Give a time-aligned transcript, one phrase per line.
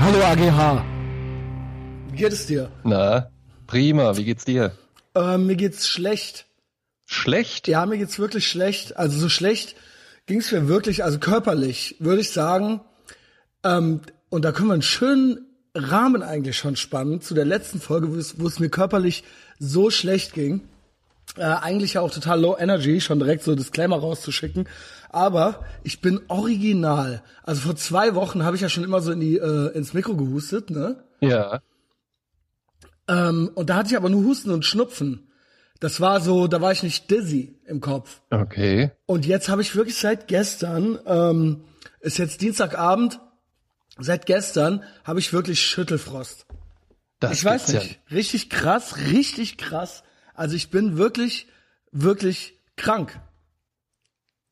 [0.00, 0.84] Hallo AGH.
[2.12, 2.70] Wie geht es dir?
[2.84, 3.30] Na,
[3.66, 4.16] prima.
[4.16, 4.72] Wie geht's dir?
[5.16, 6.46] Ähm, mir geht's schlecht.
[7.04, 7.66] Schlecht?
[7.66, 8.96] Ja, mir geht's wirklich schlecht.
[8.96, 9.74] Also so schlecht
[10.26, 12.80] ging's mir wirklich, also körperlich, würde ich sagen.
[13.64, 18.12] Ähm, und da können wir einen schönen Rahmen eigentlich schon spannen zu der letzten Folge,
[18.12, 19.24] wo es, wo es mir körperlich
[19.58, 20.60] so schlecht ging.
[21.36, 24.68] Äh, eigentlich ja auch total low energy, schon direkt so Disclaimer rauszuschicken.
[25.10, 27.22] Aber ich bin original.
[27.42, 30.16] Also vor zwei Wochen habe ich ja schon immer so in die, äh, ins Mikro
[30.16, 31.04] gehustet, ne?
[31.20, 31.60] Ja.
[33.08, 35.30] Ähm, und da hatte ich aber nur Husten und Schnupfen.
[35.80, 38.20] Das war so, da war ich nicht dizzy im Kopf.
[38.30, 38.90] Okay.
[39.06, 41.64] Und jetzt habe ich wirklich seit gestern, ähm,
[42.00, 43.20] ist jetzt Dienstagabend,
[43.98, 46.46] seit gestern habe ich wirklich Schüttelfrost.
[47.20, 50.02] Das ich weiß nicht, richtig krass, richtig krass.
[50.38, 51.48] Also ich bin wirklich,
[51.90, 53.18] wirklich krank.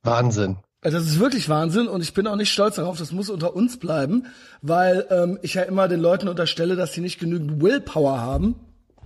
[0.03, 0.57] Wahnsinn.
[0.83, 3.55] Also Das ist wirklich Wahnsinn und ich bin auch nicht stolz darauf, das muss unter
[3.55, 4.27] uns bleiben,
[4.63, 8.57] weil ähm, ich ja immer den Leuten unterstelle, dass sie nicht genügend Willpower haben,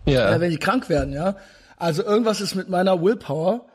[0.06, 0.34] Ja.
[0.34, 1.36] äh, wenn die krank werden, ja.
[1.76, 3.66] Also irgendwas ist mit meiner Willpower.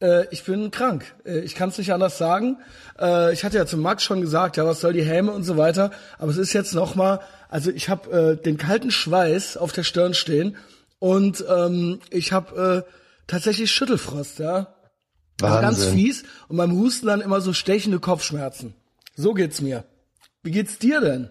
[0.00, 1.04] Äh, ich bin krank.
[1.24, 2.58] Äh, ich kann es nicht anders sagen.
[2.98, 5.56] Äh, ich hatte ja zu Max schon gesagt, ja, was soll die Häme und so
[5.56, 5.90] weiter.
[6.18, 9.82] Aber es ist jetzt noch mal, also ich habe äh, den kalten Schweiß auf der
[9.84, 10.56] Stirn stehen
[11.00, 12.92] und ähm, ich habe äh,
[13.26, 14.74] tatsächlich Schüttelfrost, ja.
[15.42, 15.94] Also ganz Wahnsinn.
[15.94, 18.74] fies und beim Husten dann immer so stechende Kopfschmerzen.
[19.16, 19.84] So geht's mir.
[20.42, 21.30] Wie geht's dir denn?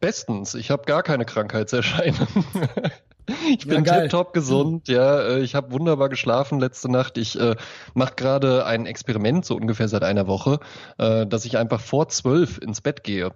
[0.00, 0.54] Bestens.
[0.54, 2.44] Ich habe gar keine Krankheitserscheinungen.
[3.48, 4.02] Ich Ja, bin geil.
[4.02, 5.20] tipptopp gesund, ja.
[5.20, 7.16] äh, Ich habe wunderbar geschlafen letzte Nacht.
[7.16, 7.54] Ich äh,
[7.94, 10.58] mache gerade ein Experiment, so ungefähr seit einer Woche,
[10.98, 13.30] äh, dass ich einfach vor zwölf ins Bett gehe.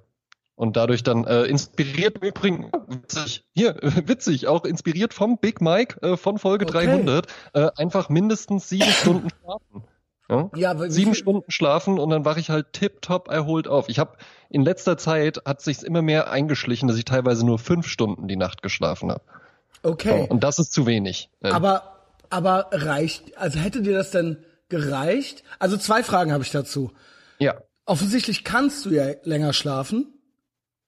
[0.56, 3.74] Und dadurch dann äh, inspiriert im Übrigen, witzig, hier,
[4.06, 6.86] witzig, auch inspiriert vom Big Mike äh, von Folge Okay.
[6.86, 9.84] 300, äh, einfach mindestens sieben Stunden schlafen.
[10.30, 10.50] Ja?
[10.54, 13.88] Ja, Sieben Stunden schlafen und dann wache ich halt tipptopp erholt auf.
[13.88, 14.16] Ich habe
[14.48, 18.36] in letzter Zeit hat sich's immer mehr eingeschlichen, dass ich teilweise nur fünf Stunden die
[18.36, 19.22] Nacht geschlafen habe.
[19.82, 20.26] Okay.
[20.30, 21.28] Und das ist zu wenig.
[21.42, 21.98] Aber,
[22.30, 24.38] aber reicht, also hätte dir das denn
[24.70, 25.42] gereicht?
[25.58, 26.92] Also zwei Fragen habe ich dazu.
[27.38, 27.56] ja.
[27.86, 30.13] Offensichtlich kannst du ja länger schlafen.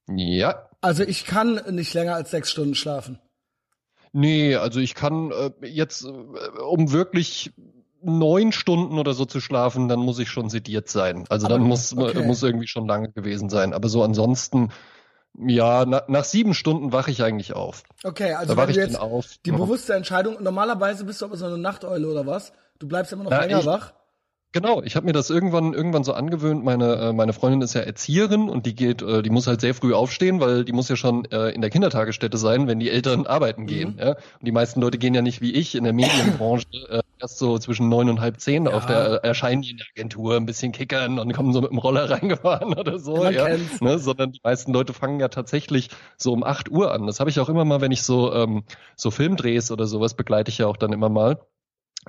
[0.09, 0.69] Ja.
[0.81, 3.19] Also ich kann nicht länger als sechs Stunden schlafen.
[4.13, 6.09] Nee, also ich kann äh, jetzt, äh,
[6.61, 7.51] um wirklich
[8.01, 11.25] neun Stunden oder so zu schlafen, dann muss ich schon sediert sein.
[11.29, 12.23] Also Aber- dann muss, okay.
[12.25, 13.73] muss irgendwie schon lange gewesen sein.
[13.73, 14.69] Aber so ansonsten,
[15.37, 17.83] ja, na, nach sieben Stunden wache ich eigentlich auf.
[18.03, 19.37] Okay, also Da wenn du jetzt auf.
[19.45, 22.53] die bewusste Entscheidung, normalerweise bist du aber so eine Nachteule oder was?
[22.79, 23.93] Du bleibst immer noch Na, länger ich- wach?
[24.57, 26.65] Genau, ich habe mir das irgendwann irgendwann so angewöhnt.
[26.65, 29.75] Meine äh, meine Freundin ist ja Erzieherin und die geht, äh, die muss halt sehr
[29.75, 33.27] früh aufstehen, weil die muss ja schon äh, in der Kindertagesstätte sein, wenn die Eltern
[33.27, 33.99] arbeiten gehen.
[33.99, 34.13] Ja?
[34.13, 37.59] Und die meisten Leute gehen ja nicht wie ich in der Medienbranche äh, erst so
[37.59, 40.71] zwischen neun und halb zehn auf der äh, erscheinen die in der Agentur ein bisschen
[40.71, 43.17] kickern und kommen so mit dem Roller reingefahren oder so.
[43.17, 43.47] Man ja,
[43.79, 43.99] ne?
[43.99, 47.05] Sondern die meisten Leute fangen ja tatsächlich so um acht Uhr an.
[47.05, 48.63] Das habe ich auch immer mal, wenn ich so ähm,
[48.95, 51.41] so Filmdrehs oder sowas begleite ich ja auch dann immer mal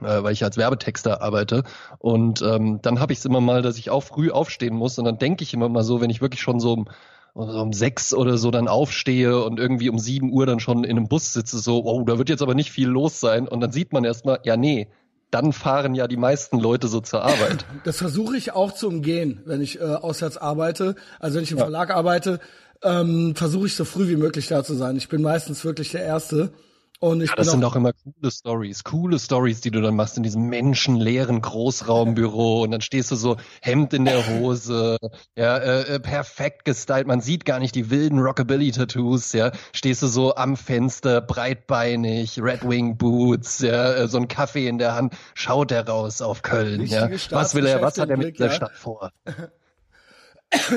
[0.00, 1.64] äh, weil ich als Werbetexter arbeite.
[1.98, 4.98] Und ähm, dann habe ich es immer mal, dass ich auch früh aufstehen muss.
[4.98, 6.88] Und dann denke ich immer mal so, wenn ich wirklich schon so um,
[7.34, 10.96] so um sechs oder so dann aufstehe und irgendwie um sieben Uhr dann schon in
[10.96, 13.48] einem Bus sitze, so, oh, da wird jetzt aber nicht viel los sein.
[13.48, 14.88] Und dann sieht man erstmal, ja, nee,
[15.30, 17.66] dann fahren ja die meisten Leute so zur Arbeit.
[17.84, 20.94] Das versuche ich auch zu umgehen, wenn ich äh, auswärts arbeite.
[21.20, 22.40] Also wenn ich im Verlag arbeite,
[22.82, 24.96] ähm, versuche ich so früh wie möglich da zu sein.
[24.96, 26.52] Ich bin meistens wirklich der Erste.
[27.00, 30.16] Und ich Das bin sind auch, immer coole Stories, coole Stories, die du dann machst
[30.16, 34.96] in diesem menschenleeren Großraumbüro und dann stehst du so Hemd in der Hose,
[35.36, 40.08] ja, äh, äh, perfekt gestylt, man sieht gar nicht die wilden Rockabilly-Tattoos, ja, stehst du
[40.08, 45.14] so am Fenster, breitbeinig, Red Wing Boots, ja, äh, so ein Kaffee in der Hand,
[45.34, 47.04] schaut er raus auf Köln, ja.
[47.04, 49.12] Richtige Was will er, was hat er mit dieser Blick, Stadt vor?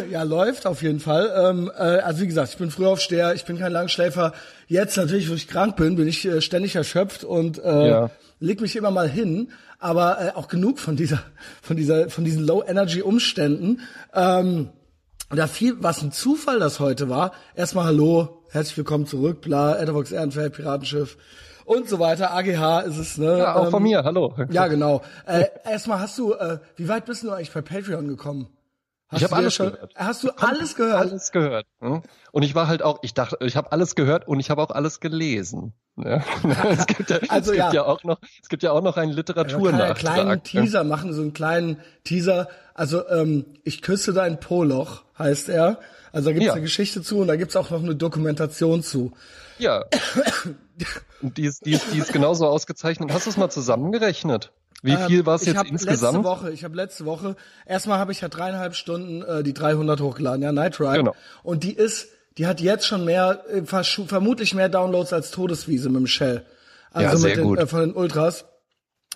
[0.09, 1.31] ja, läuft auf jeden Fall.
[1.35, 4.33] Ähm, äh, also wie gesagt, ich bin Frühaufsteher, ich bin kein Langschläfer.
[4.67, 8.09] Jetzt natürlich, wo ich krank bin, bin ich äh, ständig erschöpft und äh, Ja.
[8.39, 9.51] leg mich immer mal hin.
[9.79, 11.19] Aber äh, auch genug von dieser,
[11.61, 13.79] von dieser, von diesen Low-Energy-Umständen.
[14.13, 14.69] Ähm,
[15.29, 17.31] da viel, was ein Zufall das heute war.
[17.55, 21.17] Erstmal Hallo, herzlich willkommen zurück, bla, Etherbox Ehrenfeld, Piratenschiff
[21.63, 22.31] und so weiter.
[22.33, 23.37] AGH ist es, ne?
[23.37, 24.35] Ja, auch von Ähm, mir, hallo.
[24.51, 25.01] Ja, genau.
[25.25, 28.49] Äh, erstmal hast du, äh, wie weit bist du eigentlich bei Patreon gekommen?
[29.11, 29.93] Hast Ich habe alles schon, gehört.
[29.95, 30.95] Hast du alles gehört?
[31.01, 31.65] Alles gehört.
[31.81, 32.01] hm?
[32.31, 34.69] Und ich war halt auch, ich dachte, ich habe alles gehört und ich habe auch
[34.71, 35.73] alles gelesen.
[35.97, 36.23] Ja.
[36.69, 37.73] es gibt ja, Also es gibt ja.
[37.73, 37.85] ja.
[37.85, 39.97] auch noch, es gibt ja auch noch einen kann ja einen Literaturnachtrag.
[39.97, 40.41] kleinen ne?
[40.43, 42.47] Teaser machen, so einen kleinen Teaser.
[42.73, 45.79] Also ähm, ich küsse dein Poloch heißt er.
[46.13, 46.53] Also da gibt's Ja.
[46.53, 49.11] eine Geschichte zu und da gibt's auch noch eine Dokumentation zu.
[49.59, 49.83] Ja.
[51.21, 53.11] Und die ist, die ist, die ist genauso ausgezeichnet.
[53.13, 54.51] Hast du es mal zusammengerechnet?
[54.81, 56.13] Wie viel war es Ähm, ich jetzt hab insgesamt?
[56.13, 57.35] Letzte Woche, ich habe letzte Woche,
[57.65, 60.97] erstmal habe ich ja dreieinhalb Stunden äh, die 300 hochgeladen, ja, Night Ride.
[60.97, 61.15] Genau.
[61.43, 62.07] Und die ist
[62.37, 66.45] die hat jetzt schon mehr, äh, vermutlich mehr Downloads als Todeswiese mit dem Shell.
[66.91, 67.59] Also Ja, sehr mit den, gut.
[67.59, 68.45] Äh, von den Ultras.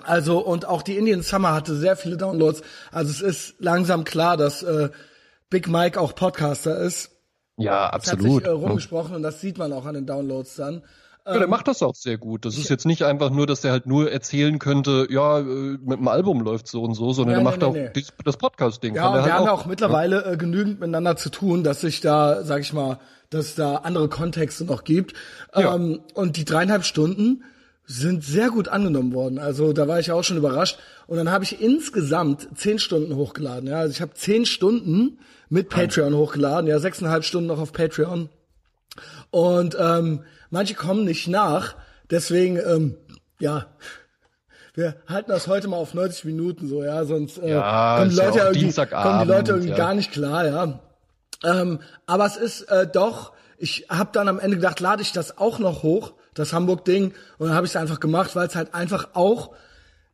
[0.03, 2.61] Also und auch die Indian Summer hatte sehr viele Downloads.
[2.91, 4.89] Also es ist langsam klar, dass äh,
[5.49, 7.11] Big Mike auch Podcaster ist.
[7.57, 8.43] Ja, Das hat absolut.
[8.43, 10.83] sich äh, rumgesprochen und das sieht man auch an den Downloads dann.
[11.25, 12.45] Ja, der macht das auch sehr gut.
[12.45, 15.97] Das ist jetzt nicht einfach nur, dass der halt nur erzählen könnte, ja, äh, mit
[15.99, 18.93] dem Album läuft so und so, sondern Nee, der macht nee, auch dies- das Podcast-Ding.
[18.95, 21.81] Ja, und wir halt haben ja auch- auch mittlerweile äh, genügend miteinander zu tun, dass
[21.81, 22.99] sich da, sag ich mal,
[23.31, 25.13] dass es da andere Kontexte noch gibt.
[25.55, 25.73] Ja.
[25.75, 27.43] Ähm, und die dreieinhalb Stunden
[27.87, 29.39] sind sehr gut angenommen worden.
[29.39, 30.77] Also da war ich auch schon überrascht.
[31.07, 33.67] Und dann habe ich insgesamt zehn Stunden hochgeladen.
[33.69, 35.17] Ja, also ich habe zehn Stunden
[35.49, 36.67] mit Patreon hochgeladen.
[36.67, 38.29] Ja, sechseinhalb Stunden noch auf Patreon.
[39.31, 40.21] Und ähm,
[40.55, 41.75] manche kommen nicht nach.
[42.09, 42.95] Deswegen, ähm,
[43.39, 43.65] ja,
[44.73, 48.15] wir halten das heute mal auf 90 Minuten so, ja, sonst äh, Ja, kommen, die
[48.15, 49.75] ja Leute auch irgendwie, kommen die Leute irgendwie ja.
[49.75, 50.79] gar nicht klar, ja.
[51.43, 55.37] Ähm, aber es ist äh, doch, ich habe dann am Ende gedacht, lade ich das
[55.37, 58.73] auch noch hoch, das Hamburg-Ding, und dann habe ich es einfach gemacht, weil es halt
[58.73, 59.53] einfach auch,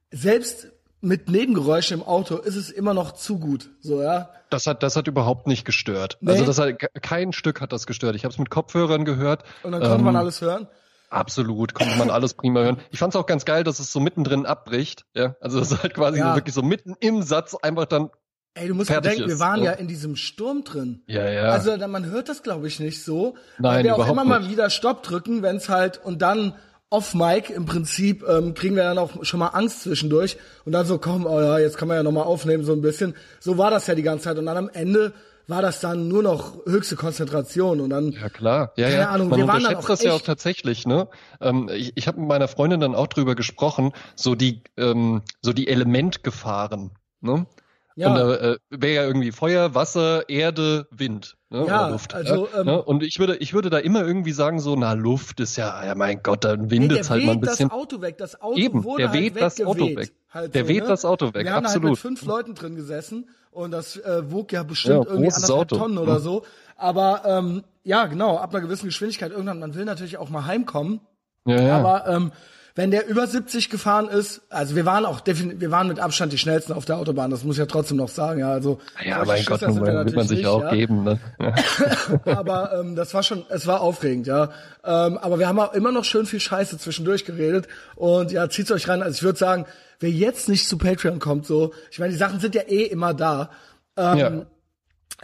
[0.10, 4.30] selbst mit Nebengeräuschen im Auto, ist es immer noch zu gut, so, ja.
[4.50, 6.18] Das hat, das hat überhaupt nicht gestört.
[6.22, 6.32] Nee?
[6.32, 8.16] Also das hat, kein Stück hat das gestört.
[8.16, 9.44] Ich habe es mit Kopfhörern gehört.
[9.64, 10.68] Und dann konnte Ähm, man alles hören.
[11.10, 12.78] Absolut, konnte man alles prima hören.
[12.90, 15.06] Ich fand es auch ganz geil, dass es so mittendrin abbricht.
[15.14, 16.32] Ja, also das ist halt quasi Ja.
[16.32, 18.10] so wirklich so mitten im Satz einfach dann.
[18.54, 19.68] Ey, du musst bedenken, wir waren ne?
[19.68, 21.04] ja in diesem Sturm drin.
[21.08, 21.44] Ja, ja.
[21.44, 23.36] Also man hört das, glaube ich, nicht so.
[23.58, 24.52] Nein, weil wir auch immer mal nicht.
[24.52, 26.56] wieder Stopp drücken, wenn es halt und dann
[26.92, 30.86] off Mic im Prinzip ähm, kriegen wir dann auch schon mal Angst zwischendurch und dann
[30.86, 33.16] so komm, oh ja, jetzt kann man ja noch mal aufnehmen so ein bisschen.
[33.40, 35.14] So war das ja die ganze Zeit und dann am Ende
[35.48, 39.10] war das dann nur noch höchste Konzentration und dann Ja klar, ja, Keine ja.
[39.10, 41.08] Ahnung, Man wir waren dann auch das ja auch echt- tatsächlich, ne?
[41.42, 45.52] Ähm, ich ich habe mit meiner Freundin dann auch drüber gesprochen, so die, ähm, so
[45.54, 46.92] die Elementgefahren,
[47.22, 47.48] ne?
[47.96, 48.08] Ja.
[48.10, 51.66] Und da äh, wäre ja irgendwie Feuer, Wasser, Erde, Wind, ne?
[51.68, 52.14] Ja, Oder Luft.
[52.14, 52.82] also, ja, ähm, ne?
[52.82, 55.94] Und ich würde, ich würde da immer irgendwie sagen, so, na, Luft ist ja, ja
[55.96, 57.70] mein Gott, dann Ey, windet's der halt mal weht ein bisschen.
[57.70, 58.18] das Auto weg.
[58.18, 60.12] Das Auto Eben, wurde der halt weht das Auto weg.
[60.34, 60.90] Halt Der so, weht ne?
[60.90, 61.90] das Auto weg, Wir haben halt absolut.
[61.92, 65.76] mit fünf Leuten drin gesessen und das äh, wog ja bestimmt Ja, irgendwie anderthalb Auto.
[65.78, 66.24] Tonnen oder Mhm.
[66.24, 66.46] so.
[66.78, 71.02] Aber ähm, ja, genau, ab einer gewissen Geschwindigkeit irgendwann, man will natürlich auch mal heimkommen.
[71.46, 71.78] Ja, ja.
[71.78, 72.32] Aber ähm,
[72.76, 76.32] wenn der über 70 gefahren ist, also wir waren auch definitiv, wir waren mit Abstand
[76.32, 79.24] die schnellsten auf der Autobahn, das muss ich ja trotzdem noch sagen, ja, also ja,
[79.26, 80.72] mein Gott, Schisser sind wir nun will man sich nicht, ja auch ja.
[80.72, 81.20] geben, ne?
[82.26, 84.52] Aber ähm, das war schon, es war aufregend, ja.
[84.84, 88.72] Ähm, aber wir haben auch immer noch schön viel Scheiße zwischendurch geredet und ja, zieht's
[88.72, 89.04] euch rein.
[89.04, 89.66] Also ich würde sagen,
[90.00, 93.14] wer jetzt nicht zu Patreon kommt, so, ich meine, die Sachen sind ja eh immer
[93.14, 93.52] da.
[93.98, 94.32] Ähm, Ja.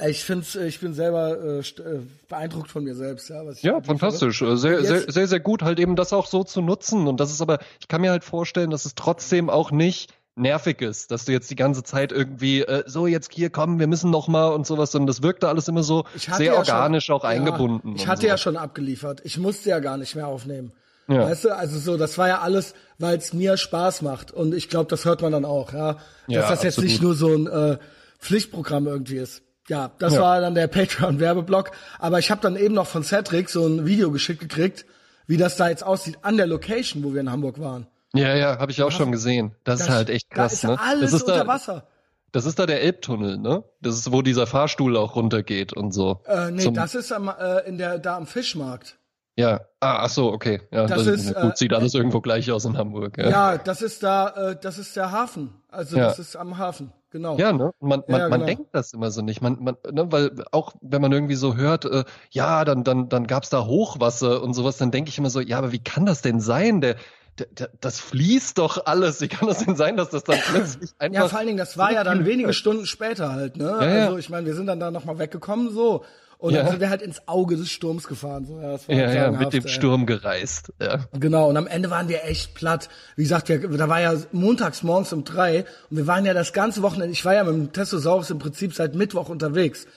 [0.05, 3.45] Ich find's, ich bin selber äh, äh, beeindruckt von mir selbst, ja.
[3.45, 4.41] Was ich Ja, fantastisch.
[4.41, 7.07] Äh, Sehr, Jetzt- sehr, sehr, sehr gut, halt eben das auch so zu nutzen.
[7.07, 10.81] Und das ist aber, ich kann mir halt vorstellen, dass es trotzdem auch nicht nervig
[10.81, 14.11] ist, dass du jetzt die ganze Zeit irgendwie, äh, so jetzt hier kommen, wir müssen
[14.11, 14.93] noch mal und sowas.
[14.93, 17.89] Und das wirkte alles immer so Ich sehr ja organisch schon, auch eingebunden.
[17.89, 18.27] Ja, ich und hatte so.
[18.27, 19.21] ja schon abgeliefert.
[19.23, 20.73] Ich musste ja gar nicht mehr aufnehmen.
[21.07, 21.23] Ja.
[21.23, 24.31] Weißt du, also so, das war ja alles, weil es mir Spaß macht.
[24.31, 25.93] Und ich glaube, das hört man dann auch, ja.
[26.27, 26.89] Dass das jetzt absolut.
[26.91, 27.77] nicht nur so ein äh,
[28.19, 29.41] Pflichtprogramm irgendwie ist.
[29.69, 30.21] Ja, das Ja.
[30.21, 31.71] war dann der Patreon-Werbeblock.
[31.99, 34.85] Aber ich habe dann eben noch von Cedric so ein Video geschickt gekriegt,
[35.27, 37.87] wie das da jetzt aussieht an der Location, wo wir in Hamburg waren.
[38.13, 39.53] Ja, ja, habe ich auch schon gesehen.
[39.65, 40.85] Das, ist halt echt krass, da ist ne?
[40.85, 41.87] alles das ist unter da, Wasser.
[42.31, 43.63] das ist da der Elbtunnel, ne?
[43.81, 46.21] Das ist, wo dieser Fahrstuhl auch runtergeht und so.
[46.25, 48.97] Äh, nee, Zum- das ist am, äh, in der, da am Fischmarkt.
[49.35, 50.61] Ja, ah, ach so, okay.
[50.71, 53.17] Ja, Das das, ist, gut, äh, sieht alles irgendwo gleich aus in Hamburg.
[53.19, 55.53] Ja, Ja, das ist da, äh, das ist der Hafen.
[55.69, 56.05] Also Ja.
[56.05, 57.37] das ist am Hafen, genau.
[57.37, 57.71] Ja, ne?
[57.79, 58.45] Man, man, Ja, man genau.
[58.45, 59.41] denkt das immer so nicht.
[59.41, 63.27] Man, man, ne, weil auch wenn man irgendwie so hört, äh, ja, dann, dann, dann
[63.27, 66.21] gab's da Hochwasser und sowas, dann denke ich immer so, ja, aber wie kann das
[66.21, 66.81] denn sein?
[66.81, 66.95] Der,
[67.39, 69.21] der, der, das fließt doch alles.
[69.21, 71.21] Wie kann das denn sein, dass das dann plötzlich einfach.
[71.21, 73.65] Ja, vor allen Dingen, das war ja dann wenige Stunden später halt, ne?
[73.65, 74.05] Ja, ja.
[74.05, 76.03] Also ich meine, wir sind dann da nochmal weggekommen, so.
[76.39, 76.61] Und Ja.
[76.61, 78.45] dann sind wir halt ins Auge des Sturms gefahren.
[78.45, 78.59] So.
[78.59, 79.69] Ja, das war ja, ja, mit dem ey.
[79.69, 80.71] Sturm gereist.
[80.79, 81.05] Ja.
[81.13, 82.89] Genau, und am Ende waren wir echt platt.
[83.15, 86.53] Wie gesagt, wir, da war ja montags morgens um drei und wir waren ja das
[86.53, 89.87] ganze Wochenende, ich war ja mit dem Testosaurus im Prinzip seit Mittwoch unterwegs.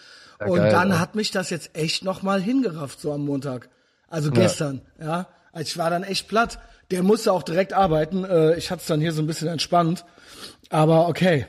[0.40, 0.98] Ja, und geil, dann ja.
[0.98, 3.68] hat mich das jetzt echt nochmal hingerafft, so am Montag.
[4.08, 5.28] Also gestern, ja.
[5.52, 6.58] Also ich war dann echt platt.
[6.90, 8.24] Der musste auch direkt arbeiten.
[8.24, 10.04] Äh, ich hatte es dann hier so ein bisschen entspannt.
[10.70, 11.46] Aber okay.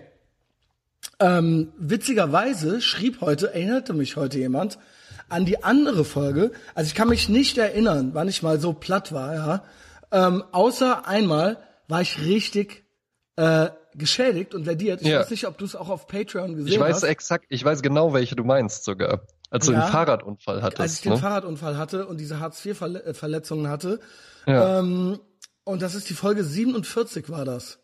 [1.19, 4.77] Ähm, witzigerweise schrieb heute, erinnerte mich heute jemand
[5.29, 6.51] an die andere Folge.
[6.75, 9.63] Also ich kann mich nicht erinnern, wann ich mal so platt war, ja.
[10.11, 12.83] Ähm, außer einmal war ich richtig
[13.37, 15.01] äh, geschädigt und lediert.
[15.01, 15.19] Ich Ja.
[15.19, 17.03] weiß nicht, ob du es auch auf Patreon gesehen Ich weiß hast.
[17.03, 19.21] exakt, ich weiß genau, welche du meinst sogar.
[19.49, 19.83] Als du Ja.
[19.83, 20.79] einen Fahrradunfall hattest.
[20.81, 21.17] als ich den ne?
[21.17, 23.99] Fahrradunfall hatte und diese Hartz-IV-Verletzungen hatte.
[24.45, 24.79] Ja.
[24.79, 25.19] Ähm,
[25.63, 27.79] und das ist die Folge 47 war das.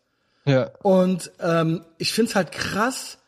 [0.48, 0.70] Ja.
[0.82, 3.18] Und ähm, ich find's halt krass.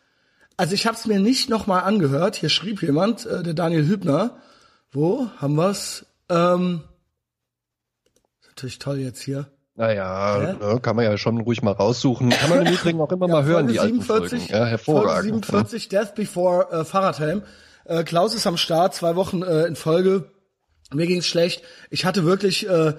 [0.57, 2.37] Also ich habe es mir nicht nochmal angehört.
[2.37, 4.37] Hier schrieb jemand, äh, der Daniel Hübner
[4.91, 6.07] Wo haben wir's?
[6.29, 6.83] Ähm,
[8.41, 9.50] ist natürlich toll jetzt hier.
[9.77, 10.53] Naja, ja?
[10.53, 12.29] ne, kann man ja schon ruhig mal raussuchen.
[12.31, 14.53] Kann man im Übrigen auch immer ja, mal hören, Folge die 47, alten Folgen.
[14.53, 15.47] Ja, hervorragend.
[15.47, 16.00] Folge 47, ja.
[16.00, 17.43] Death Before äh, Fahrradhelm.
[17.85, 20.31] Äh, Klaus ist am Start, zwei Wochen äh, in Folge.
[20.93, 21.62] Mir ging's schlecht.
[21.89, 22.95] Ich hatte wirklich, äh,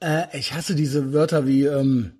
[0.00, 2.12] äh, ich hasse diese Wörter wie ähm,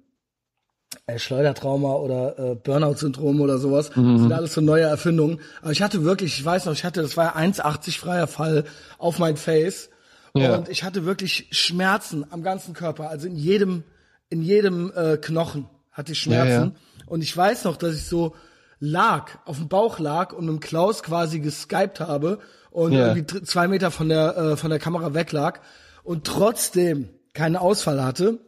[1.07, 3.95] äh, Schleudertrauma oder äh, Burnout-Syndrom oder sowas.
[3.97, 4.13] Mhm.
[4.13, 5.41] Das sind alles so neue Erfindungen.
[5.63, 8.65] Aber ich hatte wirklich, ich weiß noch, ich hatte, das war ja 1,80 freier Fall
[8.99, 9.91] auf mein Face.
[10.35, 10.57] Ja.
[10.57, 13.85] Und ich hatte wirklich Schmerzen am ganzen Körper, also in jedem
[14.29, 16.75] in jedem äh, Knochen hatte ich Schmerzen.
[16.75, 17.07] Ja.
[17.07, 18.35] Und ich weiß noch, dass ich so
[18.79, 22.41] lag, auf dem Bauch lag und mit Klaus quasi geskypt habe
[22.71, 25.61] und irgendwie zwei Meter von der, äh, von der Kamera weg lag
[26.03, 28.39] und trotzdem keinen Ausfall hatte.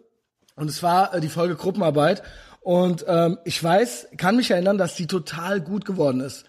[0.59, 2.23] Und es war äh, die Folge Gruppenarbeit.
[2.61, 6.45] Und ähm, ich weiß, kann mich erinnern, dass die total gut geworden ist.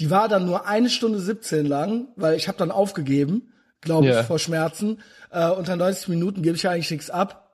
[0.00, 4.16] Die war dann nur eine Stunde 17 lang, weil ich habe dann aufgegeben, glaube ich,
[4.26, 5.00] vor Schmerzen.
[5.30, 7.48] Äh, unter 90 Minuten gebe ich ja eigentlich nichts ab.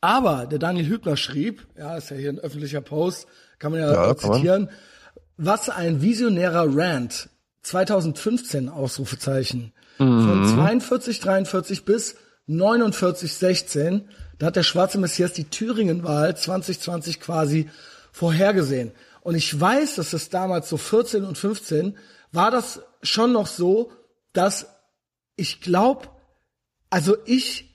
[0.00, 3.26] Aber der Daniel Hübner schrieb, ja, ist ja hier ein öffentlicher Post,
[3.58, 4.74] kann man ja, ja zitieren, man.
[5.36, 7.28] was ein visionärer Rant
[7.62, 10.26] 2015 Ausrufezeichen mhm.
[10.26, 14.08] von 42 43 bis 49 16,
[14.40, 17.68] da hat der schwarze Messias die Thüringenwahl 2020 quasi
[18.10, 18.90] vorhergesehen.
[19.20, 21.98] Und ich weiß, dass das damals so 14 und 15
[22.32, 23.92] war das schon noch so,
[24.32, 24.66] dass
[25.36, 26.08] ich glaube,
[26.88, 27.68] also ich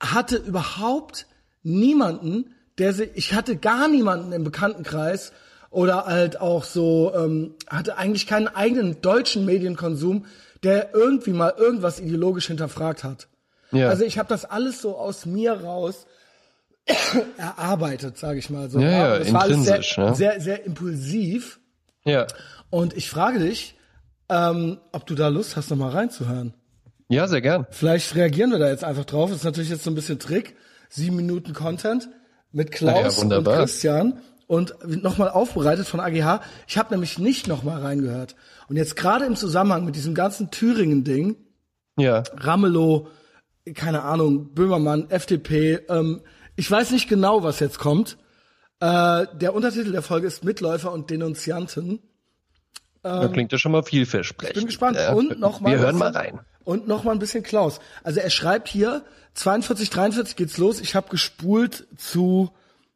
[0.00, 1.26] hatte überhaupt
[1.62, 5.32] niemanden, der sich, ich hatte gar niemanden im Bekanntenkreis
[5.68, 10.24] oder halt auch so, ähm, hatte eigentlich keinen eigenen deutschen Medienkonsum,
[10.62, 13.28] der irgendwie mal irgendwas ideologisch hinterfragt hat.
[13.72, 13.88] Ja.
[13.88, 16.06] Also ich habe das alles so aus mir raus
[17.36, 18.80] erarbeitet, sage ich mal so.
[18.80, 20.14] Ja, ja, das war alles sehr, ne?
[20.14, 21.60] sehr, sehr impulsiv.
[22.04, 22.26] Ja.
[22.70, 23.76] Und ich frage dich,
[24.28, 26.54] ähm, ob du da Lust hast, noch mal reinzuhören.
[27.08, 27.66] Ja, sehr gern.
[27.70, 29.30] Vielleicht reagieren wir da jetzt einfach drauf.
[29.30, 30.54] Das ist natürlich jetzt so ein bisschen Trick
[30.88, 32.08] sieben Minuten Content
[32.52, 36.40] mit Klaus ja, und Christian und nochmal aufbereitet von AGH.
[36.66, 38.34] Ich habe nämlich nicht nochmal reingehört.
[38.68, 41.36] Und jetzt gerade im Zusammenhang mit diesem ganzen Thüringen-Ding,
[41.96, 42.24] ja.
[42.36, 43.08] Ramelow,
[43.74, 46.22] keine Ahnung, Böhmermann, FDP, ähm,
[46.56, 48.18] ich weiß nicht genau, was jetzt kommt.
[48.80, 52.00] Äh, der Untertitel der Folge ist Mitläufer und Denunzianten.
[53.02, 54.56] Ähm, da klingt ja schon mal vielversprechend.
[54.56, 54.96] Ich bin gespannt.
[54.96, 55.12] Ja.
[55.12, 56.40] Und noch mal Wir hören mal rein.
[56.64, 57.80] Und noch mal ein bisschen Klaus.
[58.02, 60.80] Also er schreibt hier 42, 43 geht's los.
[60.80, 62.50] Ich habe gespult zu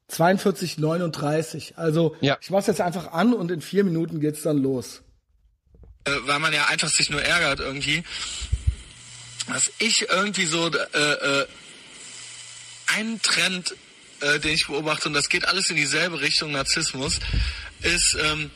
[0.08, 1.74] 42, 39.
[1.76, 2.36] Also ja.
[2.40, 5.02] ich mach's jetzt einfach an und in vier Minuten geht's dann los.
[6.04, 8.04] Äh, weil man ja einfach sich nur ärgert irgendwie.
[9.46, 11.46] Was ich irgendwie so äh, äh,
[12.96, 13.74] ein Trend,
[14.20, 17.20] äh, den ich beobachte, und das geht alles in dieselbe Richtung Narzissmus,
[17.82, 18.50] ist ähm,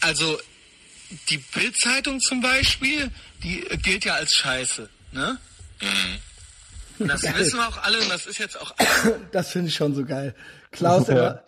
[0.00, 0.38] also
[1.28, 3.10] die Bildzeitung zum Beispiel,
[3.42, 5.38] die gilt ja als Scheiße, ne?
[5.80, 7.08] Mhm.
[7.08, 7.34] Das geil.
[7.36, 8.74] wissen wir auch alle und das ist jetzt auch.
[9.32, 10.34] Das finde ich schon so geil.
[10.72, 11.14] Klaus, ja.
[11.14, 11.42] immer,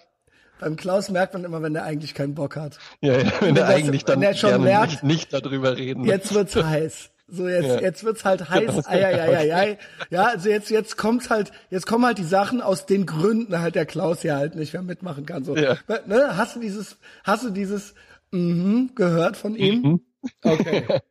[0.61, 2.79] beim Klaus merkt man immer, wenn der eigentlich keinen Bock hat.
[3.00, 6.05] Ja, ja wenn, wenn er eigentlich dann wenn schon merkt, nicht, nicht darüber reden.
[6.05, 7.11] Jetzt wird's heiß.
[7.33, 7.81] So jetzt, ja.
[7.81, 8.87] jetzt wird's halt heiß.
[8.87, 9.79] Ei, ei, ei, ei,
[10.11, 13.76] Ja, also jetzt, jetzt kommt's halt, jetzt kommen halt die Sachen aus den Gründen halt
[13.76, 15.45] der Klaus hier halt nicht mehr mitmachen kann.
[15.45, 15.76] So, ja.
[16.07, 17.95] ne, hast du dieses, hast du dieses
[18.33, 19.83] mhm, gehört von ihm?
[19.83, 20.00] Mhm.
[20.43, 20.85] Okay.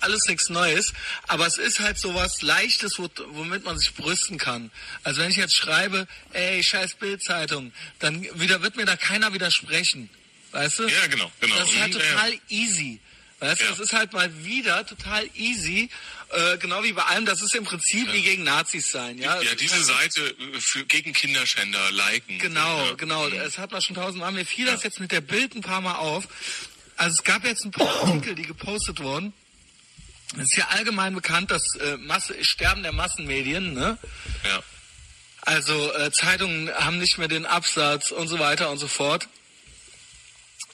[0.00, 0.92] alles nichts Neues,
[1.26, 4.70] aber es ist halt so was Leichtes, womit man sich brüsten kann.
[5.02, 10.10] Also wenn ich jetzt schreibe, ey, scheiß Bildzeitung, dann wieder wird mir da keiner widersprechen.
[10.52, 10.88] Weißt du?
[10.88, 11.56] Ja, genau, genau.
[11.56, 12.38] Das ist halt mhm, total ja.
[12.48, 13.00] easy.
[13.40, 13.70] Weißt du, ja.
[13.70, 15.88] das ist halt mal wieder total easy,
[16.30, 18.12] äh, genau wie bei allem, das ist im Prinzip ja.
[18.12, 19.40] wie gegen Nazis sein, ja.
[19.40, 22.38] Ja, diese Seite äh, für, gegen Kinderschänder liken.
[22.38, 22.92] Genau, ja.
[22.94, 23.28] genau.
[23.28, 23.36] Mhm.
[23.36, 24.32] Das hat man schon tausendmal.
[24.32, 26.28] Mir fiel das jetzt mit der Bild ein paar Mal auf.
[26.96, 29.32] Also es gab jetzt ein paar Artikel, die gepostet wurden.
[30.36, 33.98] Es ist ja allgemein bekannt, dass äh, Masse, Sterben der Massenmedien, ne?
[34.44, 34.62] Ja.
[35.42, 39.26] Also äh, Zeitungen haben nicht mehr den Absatz und so weiter und so fort.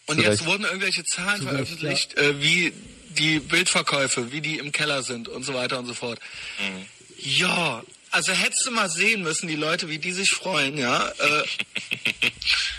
[0.06, 0.40] Und Zurecht.
[0.40, 2.22] jetzt wurden irgendwelche Zahlen Zurecht, veröffentlicht, ja.
[2.22, 2.72] äh, wie
[3.10, 6.20] die Bildverkäufe, wie die im Keller sind und so weiter und so fort.
[6.58, 6.86] Mhm.
[7.18, 11.08] Ja, also hättest du mal sehen müssen, die Leute, wie die sich freuen, ja.
[11.08, 11.44] Äh,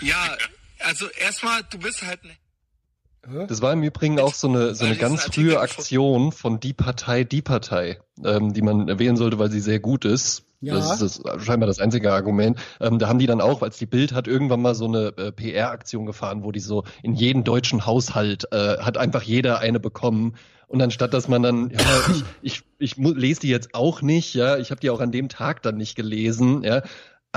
[0.00, 0.36] ja,
[0.78, 2.36] also erstmal, du bist halt ein
[3.48, 7.24] das war im Übrigen auch so eine, so eine ganz frühe Aktion von Die Partei,
[7.24, 10.44] Die Partei, ähm, die man erwähnen sollte, weil sie sehr gut ist.
[10.60, 10.74] Ja.
[10.74, 12.58] Das ist das, scheinbar das einzige Argument.
[12.80, 15.30] Ähm, da haben die dann auch, als die Bild hat irgendwann mal so eine äh,
[15.30, 20.34] PR-Aktion gefahren, wo die so in jeden deutschen Haushalt äh, hat einfach jeder eine bekommen.
[20.66, 21.78] Und anstatt dass man dann, ja,
[22.42, 25.28] ich, ich, ich lese die jetzt auch nicht, ja, ich habe die auch an dem
[25.28, 26.82] Tag dann nicht gelesen, ja,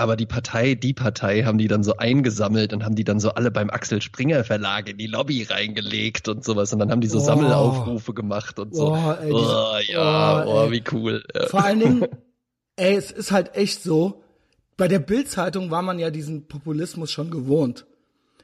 [0.02, 3.30] aber die Partei, die Partei haben die dann so eingesammelt und haben die dann so
[3.32, 6.74] alle beim Axel Springer Verlag in die Lobby reingelegt und sowas.
[6.74, 7.24] Und dann haben die so oh.
[7.24, 8.94] Sammelaufrufe gemacht und so.
[8.94, 11.24] Oh, ey, oh ja, oh, oh wie cool.
[11.48, 12.08] Vor allen Dingen,
[12.76, 14.24] ey, es ist halt echt so,
[14.78, 17.86] bei der Bild-Zeitung war man ja diesen Populismus schon gewohnt.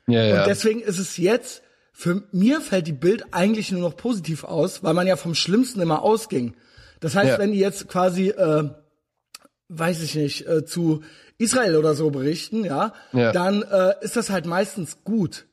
[0.07, 0.39] Ja, ja.
[0.39, 4.83] Und deswegen ist es jetzt, für mir fällt die Bild eigentlich nur noch positiv aus,
[4.83, 6.55] weil man ja vom Schlimmsten immer ausging.
[6.99, 7.39] Das heißt, ja.
[7.39, 8.69] wenn die jetzt quasi, äh,
[9.69, 11.01] weiß ich nicht, äh, zu
[11.37, 13.31] Israel oder so berichten, ja, ja.
[13.31, 15.47] dann äh, ist das halt meistens gut.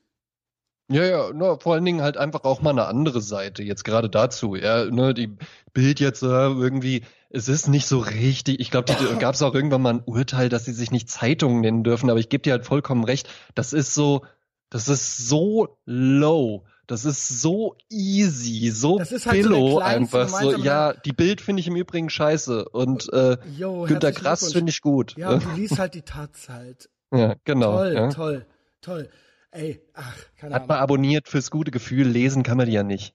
[0.91, 4.11] Ja, ja, nur vor allen Dingen halt einfach auch mal eine andere Seite, jetzt gerade
[4.11, 5.35] dazu, ja, ne, die
[5.73, 9.55] Bild jetzt äh, irgendwie, es ist nicht so richtig, ich glaube, da gab es auch
[9.55, 12.53] irgendwann mal ein Urteil, dass sie sich nicht Zeitungen nennen dürfen, aber ich gebe dir
[12.53, 14.27] halt vollkommen recht, das ist so,
[14.69, 16.65] das ist so low.
[16.87, 20.29] Das ist so easy, so halt billow so einfach.
[20.29, 24.71] So, ja, die Bild finde ich im Übrigen scheiße und äh, Yo, Günter Grass finde
[24.71, 25.17] ich gut.
[25.17, 26.91] Ja, du liest halt die Taz halt.
[27.15, 27.77] Ja, genau.
[27.77, 28.09] Toll, ja.
[28.09, 28.47] toll,
[28.81, 29.09] toll.
[29.53, 30.69] Ey, ach, keine Hat Ahnung.
[30.69, 33.15] man abonniert fürs gute Gefühl, lesen kann man die ja nicht.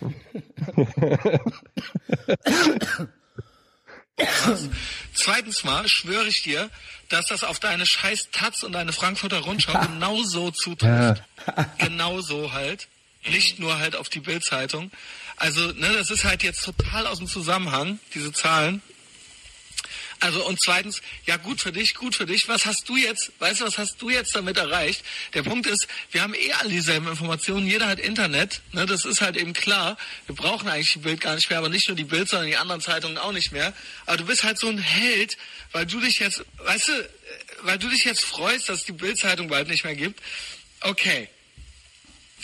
[5.12, 6.70] Zweitens mal schwöre ich dir,
[7.10, 11.22] dass das auf deine scheiß Taz und deine Frankfurter Rundschau genauso zutrifft.
[11.46, 11.66] Ja.
[11.78, 12.88] Genauso halt
[13.28, 14.90] nicht nur halt auf die Bildzeitung.
[15.36, 18.82] Also, ne, das ist halt jetzt total aus dem Zusammenhang, diese Zahlen.
[20.20, 22.48] Also und zweitens, ja gut für dich, gut für dich.
[22.48, 25.04] Was hast du jetzt, weißt du, was hast du jetzt damit erreicht?
[25.34, 29.20] Der Punkt ist, wir haben eh alle dieselben Informationen, jeder hat Internet, ne, das ist
[29.20, 29.98] halt eben klar.
[30.26, 32.56] Wir brauchen eigentlich die Bild gar nicht mehr, aber nicht nur die Bild, sondern die
[32.56, 33.74] anderen Zeitungen auch nicht mehr.
[34.06, 35.36] Aber du bist halt so ein Held,
[35.72, 37.10] weil du dich jetzt, weißt du,
[37.62, 40.20] weil du dich jetzt freust, dass es die Bildzeitung bald nicht mehr gibt.
[40.80, 41.28] Okay,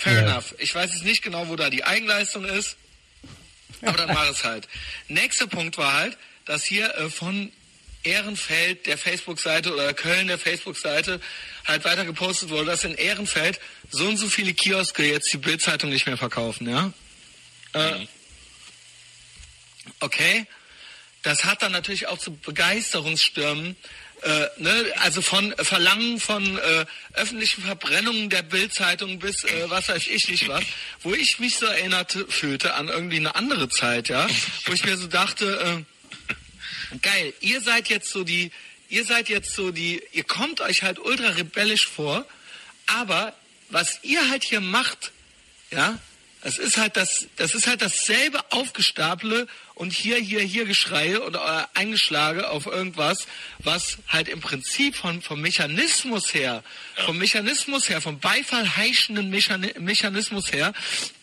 [0.00, 0.21] Fair ja.
[0.21, 0.54] enough.
[0.59, 2.76] Ich weiß jetzt nicht genau, wo da die Eigenleistung ist,
[3.83, 4.66] aber dann war es halt.
[5.09, 6.16] Nächster Punkt war halt,
[6.47, 7.52] dass hier äh, von
[8.02, 11.21] Ehrenfeld der Facebook-Seite oder Köln der Facebook-Seite
[11.66, 15.90] halt weiter gepostet wurde, dass in Ehrenfeld so und so viele Kioske jetzt die Bildzeitung
[15.90, 16.95] nicht mehr verkaufen, ja?
[17.75, 18.09] Äh, mhm.
[20.01, 20.46] okay.
[21.22, 23.77] Das hat dann natürlich auch zu Begeisterungsstürmen
[24.22, 30.06] äh, ne, also von Verlangen von äh, öffentlichen Verbrennungen der Bildzeitung bis äh, was weiß
[30.09, 30.64] ich nicht was,
[31.02, 34.26] wo ich mich so erinnert fühlte an irgendwie eine andere Zeit, ja,
[34.66, 35.85] wo ich mir so dachte,
[36.92, 38.50] äh, geil, ihr seid jetzt so die,
[38.88, 42.26] ihr seid jetzt so die, ihr kommt euch halt ultra rebellisch vor,
[42.87, 43.35] aber
[43.68, 45.12] was ihr halt hier macht,
[45.70, 45.98] ja,
[46.42, 51.68] das ist halt das, das ist halt dasselbe Aufgestaple und hier, hier, hier Geschreie oder
[51.74, 53.26] äh, Eingeschlage auf irgendwas,
[53.59, 56.62] was halt im Prinzip von, vom Mechanismus her,
[56.96, 57.05] ja.
[57.05, 60.72] vom Mechanismus her, vom Beifall heischenden Mechanismus her,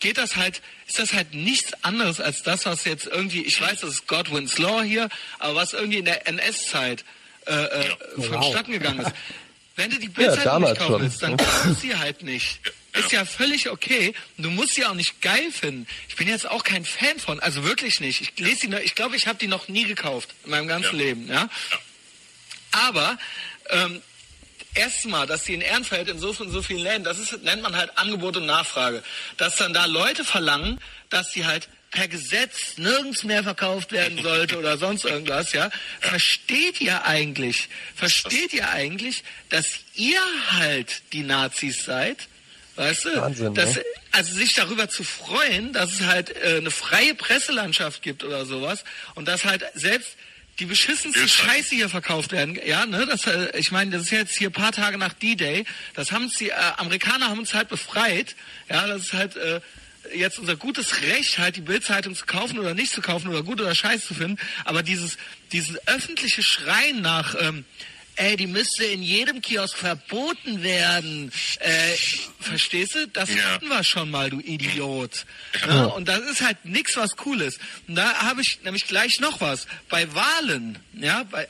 [0.00, 3.80] geht das halt, ist das halt nichts anderes als das, was jetzt irgendwie, ich weiß,
[3.80, 7.04] das ist Godwin's Law hier, aber was irgendwie in der NS-Zeit
[7.46, 8.22] äh, äh, ja.
[8.22, 9.12] vonstatten gegangen ist.
[9.76, 12.60] Wenn du die Bildzeitung ja, nicht kaufen willst, dann kaufst du sie halt nicht.
[12.92, 14.14] Ist ja völlig okay.
[14.38, 15.86] Du musst sie auch nicht geil finden.
[16.08, 18.20] Ich bin jetzt auch kein Fan von, also wirklich nicht.
[18.20, 21.04] Ich lese die, ich glaube, ich habe die noch nie gekauft in meinem ganzen ja.
[21.04, 21.28] Leben.
[21.28, 21.48] Ja.
[22.72, 23.18] Aber
[23.70, 24.02] ähm,
[24.74, 27.76] erstmal, dass die in Ehrenfeld in so, in so vielen Läden, das ist, nennt man
[27.76, 29.02] halt Angebot und Nachfrage.
[29.36, 34.58] Dass dann da Leute verlangen, dass sie halt per Gesetz nirgends mehr verkauft werden sollte
[34.58, 35.70] oder sonst irgendwas, ja,
[36.00, 40.20] versteht ihr eigentlich, versteht ihr eigentlich, dass ihr
[40.50, 42.28] halt die Nazis seid?
[42.78, 43.20] Weißt du?
[43.20, 43.84] Wahnsinn, dass, ne?
[44.12, 48.84] Also sich darüber zu freuen, dass es halt äh, eine freie Presselandschaft gibt oder sowas
[49.16, 50.16] und dass halt selbst
[50.60, 52.58] die beschissenste Scheiße hier verkauft werden.
[52.64, 55.64] Ja, ne, das, äh, ich meine, das ist jetzt hier paar Tage nach D-Day.
[55.94, 58.36] Das haben die äh, Amerikaner haben uns halt befreit.
[58.68, 59.60] Ja, das ist halt äh,
[60.14, 63.60] jetzt unser gutes Recht, halt die Bildzeitung zu kaufen oder nicht zu kaufen oder gut
[63.60, 64.38] oder scheiße zu finden.
[64.64, 65.18] Aber dieses,
[65.50, 67.64] dieses öffentliche Schreien nach, ähm,
[68.18, 71.32] ey, die müsste in jedem Kiosk verboten werden.
[71.60, 71.94] Äh,
[72.40, 73.06] verstehst du?
[73.08, 73.42] Das ja.
[73.42, 75.24] hatten wir schon mal, du Idiot.
[75.66, 75.74] Ja.
[75.74, 77.58] Ja, und das ist halt nichts, was cool ist.
[77.86, 79.66] Und da habe ich nämlich gleich noch was.
[79.88, 81.48] Bei Wahlen, ja, bei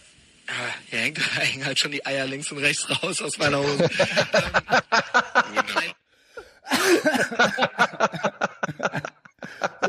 [0.49, 3.91] Ah, hier hängt, hängen halt schon die Eier links und rechts raus aus meiner Hose.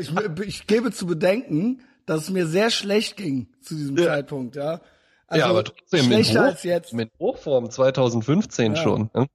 [0.00, 0.10] ich,
[0.46, 4.04] ich, gebe zu bedenken, dass es mir sehr schlecht ging zu diesem ja.
[4.04, 4.82] Zeitpunkt, ja.
[5.30, 6.92] Also ja, aber trotzdem schlechter mit, Hoch, als jetzt.
[6.92, 8.82] mit Hochform 2015 ja.
[8.82, 9.10] schon.
[9.14, 9.26] Ne?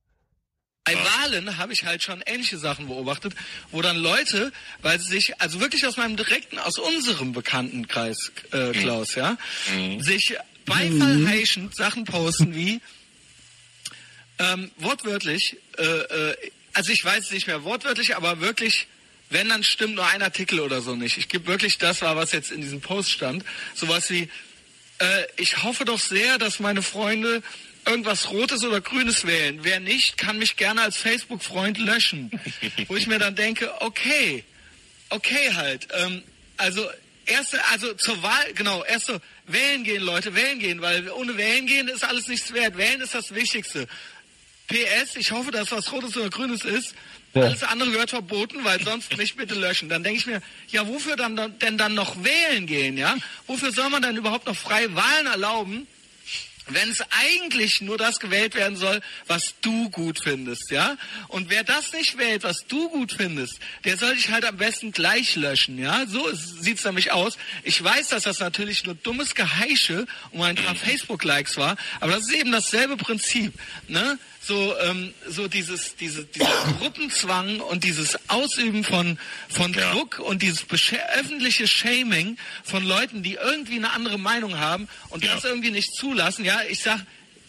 [0.83, 3.33] Bei Wahlen habe ich halt schon ähnliche Sachen beobachtet,
[3.71, 4.51] wo dann Leute,
[4.83, 9.37] weil sie sich, also wirklich aus meinem direkten, aus unserem Bekanntenkreis, äh, Klaus, ja,
[9.73, 10.01] mhm.
[10.01, 11.73] sich beifallheischend mhm.
[11.73, 12.81] Sachen posten wie
[14.37, 16.35] ähm, wortwörtlich, äh, äh,
[16.73, 18.87] also ich weiß nicht mehr wortwörtlich, aber wirklich,
[19.29, 21.17] wenn dann stimmt nur ein Artikel oder so nicht.
[21.17, 23.45] Ich gebe wirklich das war, was jetzt in diesem Post stand.
[23.73, 24.29] Sowas wie,
[24.99, 27.41] äh, ich hoffe doch sehr, dass meine Freunde
[27.85, 29.59] irgendwas Rotes oder Grünes wählen.
[29.61, 32.31] Wer nicht, kann mich gerne als Facebook-Freund löschen.
[32.87, 34.43] Wo ich mir dann denke, okay,
[35.09, 35.87] okay halt.
[35.93, 36.23] Ähm,
[36.57, 36.87] also
[37.25, 41.87] erste, also zur Wahl, genau, erste wählen gehen, Leute, wählen gehen, weil ohne wählen gehen
[41.87, 42.77] ist alles nichts wert.
[42.77, 43.87] Wählen ist das Wichtigste.
[44.67, 46.95] PS, ich hoffe, dass was Rotes oder Grünes ist.
[47.43, 49.89] Alles andere gehört verboten, weil sonst mich bitte löschen.
[49.89, 53.15] Dann denke ich mir, ja, wofür dann, denn dann noch wählen gehen, ja?
[53.47, 55.87] Wofür soll man dann überhaupt noch freie Wahlen erlauben?
[56.67, 60.97] wenn es eigentlich nur das gewählt werden soll, was du gut findest, ja?
[61.27, 64.91] Und wer das nicht wählt, was du gut findest, der soll dich halt am besten
[64.91, 66.05] gleich löschen, ja?
[66.07, 67.37] So sieht's nämlich aus.
[67.63, 72.27] Ich weiß, dass das natürlich nur dummes Geheische um ein paar Facebook-Likes war, aber das
[72.27, 73.53] ist eben dasselbe Prinzip,
[73.87, 74.17] ne?
[74.45, 79.17] So ähm, so dieses diese dieser Gruppenzwang und dieses Ausüben von
[79.49, 79.91] von ja.
[79.91, 80.65] Druck und dieses
[81.17, 85.33] öffentliche Shaming von Leuten, die irgendwie eine andere Meinung haben und ja.
[85.33, 86.45] das irgendwie nicht zulassen.
[86.45, 86.99] Ja, ich sag,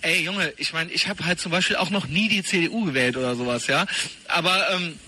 [0.02, 3.16] ey Junge, ich meine, ich habe halt zum Beispiel auch noch nie die CDU gewählt
[3.16, 3.87] oder sowas, ja,
[4.28, 4.98] aber ähm,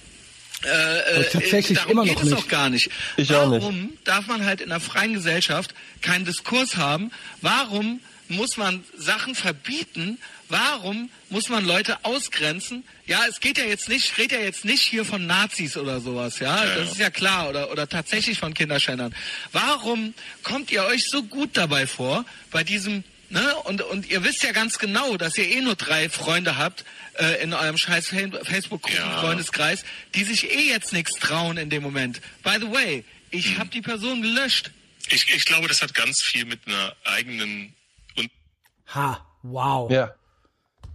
[0.64, 2.90] äh, äh tatsächlich darum immer noch geht es auch gar nicht.
[3.16, 4.06] Ich Warum auch nicht.
[4.06, 7.12] darf man halt in einer freien Gesellschaft keinen Diskurs haben?
[7.40, 10.18] Warum muss man Sachen verbieten?
[10.48, 12.84] Warum muss man Leute ausgrenzen?
[13.06, 16.00] Ja, es geht ja jetzt nicht, ich rede ja jetzt nicht hier von Nazis oder
[16.00, 19.14] sowas, ja, ja das ist ja klar, oder, oder tatsächlich von Kinderschändern.
[19.52, 24.42] Warum kommt ihr euch so gut dabei vor, bei diesem, ne, und, und ihr wisst
[24.42, 26.84] ja ganz genau, dass ihr eh nur drei Freunde habt,
[27.18, 28.08] äh, in eurem scheiß
[28.44, 29.86] Facebook-Freundeskreis, ja.
[30.14, 32.20] die sich eh jetzt nichts trauen in dem Moment.
[32.42, 33.58] By the way, ich hm.
[33.58, 34.70] habe die Person gelöscht.
[35.10, 37.74] Ich, ich glaube, das hat ganz viel mit einer eigenen
[38.94, 39.90] Ha, wow.
[39.90, 40.12] Ja.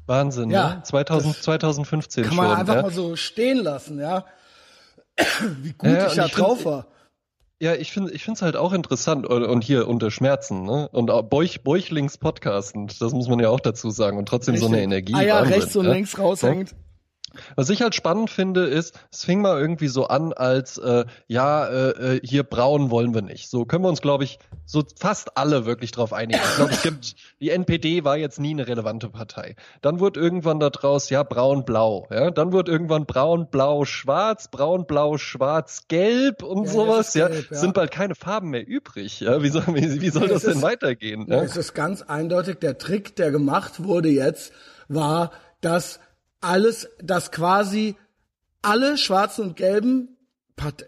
[0.06, 0.84] Wahnsinn, ja, ne?
[0.84, 2.82] 2000, 2015 kann man schon, einfach ja?
[2.82, 4.26] mal so stehen lassen, ja.
[5.62, 6.88] Wie gut ja, ich da drauf war.
[7.60, 10.90] Ja, ich finde ich finde es halt auch interessant und, und, hier unter Schmerzen, ne?
[10.92, 14.70] Und auch Bäuchlings Podcasten, das muss man ja auch dazu sagen und trotzdem Richtig.
[14.70, 15.14] so eine Energie.
[15.16, 15.94] Ah ja, Wahnsinn, rechts und ja?
[15.94, 16.76] links raushängt.
[17.56, 21.66] Was ich halt spannend finde, ist, es fing mal irgendwie so an, als äh, ja,
[21.66, 23.50] äh, äh, hier braun wollen wir nicht.
[23.50, 26.40] So können wir uns, glaube ich, so fast alle wirklich drauf einigen.
[26.44, 29.56] Ich glaube, es gibt die NPD war jetzt nie eine relevante Partei.
[29.82, 32.08] Dann wird irgendwann da draus ja braun-blau.
[32.10, 37.14] Ja, dann wird irgendwann braun-blau-schwarz, braun-blau-schwarz-gelb und ja, sowas.
[37.14, 37.40] Gelb, ja.
[37.52, 39.20] ja, sind bald keine Farben mehr übrig.
[39.20, 41.26] Ja, wie soll, wie, wie soll das denn weitergehen?
[41.28, 41.44] Ja?
[41.44, 44.54] Es ist ganz eindeutig der Trick, der gemacht wurde jetzt,
[44.88, 46.00] war, dass
[46.44, 47.96] alles, dass quasi
[48.62, 50.18] alle Schwarzen und Gelben,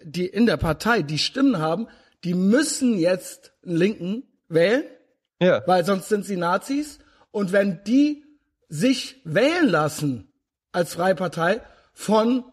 [0.04, 1.88] die in der Partei die Stimmen haben,
[2.24, 4.84] die müssen jetzt einen Linken wählen,
[5.40, 5.62] ja.
[5.66, 7.00] weil sonst sind sie Nazis.
[7.32, 8.24] Und wenn die
[8.70, 10.32] sich wählen lassen
[10.72, 11.62] als Freie Partei
[11.94, 12.46] von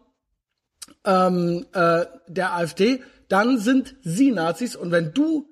[1.05, 4.75] ähm, äh, der AfD, dann sind sie Nazis.
[4.75, 5.49] Und wenn du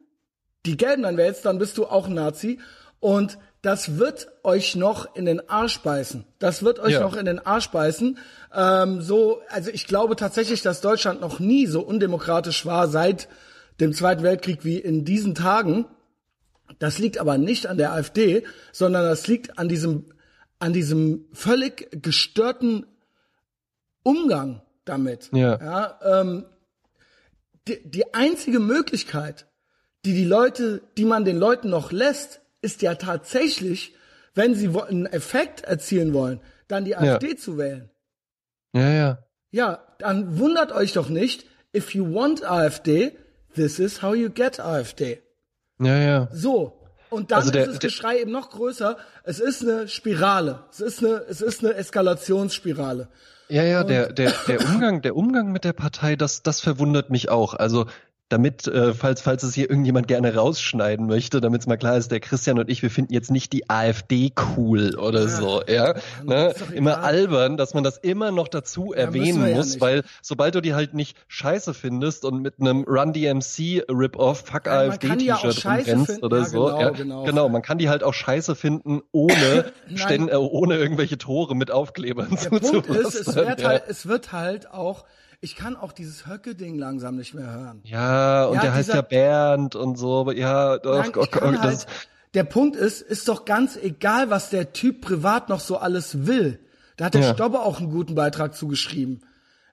[0.66, 2.60] die Gelben dann wählst, dann bist du auch Nazi.
[3.00, 6.26] Und das wird euch noch in den Arsch beißen.
[6.39, 7.02] Das wird euch ja.
[7.02, 8.17] noch in den Arsch beißen.
[8.54, 13.28] Ähm, so, also ich glaube tatsächlich, dass Deutschland noch nie so undemokratisch war seit
[13.80, 15.86] dem Zweiten Weltkrieg wie in diesen Tagen.
[16.80, 20.06] Das liegt aber nicht an der AfD, sondern das liegt an diesem,
[20.58, 22.88] an diesem völlig gestörten
[24.04, 25.30] Umgang damit.
[25.34, 25.60] Ja.
[25.62, 26.45] ja ähm,
[27.67, 29.45] die, die einzige Möglichkeit,
[30.04, 33.95] die die Leute, die man den Leuten noch lässt, ist ja tatsächlich,
[34.34, 37.38] wenn sie einen Effekt erzielen wollen, dann die AfD ja.
[37.38, 37.89] zu wählen.
[38.74, 39.24] Ja, ja.
[39.52, 41.45] Ja, dann wundert euch doch nicht,
[41.76, 43.17] if you want AfD,
[43.54, 45.21] this is how you get AfD.
[45.80, 46.30] Ja, ja.
[46.32, 46.78] So.
[47.10, 48.97] Und dann also der, ist das Geschrei eben noch größer.
[49.24, 50.63] Es ist eine Spirale.
[50.71, 53.10] Es ist eine, es ist eine Eskalationsspirale.
[53.50, 57.28] Ja, ja, der, der, der Umgang, der Umgang mit der Partei, das, das verwundert mich
[57.28, 57.54] auch.
[57.54, 57.88] Also,
[58.32, 62.12] damit, äh, falls, falls es hier irgendjemand gerne rausschneiden möchte, damit es mal klar ist,
[62.12, 65.96] der Christian und ich, wir finden jetzt nicht die AfD cool oder ja, so, ja.
[66.24, 66.54] Ne?
[66.74, 70.62] Immer albern, dass man das immer noch dazu ja, erwähnen muss, ja weil sobald du
[70.62, 76.24] die halt nicht scheiße findest und mit einem Run DMC Rip-Off Fuck AfD T-Shirt rumrennst
[76.24, 77.24] oder so, genau, ja, genau.
[77.24, 81.72] genau, man kann die halt auch scheiße finden, ohne Ständ, äh, ohne irgendwelche Tore mit
[81.72, 85.06] Aufklebern der Punkt ist, es wird, halt, es wird halt auch
[85.42, 87.82] ich kann auch dieses Höcke-Ding langsam nicht mehr hören.
[87.84, 91.62] Ja, und ja, der heißt ja Bernd und so, ja, doch, Nein, oh, oh, das
[91.62, 91.88] halt,
[92.36, 96.60] der Punkt ist, ist doch ganz egal, was der Typ privat noch so alles will.
[96.96, 97.34] Da hat der ja.
[97.34, 99.26] Stobbe auch einen guten Beitrag zugeschrieben.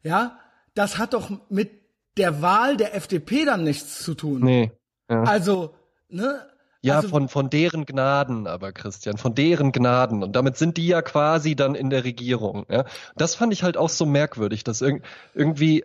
[0.03, 0.39] Ja,
[0.75, 1.71] das hat doch mit
[2.17, 4.41] der Wahl der FDP dann nichts zu tun.
[4.43, 4.73] Nee.
[5.11, 5.23] Ja.
[5.25, 5.75] Also,
[6.09, 6.47] ne?
[6.81, 10.23] Ja, also, von, von deren Gnaden aber, Christian, von deren Gnaden.
[10.23, 12.67] Und damit sind die ja quasi dann in der Regierung.
[12.71, 12.85] Ja?
[13.17, 15.03] Das fand ich halt auch so merkwürdig, dass irg
[15.35, 15.85] irgendwie,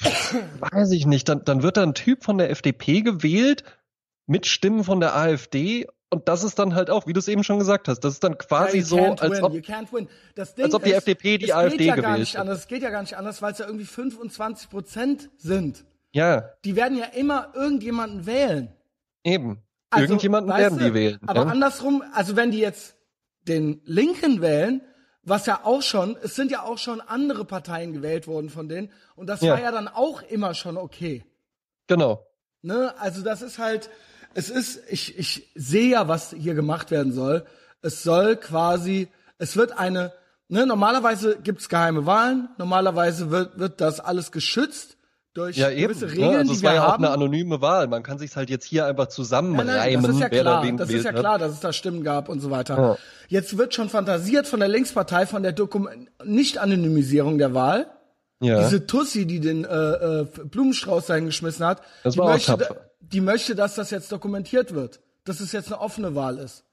[0.00, 3.62] weiß ich nicht, dann, dann wird da ein Typ von der FDP gewählt
[4.26, 7.44] mit Stimmen von der AfD Und das ist dann halt auch, wie du es eben
[7.44, 11.38] schon gesagt hast, das ist dann quasi so, als ob, als ob die ist, FDP
[11.38, 12.58] die AfD geht ja gar gewählt nicht anders.
[12.60, 15.84] Es geht ja gar nicht anders, weil es ja irgendwie 25 Prozent sind.
[16.12, 18.72] ja, Die werden ja immer irgendjemanden wählen.
[19.22, 19.62] eben.
[19.90, 21.18] Also, Irgendjemanden werden die wählen.
[21.26, 21.46] Aber ja?
[21.48, 22.96] andersrum, also wenn die jetzt
[23.46, 24.82] den Linken wählen,
[25.22, 28.90] was ja auch schon, es sind ja auch schon andere Parteien gewählt worden von denen
[29.16, 29.52] und das Ja.
[29.52, 31.24] war ja dann auch immer schon okay.
[31.86, 32.26] Genau.
[32.62, 32.94] Ne?
[32.98, 33.90] Also das ist halt,
[34.34, 37.46] es ist, ich, ich sehe ja, was hier gemacht werden soll.
[37.82, 40.12] Es soll quasi, es wird eine,
[40.48, 44.96] ne, normalerweise gibt's geheime Wahlen, normalerweise wird, wird das alles geschützt
[45.34, 45.88] durch Ja, eben.
[45.92, 46.12] gewisse ne?
[46.12, 47.04] Regeln, Also die es war wir ja auch haben.
[47.04, 47.88] eine anonyme Wahl.
[47.88, 50.90] Man kann sich halt jetzt hier einfach Nein, zusammenreimen, nein, das ist ja klar, das
[50.90, 51.18] ist ja hat.
[51.20, 52.76] klar, dass es da Stimmen gab und so weiter.
[52.78, 52.96] Ja.
[53.28, 55.88] Jetzt wird schon fantasiert von der Linkspartei von der Dokum
[56.24, 57.86] Nicht-Anonymisierung der Wahl.
[58.40, 58.62] Ja.
[58.62, 59.68] Diese Tussi, die den äh,
[60.20, 62.76] äh, Blumenstrauß dahin geschmissen hat, Das die, war auch möchte, tapfer.
[63.00, 66.64] die möchte, dass das jetzt dokumentiert wird, dass es jetzt eine offene Wahl ist.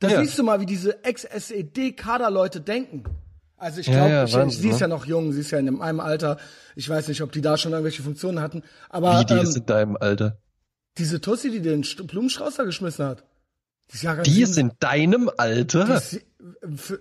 [0.00, 0.20] Da Ja.
[0.20, 3.04] siehst du mal, wie diese Ex-SED-Kaderleute denken.
[3.58, 4.80] Also ich Ja, glaube, ja, Wahnsinn, sie ist ne?
[4.82, 6.38] ja noch jung, sie ist ja in meinem Alter.
[6.76, 8.62] Ich weiß nicht, ob die da schon irgendwelche Funktionen hatten.
[8.88, 10.38] Aber Wie die ähm, ist in deinem Alter.
[10.96, 13.24] diese Tussi, die den St- Blumenstrauß da geschmissen hat,
[13.90, 15.84] die ist Jahrgang Die ist in deinem Alter?
[15.86, 16.20] die ist,
[16.76, 17.00] für,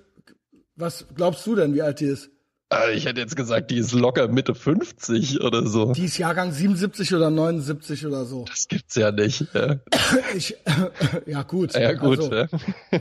[0.76, 2.30] was glaubst du denn, wie alt die ist?
[2.74, 5.93] Äh, ich hätte jetzt gesagt, die ist locker Mitte 50 oder so.
[5.93, 8.46] Die ist Jahrgang 77 oder 79 oder so.
[8.46, 9.46] Das gibt's ja nicht.
[9.54, 9.76] Ja,
[10.36, 10.56] Ich,
[11.28, 11.74] ja gut.
[11.76, 12.20] ja gut.
[12.20, 12.48] Also, ja.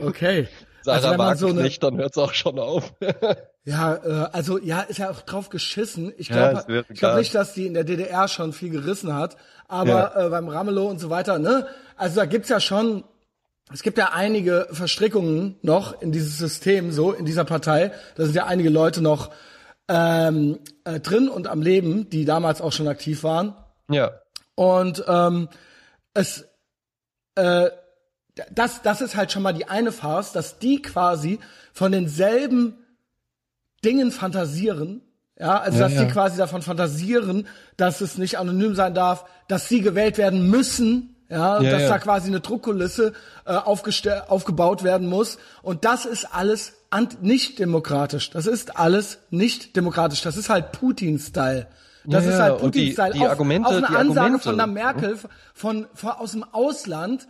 [0.01, 0.47] okay.
[0.87, 2.93] Sarah also wenn man mag so eine, nicht, dann hört's auch schon auf.
[3.65, 6.13] ja, äh, also ja, ist ja auch drauf geschissen.
[6.17, 9.35] Ich Ja, glaube ich glaub nicht, dass die in der DDR schon viel gerissen hat,
[9.67, 11.67] aber äh, beim Ramelow und so weiter, ne?
[11.97, 13.03] Also da gibt's ja schon,
[13.73, 17.91] es gibt ja einige Verstrickungen noch in dieses System, so in dieser Partei.
[18.15, 19.31] Da sind ja einige Leute noch
[19.89, 23.55] ähm, äh, drin und am Leben, die damals auch schon aktiv waren.
[23.89, 24.11] ja.
[24.55, 25.49] Und ähm,
[26.15, 26.47] es
[27.35, 27.69] äh,
[28.51, 31.39] das, das ist halt schon mal die eine Farce, dass die quasi
[31.73, 32.75] von denselben
[33.83, 35.01] Dingen fantasieren.
[35.39, 36.03] Ja, also dass ja.
[36.05, 37.47] die quasi davon fantasieren,
[37.77, 41.13] dass es nicht anonym sein darf, dass sie gewählt werden müssen.
[41.29, 41.89] Ja, Ja, dass ja.
[41.89, 43.11] da quasi eine Druckkulisse
[43.45, 45.37] äh, aufgebaut werden muss.
[45.61, 46.73] Und das ist alles
[47.21, 48.29] nicht demokratisch.
[48.31, 50.21] Das ist alles nicht demokratisch.
[50.21, 51.67] Das ist halt Putin-Style.
[52.05, 53.13] Das Ja, ist ja, halt und die- Putin-Style.
[53.13, 54.43] die Auf- Argumente- auf eine die Ansage Argumente.
[54.43, 55.17] von der Merkel
[55.53, 57.27] von, von aus dem Ausland,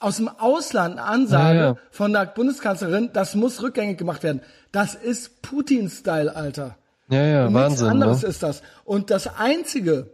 [0.00, 1.76] aus dem Ausland eine Ansage Ja, ja.
[1.90, 4.40] von der Bundeskanzlerin, das muss rückgängig gemacht werden.
[4.72, 6.76] Das ist Putin-Style, Alter.
[7.08, 7.86] Ja, ja, Nichts Wahnsinn.
[7.88, 8.28] anderes Ne?
[8.28, 8.62] ist das.
[8.84, 10.10] Und das Einzige,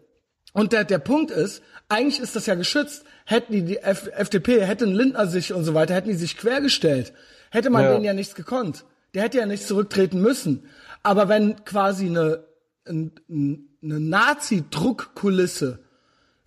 [0.52, 3.04] und der, der Punkt ist, eigentlich ist das ja geschützt.
[3.24, 7.12] Hätten die, die F FDP, hätten Lindner sich und so weiter, hätten die sich quergestellt,
[7.50, 7.92] hätte man Ja.
[7.92, 8.84] denen ja nichts gekonnt.
[9.14, 10.64] Der hätte ja nicht zurücktreten müssen.
[11.02, 12.44] Aber wenn quasi eine,
[12.88, 15.78] ein- ein- eine Nazi-Druckkulisse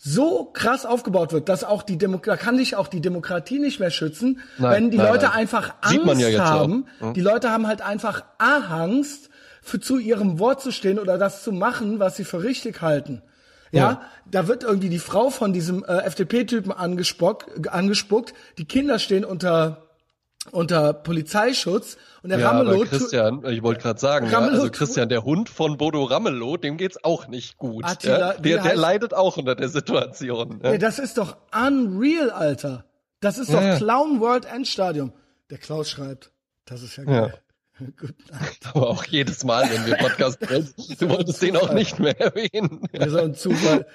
[0.06, 3.80] so krass aufgebaut wird, dass auch die Demo da kann sich auch die Demokratie nicht
[3.80, 5.36] mehr schützen, Nein, wenn die nein, Leute nein.
[5.36, 6.86] einfach Angst ja haben.
[7.00, 7.13] ne?
[7.13, 9.30] Die Leute haben halt einfach Angst,
[9.62, 13.22] für zu ihrem Wort zu stehen oder das zu machen, was sie für richtig halten.
[13.72, 14.02] Ja, Ja.
[14.30, 18.34] da wird irgendwie die Frau von diesem äh, FDP-Typen angespuckt, angespuckt.
[18.58, 19.83] Die Kinder stehen unter
[20.52, 25.24] unter Polizeischutz und der Ja, Ramelow Christian, ich wollte gerade sagen, ja, also Christian, der
[25.24, 27.86] Hund von Bodo Ramelow, dem geht's auch nicht gut.
[27.86, 28.34] Attila, ja?
[28.34, 30.60] Der, der heißt- leidet auch unter der Situation.
[30.64, 30.72] Ja?
[30.72, 32.86] Ey, das ist doch unreal, Alter.
[33.22, 33.78] Das ist doch.
[33.78, 35.14] Clown World Endstadium.
[35.50, 36.32] Der Klaus schreibt,
[36.66, 37.34] das ist ja geil.
[38.00, 38.14] Gut,
[38.74, 42.82] Aber auch jedes Mal, wenn wir Podcast drehen, du wolltest den auch nicht mehr erwähnen.
[42.92, 43.88] Ja, so ein Zufall.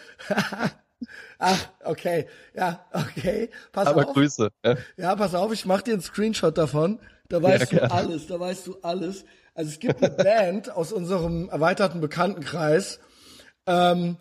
[1.39, 2.27] Ach, okay.
[2.55, 3.51] Ja, okay.
[3.73, 4.15] Pass Aber auf.
[4.15, 4.51] Grüße.
[4.65, 4.77] Ja.
[4.97, 6.99] Ja, pass auf, ich mach dir einen Screenshot davon.
[7.29, 9.25] Da weißt Ja, du alles, da weißt du alles.
[9.55, 13.01] Also es gibt eine Band aus unserem erweiterten Bekanntenkreis,
[13.67, 14.17] ähm,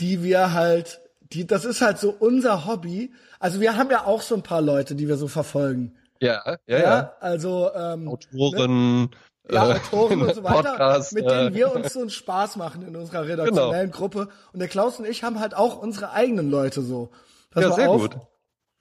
[0.00, 1.00] die wir halt,
[1.32, 3.12] die, das ist halt so unser Hobby.
[3.38, 5.96] Also wir haben ja auch so ein paar Leute, die wir so verfolgen.
[6.20, 7.12] Ja, ja, Ja, ja.
[7.20, 9.10] also ähm, Autoren,
[9.50, 12.56] ja, äh, Autoren und so weiter, Podcast, mit denen äh, wir uns so einen Spaß
[12.56, 14.28] machen in unserer redaktionellen Gruppe.
[14.52, 17.10] Und der Klaus und ich haben halt auch unsere eigenen Leute so.
[17.50, 18.00] Pass Ja, mal sehr auf.
[18.02, 18.16] gut.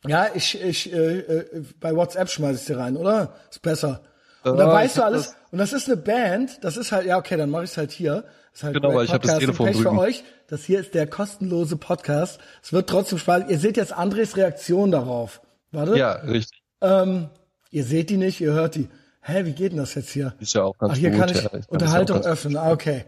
[0.08, 3.34] Ja, ich, ich, äh, äh, bei WhatsApp schmeiß ich dir rein, oder?
[3.50, 4.02] Ist besser.
[4.44, 5.26] Und da ich weißt du alles.
[5.30, 7.78] das- Und das ist eine Band, das ist halt, ja, okay, dann mache ich es
[7.78, 8.26] halt hier.
[8.54, 9.98] Ist halt Genau, weil ich hab das Telefon Pech für drüben.
[10.00, 10.24] euch.
[10.48, 12.40] Das hier ist der kostenlose Podcast.
[12.62, 13.46] Es wird trotzdem Spaß.
[13.50, 15.42] Ihr seht jetzt Andres Reaktion darauf.
[15.72, 15.98] Warte.
[15.98, 16.62] Ja, richtig.
[16.82, 17.30] Ähm,
[17.72, 18.88] ihr seht die nicht, ihr hört die.
[19.28, 20.36] Hä, wie geht denn das jetzt hier?
[20.40, 21.20] Ist ja auch ganz Ach, hier gut.
[21.20, 22.58] kann ich ja, kann das Unterhaltung ganz- öffnen.
[22.58, 23.06] Ah, okay.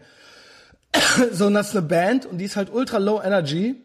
[1.32, 3.76] so, und das ist eine Band und die ist halt ultra low energy.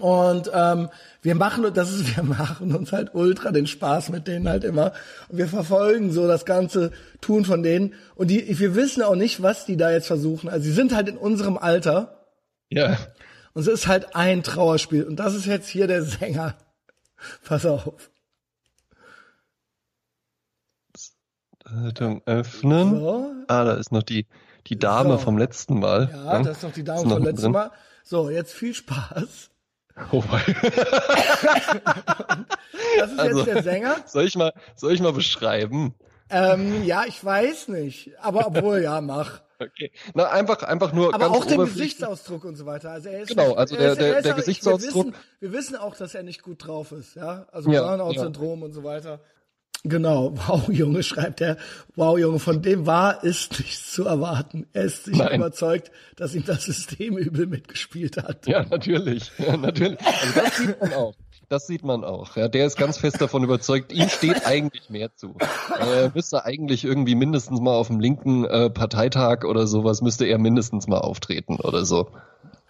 [0.00, 0.88] Und ähm,
[1.22, 4.92] wir machen das ist, wir machen uns halt ultra den Spaß mit denen halt immer.
[5.28, 7.94] Und wir verfolgen so das ganze Tun von denen.
[8.16, 10.48] Und die, wir wissen auch nicht, was die da jetzt versuchen.
[10.48, 12.26] Also sie sind halt in unserem Alter.
[12.68, 12.96] Ja.
[13.54, 15.04] Und es ist halt ein Trauerspiel.
[15.04, 16.56] Und das ist jetzt hier der Sänger.
[17.44, 18.10] Pass auf.
[21.68, 22.98] Zeitung öffnen.
[22.98, 23.32] So.
[23.46, 24.26] Ah, da ist noch die,
[24.66, 25.18] die Dame so.
[25.18, 26.10] vom letzten Mal.
[26.12, 27.70] Ja, ja, das ist noch die Dame vom letzten Mal.
[28.04, 29.50] So, jetzt viel Spaß.
[30.12, 30.44] Oh mein.
[32.98, 33.96] das ist also, jetzt der Sänger.
[34.06, 35.94] Soll ich mal, soll ich mal beschreiben?
[36.30, 38.12] Ähm, ja, ich weiß nicht.
[38.20, 39.40] Aber obwohl, ja, mach.
[39.58, 39.90] Okay.
[40.14, 42.92] Na, einfach, einfach nur Aber auch den Gesichtsausdruck und so weiter.
[42.92, 45.06] Also er ist genau, also der, der, der, der Gesichtsausdruck.
[45.06, 47.46] Wir wissen, wir wissen auch, dass er nicht gut drauf ist, ja.
[47.50, 48.66] Also ja, Burnout-Syndrom ja.
[48.66, 49.20] und so weiter.
[49.84, 51.56] Genau, wow, Junge, schreibt er.
[51.94, 54.66] Wow, Junge, von dem war ist nichts zu erwarten.
[54.72, 55.36] Er ist sich Nein.
[55.36, 58.46] überzeugt, dass ihm das System übel mitgespielt hat.
[58.46, 59.30] Ja, natürlich.
[59.38, 59.98] Ja, natürlich.
[60.00, 61.14] Also das sieht man auch.
[61.48, 62.36] Das sieht man auch.
[62.36, 65.34] Ja, der ist ganz fest davon überzeugt, ihm steht eigentlich mehr zu.
[65.78, 70.38] Er müsste eigentlich irgendwie mindestens mal auf dem linken äh, Parteitag oder sowas, müsste er
[70.38, 72.10] mindestens mal auftreten oder so.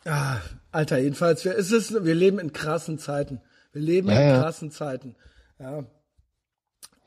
[0.05, 0.37] Ah,
[0.71, 3.41] Alter, jedenfalls, wir, es ist, wir leben in krassen Zeiten.
[3.73, 5.17] Wir leben ja, in krassen Zeiten.
[5.59, 5.85] Ja.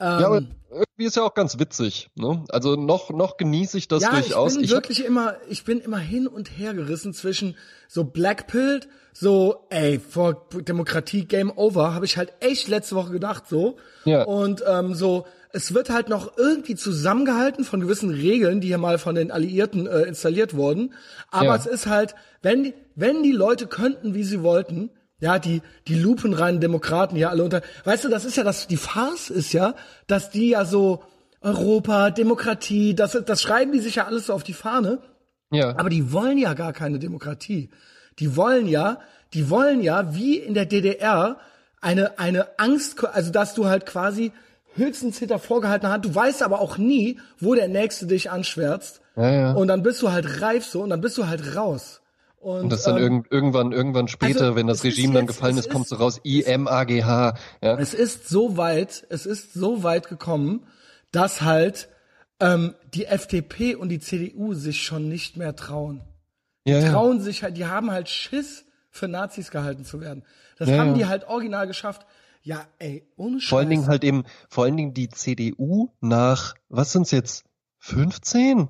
[0.01, 2.09] Ähm, ja, aber irgendwie ist ja auch ganz witzig.
[2.15, 2.43] Ne?
[2.49, 4.53] Also noch noch genieße ich das ja, durchaus.
[4.53, 7.55] Ich bin ich wirklich immer, ich bin immer hin und her gerissen zwischen
[7.87, 13.43] so Blackpilled, so ey vor Demokratie Game Over, habe ich halt echt letzte Woche gedacht
[13.47, 13.77] so.
[14.05, 14.23] Ja.
[14.23, 18.97] Und ähm, so es wird halt noch irgendwie zusammengehalten von gewissen Regeln, die hier mal
[18.97, 20.93] von den Alliierten äh, installiert wurden.
[21.29, 21.55] Aber ja.
[21.55, 24.89] es ist halt, wenn wenn die Leute könnten, wie sie wollten,
[25.21, 27.61] ja, die, die lupenreinen Demokraten ja alle unter.
[27.85, 29.75] Weißt du, das ist ja das, die Farce ist ja,
[30.07, 31.03] dass die ja so
[31.41, 34.99] Europa, Demokratie, das, das schreiben die sich ja alles so auf die Fahne.
[35.51, 35.77] Ja.
[35.77, 37.69] Aber die wollen ja gar keine Demokratie.
[38.19, 38.99] Die wollen ja,
[39.33, 41.37] die wollen ja, wie in der DDR,
[41.81, 44.31] eine, eine Angst, also dass du halt quasi
[44.75, 49.01] höchstens hinter vorgehaltener Hand, du weißt aber auch nie, wo der Nächste dich anschwärzt.
[49.15, 49.51] Ja, ja.
[49.53, 52.00] Und dann bist du halt reif so und dann bist du halt raus.
[52.41, 55.69] Und, und das dann ähm, irgendwann, irgendwann später, also wenn das Regime dann gefallen ist,
[55.69, 57.35] kommt so raus IMAGH.
[57.61, 57.77] Ja.
[57.77, 60.65] Es ist so weit, es ist so weit gekommen,
[61.11, 61.87] dass halt
[62.39, 66.01] ähm, die FDP und die CDU sich schon nicht mehr trauen.
[66.65, 67.23] Die ja, trauen ja.
[67.23, 70.23] sich halt, die haben halt Schiss, für Nazis gehalten zu werden.
[70.57, 72.05] Das ja, haben die halt original geschafft.
[72.43, 73.49] Ja, ey, ohne Scheiß.
[73.49, 77.45] Vor allen Dingen halt eben, vor allen Dingen die CDU nach, was sind's jetzt,
[77.79, 78.67] 15?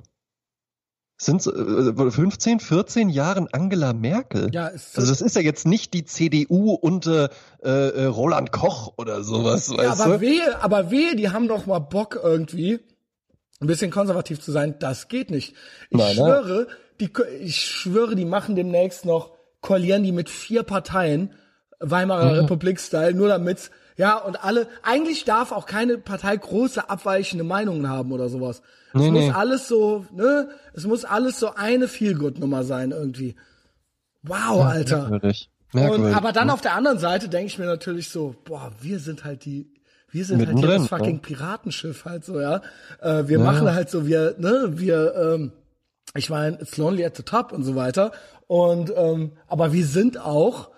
[1.23, 4.49] Sind äh, 15, 14 Jahren Angela Merkel.
[4.53, 7.29] Ja, ist also das ist ja jetzt nicht die CDU unter
[7.63, 10.21] äh, äh, Roland Koch oder sowas, ja, weißt aber du?
[10.21, 12.79] wehe, aber wehe, die haben doch mal Bock irgendwie
[13.59, 14.75] ein bisschen konservativ zu sein.
[14.79, 15.55] Das geht nicht.
[15.91, 16.67] Ich Nein, schwöre,
[16.99, 19.31] die, ich schwöre, die machen demnächst noch
[19.61, 21.33] koalieren die mit vier Parteien
[21.79, 22.39] Weimarer mhm.
[22.39, 28.11] Republik-Style, nur damit ja, und alle, eigentlich darf auch keine Partei große abweichende Meinungen haben
[28.11, 28.61] oder sowas.
[28.93, 29.25] Nee, es nee.
[29.27, 33.35] muss alles so, ne, es muss alles so eine Feelgood-Nummer sein irgendwie.
[34.23, 35.09] Wow, ja, Alter.
[35.09, 35.49] Merkwürdig.
[35.73, 36.05] Merkwürdig.
[36.07, 39.23] Und, aber dann auf der anderen Seite denke ich mir natürlich so, boah, wir sind
[39.23, 39.71] halt die,
[40.09, 41.21] wir sind Mittendrin, halt hier das fucking ja.
[41.21, 42.61] Piratenschiff halt so, ja.
[43.01, 43.43] Äh, wir ja.
[43.43, 45.53] machen halt so, wir, ne, wir, ähm,
[46.15, 48.11] ich meine, it's lonely at the top und so weiter.
[48.47, 50.70] Und ähm, aber wir sind auch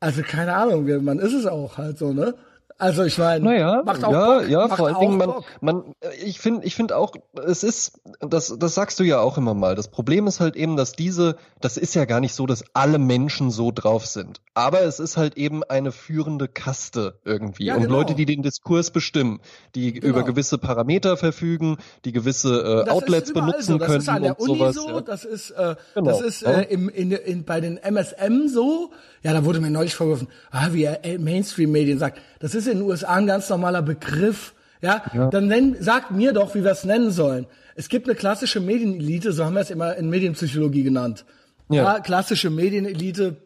[0.00, 2.34] also keine Ahnung, man ist es auch halt so, ne?
[2.80, 6.40] Also ich meine, naja, macht auch ja, Bock, ja, vor allen Dingen man, man, ich
[6.40, 7.12] finde, ich finde auch,
[7.46, 9.74] es ist, das, das sagst du ja auch immer mal.
[9.74, 12.98] Das Problem ist halt eben, dass diese, das ist ja gar nicht so, dass alle
[12.98, 14.40] Menschen so drauf sind.
[14.54, 17.96] Aber es ist halt eben eine führende Kaste irgendwie ja, und genau.
[17.96, 19.40] Leute, die den Diskurs bestimmen,
[19.74, 20.06] die genau.
[20.06, 23.78] über gewisse Parameter verfügen, die gewisse äh, Outlets benutzen so.
[23.78, 25.00] das können ist an der Uni sowas, so, ja.
[25.02, 26.10] das ist, äh, genau.
[26.10, 28.90] das ist äh, im, in, in, bei den MSM so.
[29.22, 32.86] Ja, da wurde mir neulich vorgeworfen, ah, wie er Mainstream-Medien sagt, das ist in den
[32.86, 34.54] USA ein ganz normaler Begriff.
[34.82, 35.28] Ja, ja.
[35.28, 37.46] dann nenn, sagt mir doch, wie wir es nennen sollen.
[37.74, 41.26] Es gibt eine klassische Medienelite, so haben wir es immer in Medienpsychologie genannt.
[41.68, 43.36] Ja, ja klassische Medienelite,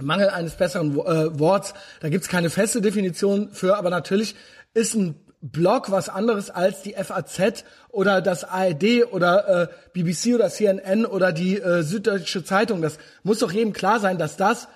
[0.00, 4.34] Mangel eines besseren äh, Worts, da gibt's keine feste Definition für, aber natürlich
[4.74, 10.48] ist ein Blog was anderes als die FAZ oder das ARD oder äh, BBC oder
[10.48, 12.80] CNN oder die äh, Süddeutsche Zeitung.
[12.80, 14.68] Das muss doch jedem klar sein, dass das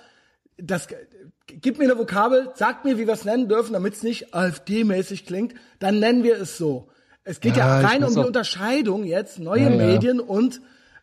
[0.61, 0.87] das
[1.61, 5.25] gib mir eine Vokabel, sagt mir, wie wir es nennen dürfen, damit es nicht AfD-mäßig
[5.25, 6.89] klingt, dann nennen wir es so.
[7.23, 10.23] Es geht ja, ja rein um die Unterscheidung jetzt, neue ja, Medien ja.
[10.23, 10.61] und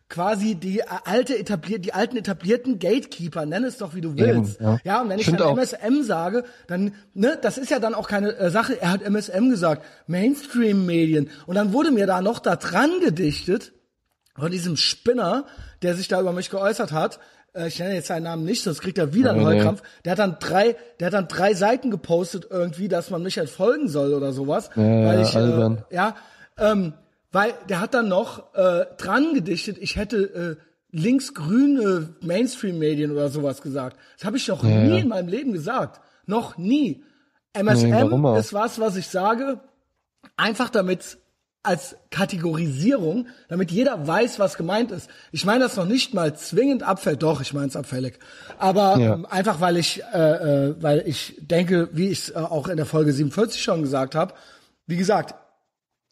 [0.09, 4.61] quasi die alte etabliert, die alten etablierten Gatekeeper, nenn es doch wie du willst.
[4.61, 4.79] Eben, ja.
[4.83, 5.01] ja.
[5.01, 5.57] und wenn ich, ich dann auch.
[5.57, 9.49] MSM sage, dann, ne, das ist ja dann auch keine äh, Sache, er hat MSM
[9.49, 11.29] gesagt, Mainstream-Medien.
[11.45, 13.73] Und dann wurde mir da noch da dran gedichtet,
[14.35, 15.45] von diesem Spinner,
[15.81, 17.19] der sich da über mich geäußert hat,
[17.57, 19.81] äh, ich nenne jetzt seinen Namen nicht, sonst kriegt er wieder einen Heulkrampf.
[20.05, 23.49] Der hat dann drei, der hat dann drei Seiten gepostet irgendwie, dass man mich halt
[23.49, 24.69] folgen soll oder sowas.
[24.75, 26.15] Ja, weil ich, äh, ja,
[26.57, 26.93] ähm,
[27.31, 33.61] weil der hat dann noch äh, dran gedichtet, ich hätte äh, linksgrüne Mainstream-Medien oder sowas
[33.61, 33.97] gesagt.
[34.17, 34.97] Das habe ich noch ja, nie ja.
[34.97, 36.01] in meinem Leben gesagt.
[36.25, 37.03] Noch nie.
[37.53, 39.59] MSM nee, ist was, was ich sage,
[40.35, 41.17] einfach damit
[41.67, 45.09] als Kategorisierung, damit jeder weiß, was gemeint ist.
[45.33, 48.19] Ich meine das noch nicht mal zwingend abfällt, doch, ich meine es abfällig.
[48.57, 49.13] Aber ja.
[49.13, 52.77] ähm, einfach, weil ich, äh, äh, weil ich denke, wie ich es äh, auch in
[52.77, 54.33] der Folge 47 schon gesagt habe,
[54.85, 55.35] wie gesagt,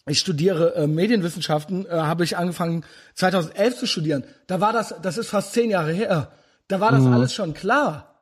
[0.08, 2.84] ich studiere äh, Medienwissenschaften, äh, habe ich angefangen
[3.14, 4.26] 2011 zu studieren.
[4.48, 6.34] Da war das, das ist fast zehn Jahre her.
[6.68, 7.14] Da war das mhm.
[7.14, 8.22] alles schon klar.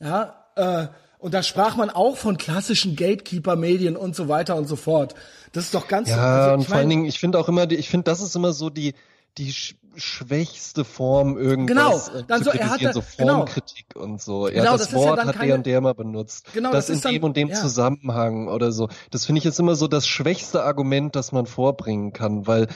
[0.00, 0.86] Ja, äh,
[1.24, 5.14] und da sprach man auch von klassischen Gatekeeper-Medien und so weiter und so fort.
[5.54, 6.10] Das ist doch ganz.
[6.10, 8.36] Ja, also, und vor allen Dingen, ich finde auch immer, die, ich finde, das ist
[8.36, 8.94] immer so die
[9.38, 13.36] die sch schwächste Form irgendwas genau, dann zu so, er hatte, so genau.
[13.36, 14.04] Formkritik genau.
[14.04, 14.48] und so.
[14.48, 16.52] Ja, genau, das, das Wort ja hat keine, der und der mal benutzt.
[16.52, 17.54] Genau, das, das in dem dann, und dem ja.
[17.54, 18.88] Zusammenhang oder so.
[19.12, 22.66] Das finde ich jetzt immer so das schwächste Argument, das man vorbringen kann, weil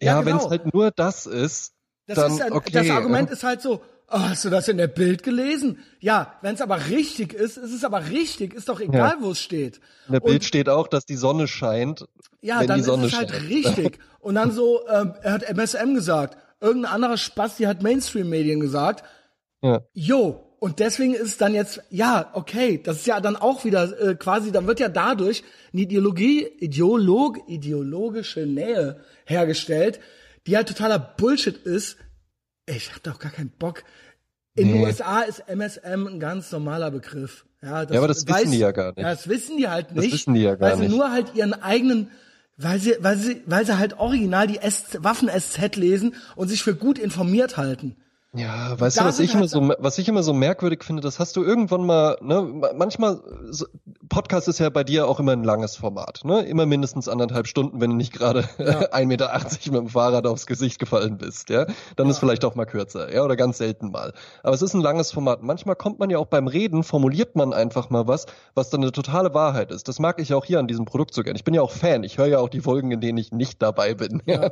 [0.00, 0.26] ja, ja genau.
[0.26, 1.74] wenn es halt nur das ist,
[2.06, 2.70] das dann ist ein, okay.
[2.72, 5.78] Das Argument ist halt so, oh, hast du das in der Bild gelesen?
[6.00, 9.24] Ja, wenn es aber richtig ist, ist es aber richtig, ist doch egal, ja.
[9.24, 9.80] wo es steht.
[10.06, 12.06] In der Bild und, steht auch, dass die Sonne scheint.
[12.40, 13.48] Ja, wenn dann die Sonne ist es halt scheint.
[13.48, 13.98] richtig.
[14.20, 19.04] Und dann so, ähm, er hat MSM gesagt, irgendein anderer Spasti hat Mainstream-Medien gesagt.
[19.62, 19.82] Ja.
[19.92, 24.00] Jo, und deswegen ist es dann jetzt, ja, okay, das ist ja dann auch wieder
[24.00, 30.00] äh, quasi, dann wird ja dadurch eine Ideologie, Ideolog, ideologische Nähe hergestellt,
[30.46, 31.98] die halt totaler Bullshit ist,
[32.66, 33.84] ich habe doch gar keinen Bock.
[34.54, 37.44] In den USA ist MSM ein ganz normaler Begriff.
[37.62, 38.98] Ja, das ja aber das weiß, wissen die ja gar nicht.
[38.98, 40.06] Ja, das wissen die halt nicht.
[40.06, 40.90] Das wissen die ja gar weil nicht.
[40.90, 42.10] sie nur halt ihren eigenen,
[42.56, 46.98] weil sie, weil sie, weil sie halt original die Waffen-SZ lesen und sich für gut
[46.98, 47.96] informiert halten.
[48.34, 51.36] Ja, weißt du, was ich immer so, was ich immer so merkwürdig finde, das hast
[51.36, 52.42] du irgendwann mal, ne,
[52.76, 53.20] manchmal,
[54.10, 57.80] Podcast ist ja bei dir auch immer ein langes Format, ne, immer mindestens anderthalb Stunden,
[57.80, 58.80] wenn du nicht gerade ja.
[58.92, 61.66] 1,80 Meter mit dem Fahrrad aufs Gesicht gefallen bist, ja,
[61.96, 62.10] dann ja.
[62.10, 64.12] ist vielleicht auch mal kürzer, ja, oder ganz selten mal.
[64.42, 65.42] Aber es ist ein langes Format.
[65.42, 68.92] Manchmal kommt man ja auch beim Reden, formuliert man einfach mal was, was dann eine
[68.92, 69.88] totale Wahrheit ist.
[69.88, 71.36] Das mag ich auch hier an diesem Produkt so gern.
[71.36, 73.62] Ich bin ja auch Fan, ich höre ja auch die Folgen, in denen ich nicht
[73.62, 74.50] dabei bin, ja,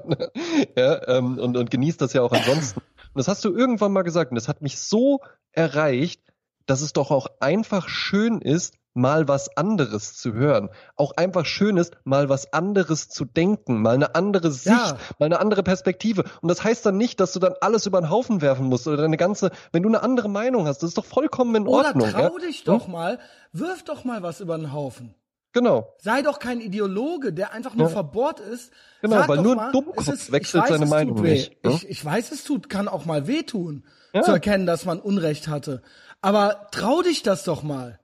[0.75, 2.81] ja ähm, und, und genieße das ja auch ansonsten.
[3.15, 5.21] Und das hast du irgendwann mal gesagt und das hat mich so
[5.53, 6.21] erreicht,
[6.67, 10.71] dass es doch auch einfach schön ist, mal was anderes zu hören.
[10.97, 14.97] Auch einfach schön ist, mal was anderes zu denken, mal eine andere Sicht, ja.
[15.19, 16.25] mal eine andere Perspektive.
[16.41, 18.97] Und das heißt dann nicht, dass du dann alles über den Haufen werfen musst oder
[18.99, 22.09] deine ganze, wenn du eine andere Meinung hast, das ist doch vollkommen in Ordnung.
[22.09, 22.47] Oder trau ja?
[22.47, 22.93] dich doch hm?
[22.93, 23.19] mal,
[23.53, 25.15] wirf doch mal was über den Haufen.
[25.55, 25.95] Genau.
[25.99, 27.93] Sei doch kein Ideologe, der einfach nur ja.
[27.93, 28.73] verbohrt ist.
[29.01, 31.65] Genau, Sag weil nur mal, ein Dummkopf ist, wechselt weiß, seine Meinung nicht.
[31.65, 31.71] Ne?
[31.71, 34.23] Ich, ich weiß, es tut, kann auch mal wehtun, ja.
[34.23, 35.83] zu erkennen, dass man Unrecht hatte.
[36.21, 38.01] Aber trau dich das doch mal.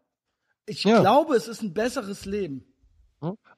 [0.64, 1.01] Ich ja.
[1.01, 2.69] glaube, es ist ein besseres Leben.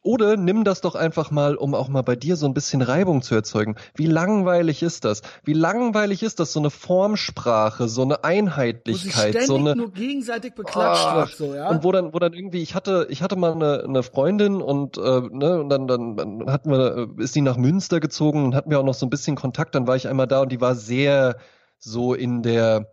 [0.03, 3.23] Oder nimm das doch einfach mal, um auch mal bei dir so ein bisschen Reibung
[3.23, 3.77] zu erzeugen.
[3.95, 5.23] Wie langweilig ist das?
[5.45, 10.55] Wie langweilig ist das, so eine Formsprache, so eine Einheitlichkeit, wo so eine nur gegenseitig
[10.55, 11.69] beklatscht oh, wird, so, ja?
[11.69, 14.99] Und wo dann, wo dann irgendwie, ich hatte, ich hatte mal eine, eine Freundin und
[14.99, 18.71] äh, ne, und dann, dann hatten wir, äh, ist die nach Münster gezogen und hatten
[18.71, 19.77] wir auch noch so ein bisschen Kontakt.
[19.77, 21.37] Dann war ich einmal da und die war sehr
[21.79, 22.91] so in der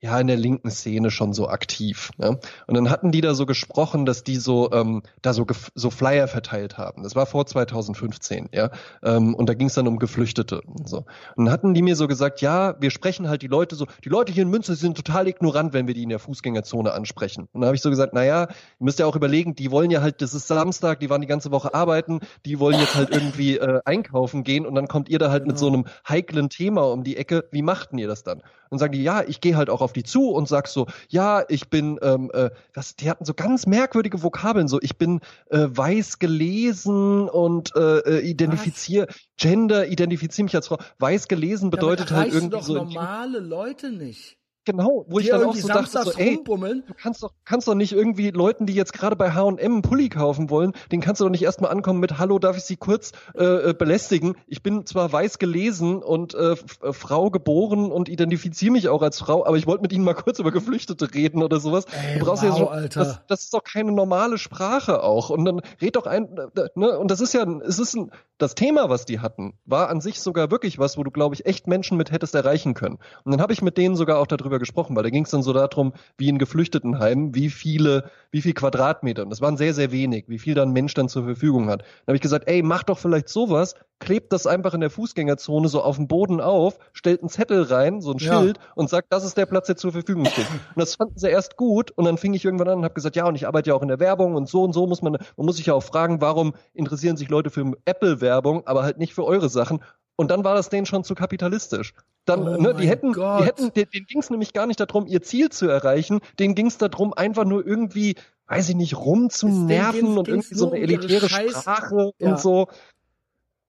[0.00, 2.10] ja in der linken Szene schon so aktiv.
[2.16, 2.38] Ne?
[2.66, 6.26] Und dann hatten die da so gesprochen, dass die so ähm, da so so Flyer
[6.26, 7.02] verteilt haben.
[7.02, 8.70] Das war vor 2015, ja.
[9.02, 11.04] Ähm, und da ging es dann um Geflüchtete und so.
[11.36, 14.08] Und dann hatten die mir so gesagt, ja, wir sprechen halt die Leute so, die
[14.08, 17.48] Leute hier in Münster sind total ignorant, wenn wir die in der Fußgängerzone ansprechen.
[17.52, 18.48] Und dann habe ich so gesagt, na ja, ihr
[18.78, 21.50] müsst ja auch überlegen, die wollen ja halt, das ist Samstag, die waren die ganze
[21.50, 25.30] Woche arbeiten, die wollen jetzt halt irgendwie äh, einkaufen gehen und dann kommt ihr da
[25.30, 25.52] halt genau.
[25.52, 27.44] mit so einem heiklen Thema um die Ecke.
[27.50, 28.42] Wie machten ihr das dann?
[28.70, 31.44] Und sagen die, ja, ich gehe halt auch auf die zu und sag so, ja,
[31.48, 35.20] ich bin, ähm, äh, was, die hatten so ganz merkwürdige Vokabeln, so ich bin
[35.50, 40.78] äh, weiß gelesen und äh, äh identifiziere, Gender, identifiziere mich als Frau.
[40.98, 42.74] Weiß gelesen bedeutet halt irgendwie doch so.
[42.74, 44.39] normale Leute nicht.
[44.70, 47.90] Genau, wo ich dann auch so dachte, so, ey, du kannst doch, kannst doch nicht
[47.92, 51.30] irgendwie Leuten, die jetzt gerade bei H&M einen Pulli kaufen wollen, den kannst du doch
[51.30, 54.36] nicht erstmal ankommen mit, hallo, darf ich Sie kurz äh, äh belästigen?
[54.46, 59.18] Ich bin zwar weiß gelesen und äh, äh, Frau geboren und identifiziere mich auch als
[59.18, 61.86] Frau, aber ich wollte mit Ihnen mal kurz über Geflüchtete reden oder sowas.
[61.86, 63.00] Ey, du brauchst wow, ja so, Alter.
[63.00, 65.30] Das, das ist doch keine normale Sprache auch.
[65.30, 66.28] Und dann red doch ein,
[66.76, 66.96] ne?
[66.96, 70.20] Und das ist ja, es ist ein, das Thema, was die hatten, war an sich
[70.20, 72.98] sogar wirklich was, wo du, glaube ich, echt Menschen mit hättest erreichen können.
[73.24, 75.42] Und dann habe ich mit denen sogar auch darüber gesprochen, weil da ging es dann
[75.42, 79.90] so darum, wie in Geflüchtetenheimen, wie viele, wie viel Quadratmeter, und das waren sehr, sehr
[79.90, 81.80] wenig, wie viel dann ein Mensch dann zur Verfügung hat.
[81.80, 85.68] Dann habe ich gesagt, ey, mach doch vielleicht sowas, klebt das einfach in der Fußgängerzone
[85.68, 88.40] so auf dem Boden auf, stellt einen Zettel rein, so ein ja.
[88.40, 90.46] Schild und sagt, das ist der Platz, der zur Verfügung steht.
[90.50, 93.16] Und das fanden sie erst gut und dann fing ich irgendwann an und habe gesagt,
[93.16, 95.12] ja, und ich arbeite ja auch in der Werbung und so und so muss man,
[95.12, 99.14] man muss sich ja auch fragen, warum interessieren sich Leute für Apple-Werbung, aber halt nicht
[99.14, 99.80] für eure Sachen.
[100.20, 101.94] Und dann war das denen schon zu kapitalistisch.
[102.26, 103.40] Dann, oh ne, die hätten, Gott.
[103.40, 106.20] die hätten, den, denen ging es nämlich gar nicht darum, ihr Ziel zu erreichen.
[106.38, 108.16] Denen ging es darum, einfach nur irgendwie,
[108.46, 112.28] weiß ich nicht, rumzunerven und irgendwie so eine elitäre Scheiß, Sprache ja.
[112.28, 112.68] und so.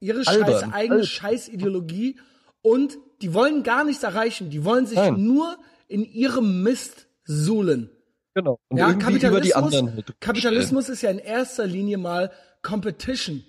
[0.01, 2.19] ihre scheiß eigene Scheißideologie
[2.61, 4.49] und die wollen gar nichts erreichen.
[4.49, 5.23] Die wollen sich Nein.
[5.23, 7.89] nur in ihrem Mist suhlen.
[8.33, 8.59] Genau.
[8.67, 9.85] Und ja, Kapitalismus,
[10.19, 12.29] Kapitalismus ist ja in erster Linie mal
[12.61, 13.45] Competition.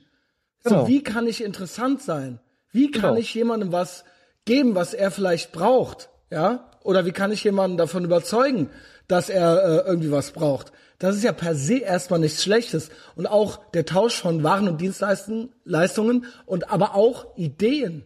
[0.63, 0.83] Genau.
[0.83, 2.39] So, wie kann ich interessant sein?
[2.73, 3.17] Wie kann genau.
[3.17, 4.05] ich jemandem was
[4.45, 6.09] geben, was er vielleicht braucht?
[6.31, 6.71] Ja?
[6.83, 8.71] Oder wie kann ich jemanden davon überzeugen,
[9.07, 10.73] dass er äh, irgendwie was braucht?
[10.99, 12.91] Das ist ja per se erstmal nichts Schlechtes.
[13.17, 18.05] Und auch der Tausch von Waren und Dienstleistungen und aber auch Ideen.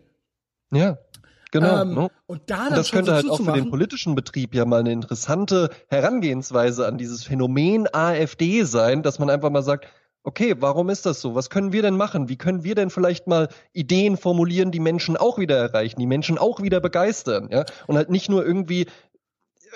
[0.72, 0.98] Ja.
[1.52, 1.82] Genau.
[1.82, 2.10] Ähm, ne?
[2.26, 4.80] Und da dann und das könnte so halt auch für den politischen Betrieb ja mal
[4.80, 9.86] eine interessante Herangehensweise an dieses Phänomen AfD sein, dass man einfach mal sagt,
[10.26, 11.34] okay, warum ist das so?
[11.34, 12.28] Was können wir denn machen?
[12.28, 16.36] Wie können wir denn vielleicht mal Ideen formulieren, die Menschen auch wieder erreichen, die Menschen
[16.36, 17.64] auch wieder begeistern, ja?
[17.86, 18.86] Und halt nicht nur irgendwie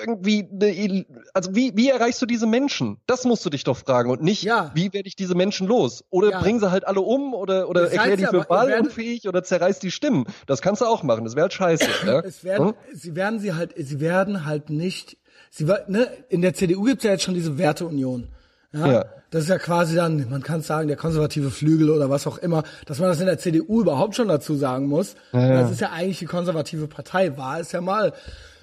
[0.01, 2.99] irgendwie, ne, also wie, wie erreichst du diese Menschen?
[3.07, 4.71] Das musst du dich doch fragen und nicht, ja.
[4.75, 6.05] wie werde ich diese Menschen los?
[6.09, 6.41] Oder ja.
[6.41, 10.25] bring sie halt alle um oder, oder erklär die für wahlunfähig oder zerreiß die Stimmen.
[10.47, 11.25] Das kannst du auch machen.
[11.25, 11.87] Das wäre halt scheiße.
[12.07, 12.21] ja?
[12.25, 12.75] es werden, hm?
[12.95, 15.19] Sie werden sie halt, sie werden halt nicht,
[15.51, 18.29] sie, ne, in der CDU gibt's ja jetzt schon diese Werteunion.
[18.73, 19.05] Ja, ja.
[19.31, 22.65] Das ist ja quasi dann, man kann sagen, der konservative Flügel oder was auch immer,
[22.87, 25.15] dass man das in der CDU überhaupt schon dazu sagen muss.
[25.33, 25.63] Ja.
[25.63, 28.13] Das ist ja eigentlich die konservative Partei, war es ja mal.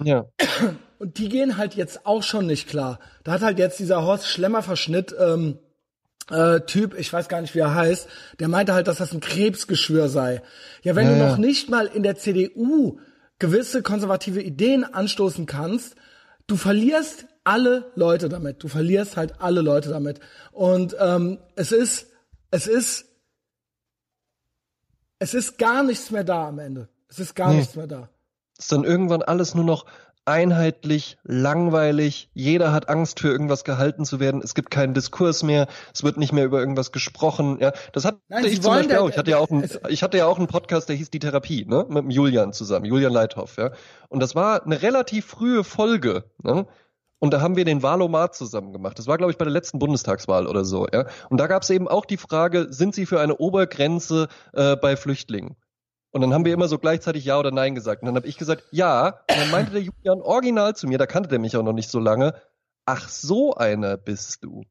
[0.02, 0.26] Ja.
[0.98, 2.98] Und die gehen halt jetzt auch schon nicht klar.
[3.24, 5.58] Da hat halt jetzt dieser Horst Schlemmer-Verschnitt, ähm,
[6.30, 8.08] äh, Typ, ich weiß gar nicht, wie er heißt,
[8.40, 10.42] der meinte halt, dass das ein Krebsgeschwür sei.
[10.82, 12.98] Ja, wenn du noch nicht mal in der CDU
[13.38, 15.94] gewisse konservative Ideen anstoßen kannst,
[16.48, 18.62] du verlierst alle Leute damit.
[18.64, 20.18] Du verlierst halt alle Leute damit.
[20.50, 22.08] Und ähm, es ist,
[22.50, 23.06] es ist,
[25.20, 26.88] es ist gar nichts mehr da am Ende.
[27.08, 27.58] Es ist gar nee.
[27.58, 28.10] nichts mehr da.
[28.58, 29.86] Ist dann irgendwann alles nur noch
[30.28, 35.66] einheitlich, langweilig, jeder hat Angst für irgendwas gehalten zu werden, es gibt keinen Diskurs mehr,
[35.94, 37.72] es wird nicht mehr über irgendwas gesprochen, ja.
[37.92, 39.08] Das hatte Nein, ich zum Beispiel auch.
[39.08, 41.64] Ich hatte ja auch, einen, ich hatte ja auch einen Podcast, der hieß Die Therapie,
[41.64, 43.70] ne, mit dem Julian zusammen, Julian Leithoff, ja.
[44.08, 46.66] Und das war eine relativ frühe Folge, ne.
[47.20, 48.96] Und da haben wir den Wahlomat zusammen gemacht.
[48.98, 51.06] Das war, glaube ich, bei der letzten Bundestagswahl oder so, ja.
[51.30, 54.96] Und da gab es eben auch die Frage, sind Sie für eine Obergrenze äh, bei
[54.96, 55.56] Flüchtlingen?
[56.10, 58.02] Und dann haben wir immer so gleichzeitig Ja oder Nein gesagt.
[58.02, 59.20] Und dann habe ich gesagt, ja.
[59.30, 61.90] Und dann meinte der Julian original zu mir, da kannte der mich auch noch nicht
[61.90, 62.34] so lange,
[62.86, 64.62] ach, so einer bist du.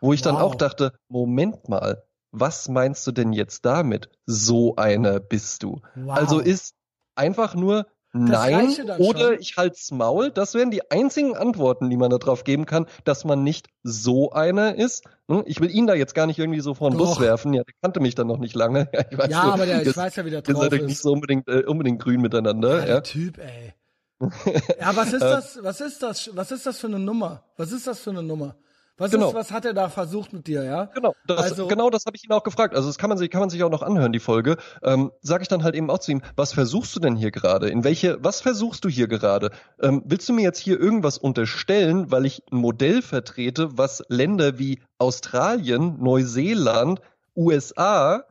[0.00, 0.32] Wo ich wow.
[0.32, 4.10] dann auch dachte, Moment mal, was meinst du denn jetzt damit?
[4.26, 5.80] So einer bist du.
[5.94, 6.16] Wow.
[6.16, 6.74] Also ist
[7.14, 9.40] einfach nur Nein oder schon.
[9.40, 10.30] ich halt's Maul.
[10.30, 14.74] Das wären die einzigen Antworten, die man darauf geben kann, dass man nicht so einer
[14.74, 15.04] ist.
[15.28, 15.44] Hm?
[15.46, 17.54] Ich will ihn da jetzt gar nicht irgendwie so vor den Bus werfen.
[17.54, 18.88] Ja, der kannte mich dann noch nicht lange.
[19.12, 20.70] Ja, weiß ja so, aber der, ich weiß ja, wie der drauf ist.
[20.70, 22.80] Seid nicht so unbedingt, äh, unbedingt grün miteinander.
[22.80, 23.74] Ja, der Typ, ey.
[24.80, 25.58] ja, was ist das?
[25.62, 26.30] Was ist das?
[26.34, 27.44] Was ist das für eine Nummer?
[27.56, 28.56] Was ist das für eine Nummer?
[29.02, 29.28] Was, genau.
[29.30, 30.84] ist, was hat er da versucht mit dir, ja?
[30.94, 32.76] Genau, das, also, genau das habe ich ihn auch gefragt.
[32.76, 34.58] Also das kann man sich, kann man sich auch noch anhören, die Folge.
[34.80, 37.68] Ähm, Sag ich dann halt eben auch zu ihm, was versuchst du denn hier gerade?
[37.68, 39.50] In welche, was versuchst du hier gerade?
[39.80, 44.60] Ähm, willst du mir jetzt hier irgendwas unterstellen, weil ich ein Modell vertrete, was Länder
[44.60, 47.00] wie Australien, Neuseeland,
[47.34, 48.22] USA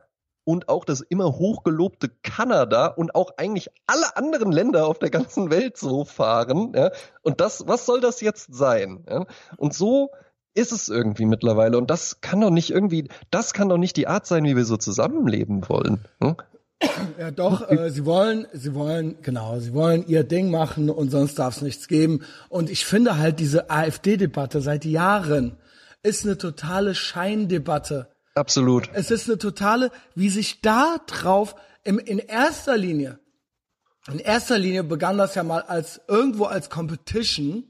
[0.44, 5.50] und auch das immer hochgelobte Kanada und auch eigentlich alle anderen Länder auf der ganzen
[5.50, 6.72] Welt so fahren.
[6.74, 6.92] Ja?
[7.20, 9.04] Und das, was soll das jetzt sein?
[9.06, 9.26] Ja?
[9.58, 10.10] Und so
[10.54, 11.78] ist es irgendwie mittlerweile.
[11.78, 14.64] Und das kann doch nicht irgendwie, das kann doch nicht die Art sein, wie wir
[14.64, 16.04] so zusammenleben wollen.
[16.20, 16.36] Hm?
[17.18, 21.38] Ja, doch, äh, sie wollen, sie wollen, genau, sie wollen ihr Ding machen und sonst
[21.38, 22.24] darf es nichts geben.
[22.48, 25.56] Und ich finde halt diese AfD-Debatte seit Jahren
[26.02, 28.08] ist eine totale Scheindebatte.
[28.34, 28.90] Absolut.
[28.92, 33.18] Es ist eine totale, wie sich da drauf, im, in erster Linie,
[34.10, 37.64] in erster Linie begann das ja mal als irgendwo als Competition.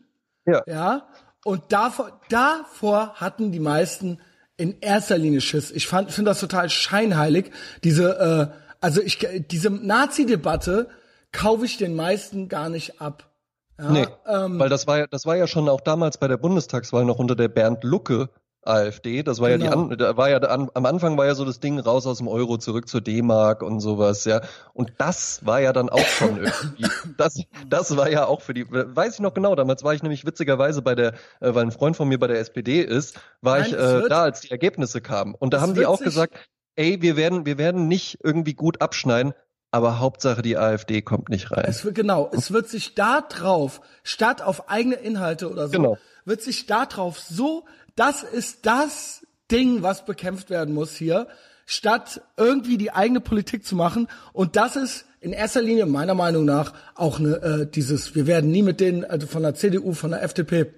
[0.46, 0.62] Ja.
[0.66, 1.08] Ja.
[1.44, 4.18] Und davor, davor hatten die meisten
[4.56, 5.70] in erster Linie Schiss.
[5.70, 7.50] Ich fand, finde das total scheinheilig.
[7.82, 10.88] Diese, äh, also ich, diese Nazi-Debatte
[11.32, 13.30] kaufe ich den meisten gar nicht ab.
[13.78, 16.36] Ja, nee, ähm, weil das war ja, das war ja schon auch damals bei der
[16.36, 18.28] Bundestagswahl noch unter der Bernd Lucke
[18.62, 19.22] AfD.
[19.22, 19.64] Das war genau.
[19.64, 19.94] ja die, genau.
[19.96, 22.88] da war ja am Anfang war ja so das Ding raus aus dem Euro zurück
[22.88, 24.40] zur D-Mark und sowas, ja.
[24.72, 26.86] Und das war ja dann auch schon irgendwie,
[27.16, 29.54] das, das war ja auch für die, weiß ich noch genau.
[29.54, 32.38] Damals war ich nämlich witzigerweise bei der, äh, weil ein Freund von mir bei der
[32.38, 35.34] SPD ist, war Nein, ich äh, da, als die Ergebnisse kamen.
[35.34, 36.34] Und da haben die auch gesagt,
[36.76, 39.34] ey, wir werden, wir werden nicht irgendwie gut abschneiden,
[39.72, 41.64] aber Hauptsache die AfD kommt nicht rein.
[41.66, 45.98] Es wird, genau, es wird sich da drauf, statt auf eigene Inhalte oder so, genau.
[46.24, 47.64] Wird sich da drauf so
[47.96, 51.28] das ist das Ding, was bekämpft werden muss hier,
[51.66, 54.08] statt irgendwie die eigene Politik zu machen.
[54.32, 58.50] Und das ist in erster Linie meiner Meinung nach auch eine, äh, dieses, wir werden
[58.50, 60.72] nie mit denen, also von der CDU, von der FDP,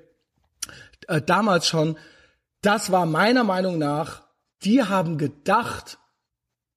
[1.09, 1.97] äh, damals schon,
[2.62, 4.22] das war meiner Meinung nach,
[4.64, 5.99] die haben gedacht,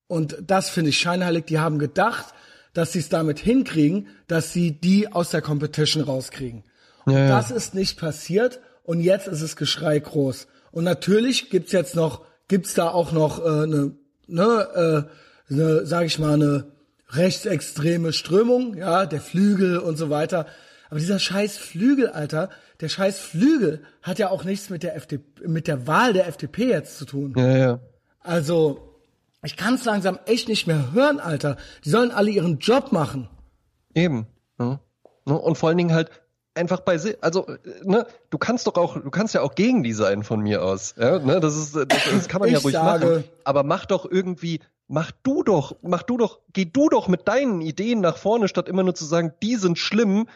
[0.09, 1.45] Und das finde ich scheinheilig.
[1.45, 2.34] Die haben gedacht,
[2.74, 6.63] dass sie es damit hinkriegen, dass sie die aus der Competition rauskriegen.
[7.08, 8.60] Ja, das ist nicht passiert.
[8.84, 10.47] Und jetzt ist es Geschrei groß.
[10.72, 13.95] Und natürlich gibt's jetzt noch, gibt's da auch noch äh, eine,
[14.28, 15.08] ne,
[15.49, 16.72] äh, eine, sag ich mal, eine
[17.10, 20.45] rechtsextreme Strömung, ja, der Flügel und so weiter.
[20.89, 22.49] Aber dieser scheiß Flügel, Alter,
[22.80, 26.68] der scheiß Flügel hat ja auch nichts mit der FDP, mit der Wahl der FDP
[26.70, 27.34] jetzt zu tun.
[27.36, 27.80] Ja, ja.
[28.20, 28.95] Also,
[29.43, 31.58] ich kann es langsam echt nicht mehr hören, Alter.
[31.84, 33.30] Die sollen alle ihren Job machen.
[33.93, 34.28] Eben.
[34.60, 34.80] Ja.
[35.26, 36.10] Und vor allen Dingen halt
[36.58, 37.47] einfach bei also
[37.84, 40.95] ne, du kannst doch auch du kannst ja auch gegen die sein von mir aus
[40.97, 43.24] ja ne das ist das, das kann man ja ruhig sage, machen.
[43.43, 47.62] Aber mach doch irgendwie mach du doch mach du doch geh du doch mit deinen
[47.62, 50.28] Ideen nach vorne statt immer nur zu sagen die sind schlimm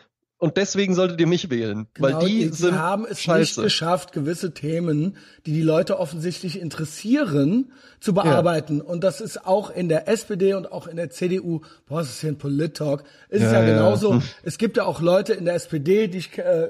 [0.41, 3.61] und deswegen solltet ihr mich wählen, genau, weil die, die sind haben es scheiße.
[3.61, 5.15] nicht geschafft, gewisse Themen,
[5.45, 8.77] die die Leute offensichtlich interessieren, zu bearbeiten.
[8.79, 8.85] Ja.
[8.85, 12.21] Und das ist auch in der SPD und auch in der CDU, boah, das ist
[12.21, 14.13] hier ein Polit-Talk, ist ja, ja genauso.
[14.15, 14.21] Ja.
[14.41, 16.69] Es gibt ja auch Leute in der SPD, die ich äh,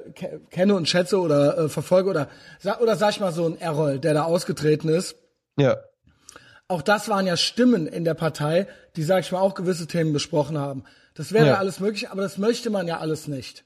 [0.50, 2.28] kenne und schätze oder äh, verfolge oder,
[2.82, 5.16] oder sag ich mal so ein Errol, der da ausgetreten ist.
[5.58, 5.78] Ja.
[6.68, 8.68] Auch das waren ja Stimmen in der Partei,
[8.98, 10.84] die, sag ich mal, auch gewisse Themen besprochen haben.
[11.14, 11.58] Das wäre ja.
[11.58, 13.66] alles möglich, aber das möchte man ja alles nicht.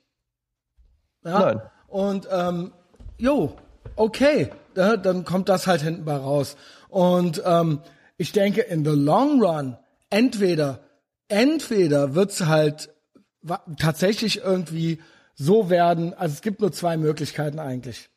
[1.24, 1.40] Ja?
[1.40, 1.62] Nein.
[1.88, 2.74] Und ähm,
[3.18, 3.56] jo,
[3.96, 6.58] okay, ja, dann kommt das halt hinten bei raus.
[6.90, 7.82] Und ähm,
[8.18, 9.78] ich denke, in the long run,
[10.10, 10.80] entweder,
[11.28, 12.90] entweder wird's halt
[13.78, 15.02] tatsächlich irgendwie
[15.36, 18.10] so werden, also es gibt nur zwei Möglichkeiten eigentlich.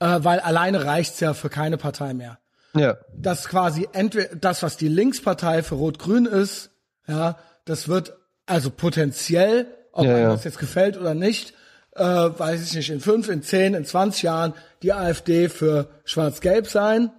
[0.00, 2.38] Äh, weil alleine reicht's ja für keine Partei mehr.
[2.74, 2.98] Ja.
[3.16, 6.70] Das quasi entweder das, was die Linkspartei für Rot-Grün ist,
[7.06, 7.36] ja,
[7.68, 8.16] das wird
[8.46, 11.54] also potenziell, ob ja, einem das jetzt gefällt oder nicht,
[11.94, 16.66] äh, weiß ich nicht, in fünf, in zehn, in zwanzig Jahren die AfD für Schwarz-Gelb
[16.66, 17.10] sein.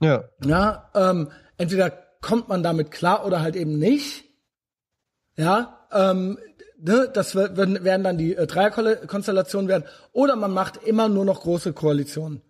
[0.00, 0.24] Ja.
[0.44, 1.90] Ja, ähm, entweder
[2.20, 4.24] kommt man damit klar oder halt eben nicht.
[5.36, 6.38] Ja, ähm,
[6.78, 9.84] ne, das werden, werden dann die äh, Dreierkonstellationen werden.
[10.12, 12.42] Oder man macht immer nur noch große Koalitionen.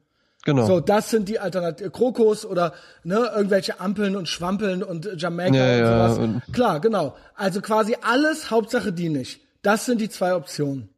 [0.49, 0.65] Genau.
[0.65, 1.93] So, das sind die Alternativen.
[1.93, 2.73] Krokos oder
[3.05, 6.31] ne, irgendwelche Ampeln und Schwampeln und Jamaika ja, und sowas.
[6.47, 7.15] Ja, Klar, genau.
[7.35, 9.43] Also quasi alles, Hauptsache die nicht.
[9.61, 10.89] Das sind die zwei Optionen.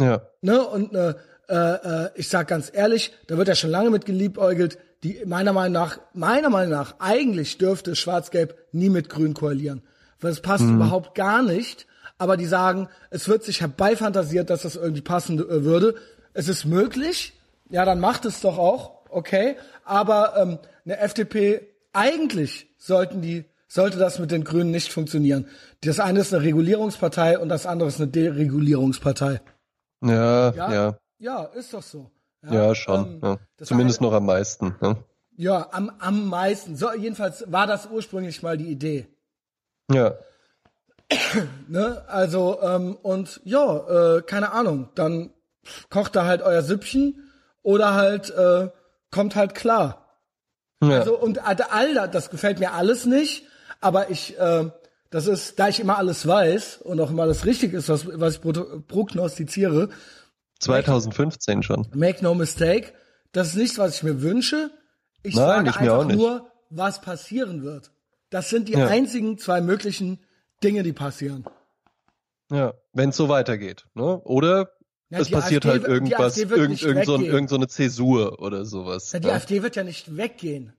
[0.00, 0.22] Ja.
[0.40, 1.12] Ne, und äh,
[1.48, 5.74] äh, ich sag ganz ehrlich, da wird ja schon lange mit geliebäugelt, die meiner Meinung
[5.74, 9.82] nach, meiner Meinung nach, eigentlich dürfte Schwarz-Gelb nie mit Grün koalieren.
[10.18, 10.76] Weil es passt mhm.
[10.76, 11.86] überhaupt gar nicht.
[12.16, 15.96] Aber die sagen, es wird sich herbeifantasiert, dass das irgendwie passen äh, würde.
[16.32, 17.34] Es ist möglich,
[17.68, 19.56] ja, dann macht es doch auch, okay.
[19.84, 25.46] Aber ähm, eine FDP, eigentlich sollten die, sollte das mit den Grünen nicht funktionieren.
[25.82, 29.40] Das eine ist eine Regulierungspartei und das andere ist eine Deregulierungspartei.
[30.02, 30.72] Ja, ja.
[30.72, 32.10] Ja, ja ist doch so.
[32.42, 33.14] Ja, ja schon.
[33.14, 33.38] Ähm, ja.
[33.64, 34.74] Zumindest eine, noch am meisten.
[34.80, 34.96] Ne?
[35.36, 36.76] Ja, am, am meisten.
[36.76, 39.08] So, jedenfalls war das ursprünglich mal die Idee.
[39.90, 40.14] Ja.
[41.68, 45.30] ne, also, ähm, und ja, äh, keine Ahnung, dann
[45.90, 47.30] kocht da halt euer Süppchen
[47.62, 48.68] oder halt äh,
[49.14, 50.18] kommt halt klar.
[50.82, 50.98] Ja.
[50.98, 53.46] Also und all das, das gefällt mir alles nicht,
[53.80, 54.70] aber ich äh,
[55.10, 58.34] das ist, da ich immer alles weiß und auch immer alles richtig ist, was, was
[58.34, 58.40] ich
[58.88, 59.90] prognostiziere.
[60.58, 61.86] 2015 make, schon.
[61.94, 62.92] Make no mistake,
[63.30, 64.70] das ist nichts, was ich mir wünsche.
[65.22, 67.92] Ich Nein, sage einfach nur, was passieren wird.
[68.30, 68.88] Das sind die ja.
[68.88, 70.18] einzigen zwei möglichen
[70.64, 71.44] Dinge, die passieren.
[72.50, 74.20] Ja, wenn es so weitergeht, ne?
[74.24, 74.70] Oder
[75.14, 79.12] ja, es passiert AfD, halt irgendwas, irgend, irgend, so, irgend so eine Zäsur oder sowas.
[79.12, 79.34] Ja, die ja.
[79.34, 80.72] AfD wird ja nicht weggehen.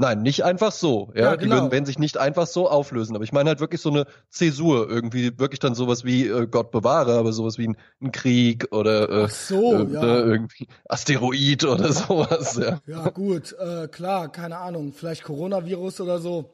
[0.00, 1.10] Nein, nicht einfach so.
[1.14, 1.42] Ja, ja genau.
[1.42, 3.16] die würden, werden sich nicht einfach so auflösen.
[3.16, 6.70] Aber ich meine halt wirklich so eine Zäsur, irgendwie wirklich dann sowas wie äh, Gott
[6.70, 10.02] bewahre, aber sowas wie ein, ein Krieg oder äh, so, äh, ja.
[10.04, 12.56] Ne, irgendwie Asteroid oder sowas.
[12.62, 16.48] Ja, ja gut, äh, klar, keine Ahnung, vielleicht Coronavirus oder so.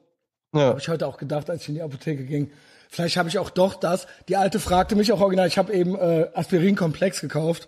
[0.55, 0.61] Ja.
[0.61, 2.49] Habe ich heute auch gedacht, als ich in die Apotheke ging.
[2.95, 4.07] Vielleicht habe ich auch doch das.
[4.29, 7.67] Die alte fragte mich auch original, ich habe eben äh, Aspirin-Komplex gekauft.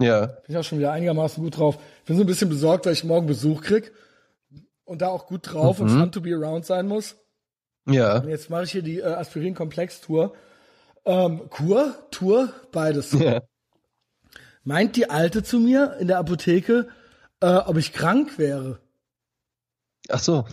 [0.00, 0.24] Ja.
[0.24, 1.78] Bin ich auch schon wieder einigermaßen gut drauf.
[2.06, 3.92] Bin so ein bisschen besorgt, weil ich morgen Besuch krieg
[4.84, 5.84] und da auch gut drauf mhm.
[5.84, 7.16] und fun to be around sein muss.
[7.86, 8.20] Ja.
[8.20, 10.32] Und jetzt mache ich hier die äh, Aspirin-Komplex-Tour.
[11.04, 13.12] Ähm, Kur, Tour, beides.
[13.12, 13.42] Ja.
[14.64, 16.88] Meint die Alte zu mir in der Apotheke,
[17.40, 18.78] äh, ob ich krank wäre.
[20.08, 20.44] Ach so.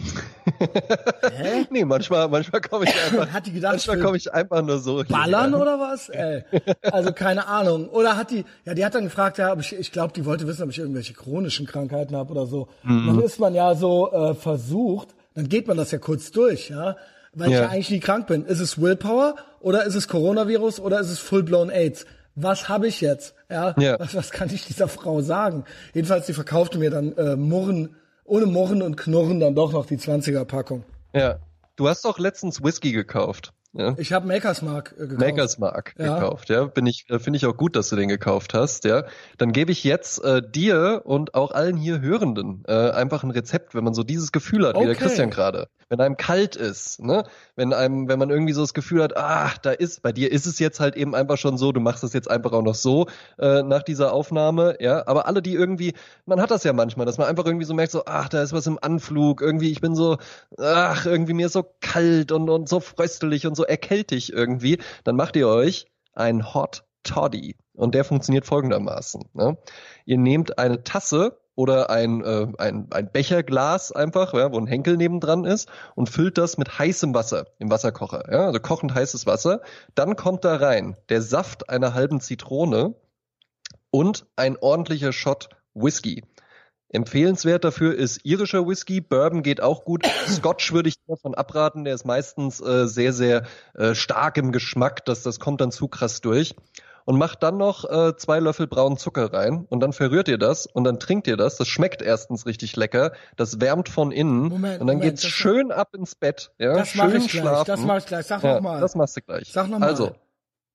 [0.60, 1.66] Hä?
[1.72, 3.32] nee, manchmal, manchmal komme ich einfach.
[3.32, 5.04] hat die gedacht, manchmal komme ich einfach nur so.
[5.08, 6.10] Ballern oder was?
[6.10, 6.44] Ey.
[6.84, 7.90] Also keine Ahnung.
[7.90, 10.46] Oder hat die, ja, die hat dann gefragt, ja, ob ich, ich glaube, die wollte
[10.46, 12.68] wissen, ob ich irgendwelche chronischen Krankheiten habe oder so.
[12.84, 13.08] Mhm.
[13.08, 16.96] Dann ist man ja so äh, versucht, dann geht man das ja kurz durch, ja,
[17.34, 17.58] weil ja.
[17.58, 18.46] ich ja eigentlich nie krank bin.
[18.46, 22.06] Ist es Willpower oder ist es Coronavirus oder ist es Full-blown AIDS?
[22.36, 23.34] Was habe ich jetzt?
[23.50, 24.00] Ja, ja.
[24.00, 25.66] Was, was kann ich dieser Frau sagen?
[25.94, 27.96] Jedenfalls, die verkaufte mir dann äh, Murren
[28.30, 30.84] ohne Murren und Knurren dann doch noch die 20er-Packung.
[31.14, 31.40] Ja.
[31.76, 33.54] Du hast doch letztens Whisky gekauft.
[33.74, 33.96] Ja.
[33.98, 35.20] Ich habe Makers Mark äh, gekauft.
[35.20, 36.16] Makers Mark ja.
[36.16, 36.66] gekauft, ja.
[36.66, 39.04] Bin ich, äh, finde ich auch gut, dass du den gekauft hast, ja.
[39.38, 43.76] Dann gebe ich jetzt äh, dir und auch allen hier Hörenden äh, einfach ein Rezept,
[43.76, 44.84] wenn man so dieses Gefühl hat, okay.
[44.84, 45.68] wie der Christian gerade.
[45.90, 47.24] Wenn einem kalt ist, ne?
[47.56, 50.46] Wenn einem, wenn man irgendwie so das Gefühl hat, ach, da ist, bei dir ist
[50.46, 53.08] es jetzt halt eben einfach schon so, du machst es jetzt einfach auch noch so
[53.40, 55.06] äh, nach dieser Aufnahme, ja.
[55.08, 55.94] Aber alle, die irgendwie,
[56.26, 58.54] man hat das ja manchmal, dass man einfach irgendwie so merkt, so, ach, da ist
[58.54, 60.18] was im Anflug, irgendwie, ich bin so,
[60.58, 65.16] ach, irgendwie mir ist so kalt und, und so fröstelig und so erkältig irgendwie, dann
[65.16, 67.56] macht ihr euch ein Hot Toddy.
[67.74, 69.24] Und der funktioniert folgendermaßen.
[69.34, 69.58] Ne?
[70.06, 74.96] Ihr nehmt eine Tasse oder ein, äh, ein, ein Becherglas einfach, ja, wo ein Henkel
[74.96, 78.32] nebendran ist und füllt das mit heißem Wasser im Wasserkocher.
[78.32, 79.60] Ja, also kochend heißes Wasser.
[79.94, 82.96] Dann kommt da rein der Saft einer halben Zitrone
[83.92, 86.24] und ein ordentlicher Shot Whisky.
[86.88, 89.02] Empfehlenswert dafür ist irischer Whisky.
[89.02, 90.06] Bourbon geht auch gut.
[90.30, 91.84] Scotch würde ich davon abraten.
[91.84, 93.44] Der ist meistens äh, sehr, sehr
[93.74, 95.04] äh, stark im Geschmack.
[95.04, 96.56] Das, das kommt dann zu krass durch.
[97.10, 100.68] Und macht dann noch äh, zwei Löffel braunen Zucker rein und dann verrührt ihr das
[100.68, 101.56] und dann trinkt ihr das.
[101.56, 103.14] Das schmeckt erstens richtig lecker.
[103.36, 106.52] Das wärmt von innen Moment, und dann Moment, geht's schön ab ins Bett.
[106.60, 107.64] Ja, das schön mach ich schlafen.
[107.64, 107.64] gleich.
[107.64, 108.28] Das mach ich gleich.
[108.28, 108.80] Sag ja, noch mal.
[108.80, 109.52] Das machst du gleich.
[109.52, 109.88] Sag noch mal.
[109.88, 110.12] Also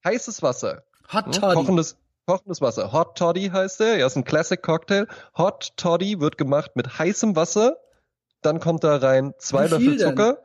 [0.04, 0.82] heißes Wasser.
[1.12, 1.54] Hot hm, Toddy.
[1.54, 2.92] Kochendes, kochendes Wasser.
[2.92, 3.98] Hot Toddy heißt der.
[3.98, 5.06] Ja, ist ein Classic Cocktail.
[5.38, 7.76] Hot Toddy wird gemacht mit heißem Wasser.
[8.42, 10.38] Dann kommt da rein zwei Löffel Zucker.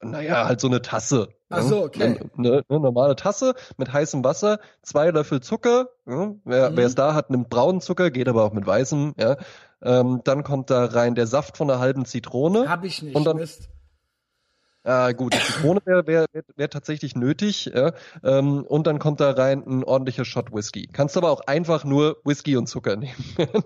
[0.00, 0.12] Denn?
[0.12, 1.28] Naja, halt so eine Tasse.
[1.56, 2.18] Ach so, okay.
[2.36, 5.88] Eine, eine, normale Tasse mit heißem Wasser, zwei Löffel Zucker.
[6.06, 6.78] Ja, wer mhm.
[6.78, 9.14] es da hat, nimmt braunen Zucker, geht aber auch mit weißem.
[9.18, 9.36] Ja.
[9.82, 12.68] Ähm, dann kommt da rein der Saft von einer halben Zitrone.
[12.68, 13.14] Hab ich nicht.
[13.14, 13.68] Und dann, Mist.
[14.84, 17.70] Äh, gut, die Zitrone wäre wär, wär, wär tatsächlich nötig.
[17.74, 17.92] Ja?
[18.22, 20.86] Ähm, und dann kommt da rein ein ordentlicher Shot Whisky.
[20.92, 23.14] Kannst aber auch einfach nur Whisky und Zucker nehmen.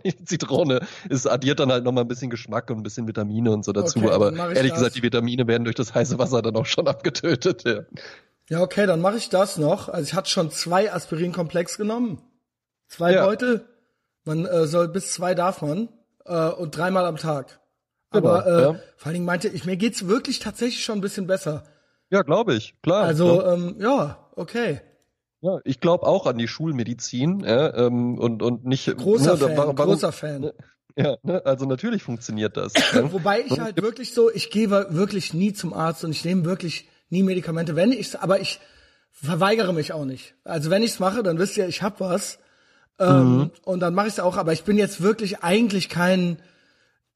[0.04, 3.64] die Zitrone ist addiert dann halt nochmal ein bisschen Geschmack und ein bisschen Vitamine und
[3.64, 3.98] so dazu.
[3.98, 4.78] Okay, aber ehrlich das.
[4.78, 7.64] gesagt, die Vitamine werden durch das heiße Wasser dann auch schon abgetötet.
[7.64, 7.80] Ja,
[8.48, 9.88] ja okay, dann mache ich das noch.
[9.88, 12.22] Also ich hatte schon zwei Aspirin-Komplex genommen.
[12.86, 13.26] Zwei ja.
[13.26, 13.66] Beutel.
[14.24, 15.88] Man äh, soll bis zwei darf man.
[16.24, 17.58] Äh, und dreimal am Tag.
[18.10, 18.80] Aber genau, äh, ja.
[18.96, 21.64] vor allen Dingen meinte ich, mir geht's wirklich tatsächlich schon ein bisschen besser.
[22.10, 23.04] Ja, glaube ich, klar.
[23.04, 24.80] Also ja, ähm, ja okay.
[25.40, 29.56] Ja, ich glaube auch an die Schulmedizin ja, ähm, und und nicht großer ne, Fan,
[29.56, 30.40] warum, großer Fan.
[30.40, 30.54] Ne,
[30.96, 32.72] ja, ne, also natürlich funktioniert das.
[32.94, 33.12] Ne?
[33.12, 36.88] Wobei ich halt wirklich so, ich gehe wirklich nie zum Arzt und ich nehme wirklich
[37.10, 38.58] nie Medikamente, wenn ich aber ich
[39.10, 40.34] verweigere mich auch nicht.
[40.44, 42.38] Also wenn ich's mache, dann wisst ihr, ich hab was.
[42.98, 43.50] Ähm, mhm.
[43.64, 46.38] Und dann mache ich's auch, aber ich bin jetzt wirklich eigentlich kein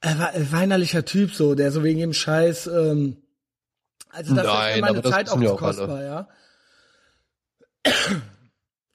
[0.03, 3.17] er war ein weinerlicher Typ so, der so wegen dem Scheiß, ähm,
[4.11, 6.29] also das Nein, ist meine Zeit auch zu kostbar, ja.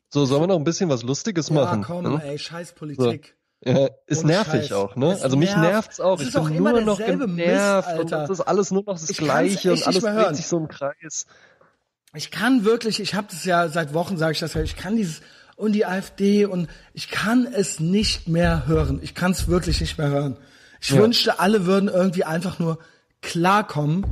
[0.10, 1.84] So, sollen wir noch ein bisschen was Lustiges ja, machen?
[1.84, 2.22] komm, hm?
[2.22, 3.36] ey, scheiß Politik.
[3.64, 3.72] So.
[3.72, 4.72] Ja, ist Ohne nervig Scheiß.
[4.74, 5.14] auch, ne?
[5.14, 5.72] Es also mich nervt.
[5.72, 6.20] nervt's auch.
[6.20, 9.10] Es ich bin auch nur noch genervt Mist, und das ist alles nur noch das
[9.10, 11.26] ich Gleiche und alles dreht sich so im Kreis.
[12.14, 14.96] Ich kann wirklich, ich habe das ja seit Wochen, sage ich das ja, ich kann
[14.96, 15.22] dieses
[15.56, 19.00] und die AfD und ich kann es nicht mehr hören.
[19.02, 20.38] Ich kann es wirklich nicht mehr hören.
[20.82, 20.98] Ich ja.
[20.98, 22.80] wünschte, alle würden irgendwie einfach nur
[23.22, 24.06] klarkommen,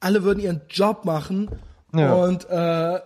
[0.00, 1.48] alle würden ihren Job machen
[1.94, 2.12] ja.
[2.14, 3.00] und äh,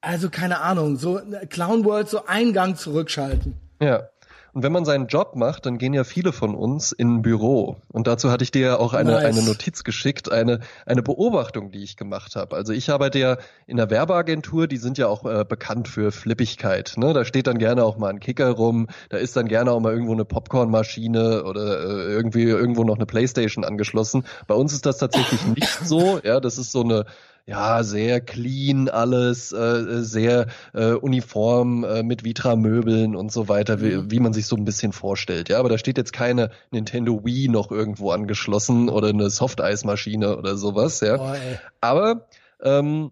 [0.00, 3.56] also keine Ahnung, so Clown World so einen Gang zurückschalten.
[3.80, 4.08] Ja.
[4.52, 7.76] Und wenn man seinen Job macht, dann gehen ja viele von uns in ein Büro.
[7.88, 9.24] Und dazu hatte ich dir ja auch eine, nice.
[9.24, 12.56] eine Notiz geschickt, eine, eine Beobachtung, die ich gemacht habe.
[12.56, 13.36] Also ich arbeite ja
[13.66, 16.94] in einer Werbeagentur, die sind ja auch äh, bekannt für Flippigkeit.
[16.96, 17.12] Ne?
[17.12, 19.92] Da steht dann gerne auch mal ein Kicker rum, da ist dann gerne auch mal
[19.92, 24.24] irgendwo eine Popcornmaschine oder äh, irgendwie irgendwo noch eine Playstation angeschlossen.
[24.46, 26.20] Bei uns ist das tatsächlich nicht so.
[26.24, 27.06] Ja, das ist so eine
[27.46, 33.96] ja, sehr clean alles, äh, sehr äh, uniform äh, mit Vitra-Möbeln und so weiter, wie,
[33.96, 34.10] mhm.
[34.10, 35.48] wie man sich so ein bisschen vorstellt.
[35.48, 40.56] Ja, aber da steht jetzt keine Nintendo Wii noch irgendwo angeschlossen oder eine Softeismaschine oder
[40.56, 41.00] sowas.
[41.00, 41.34] Ja, oh,
[41.80, 42.26] aber
[42.62, 43.10] ähm,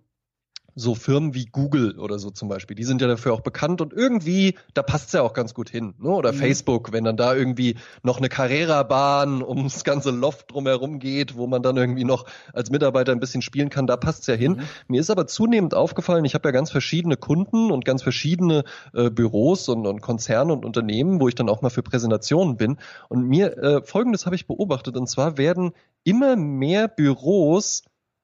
[0.78, 3.92] so Firmen wie Google oder so zum Beispiel, die sind ja dafür auch bekannt und
[3.92, 5.94] irgendwie, da passt's ja auch ganz gut hin.
[5.98, 6.08] Ne?
[6.08, 6.36] Oder mhm.
[6.36, 11.62] Facebook, wenn dann da irgendwie noch eine Carrera-Bahn ums ganze Loft drumherum geht, wo man
[11.62, 14.52] dann irgendwie noch als Mitarbeiter ein bisschen spielen kann, da passt's ja hin.
[14.52, 14.62] Mhm.
[14.88, 18.64] Mir ist aber zunehmend aufgefallen, ich habe ja ganz verschiedene Kunden und ganz verschiedene
[18.94, 22.78] äh, Büros und, und Konzerne und Unternehmen, wo ich dann auch mal für Präsentationen bin.
[23.08, 25.72] Und mir äh, Folgendes habe ich beobachtet, und zwar werden
[26.04, 27.82] immer mehr Büros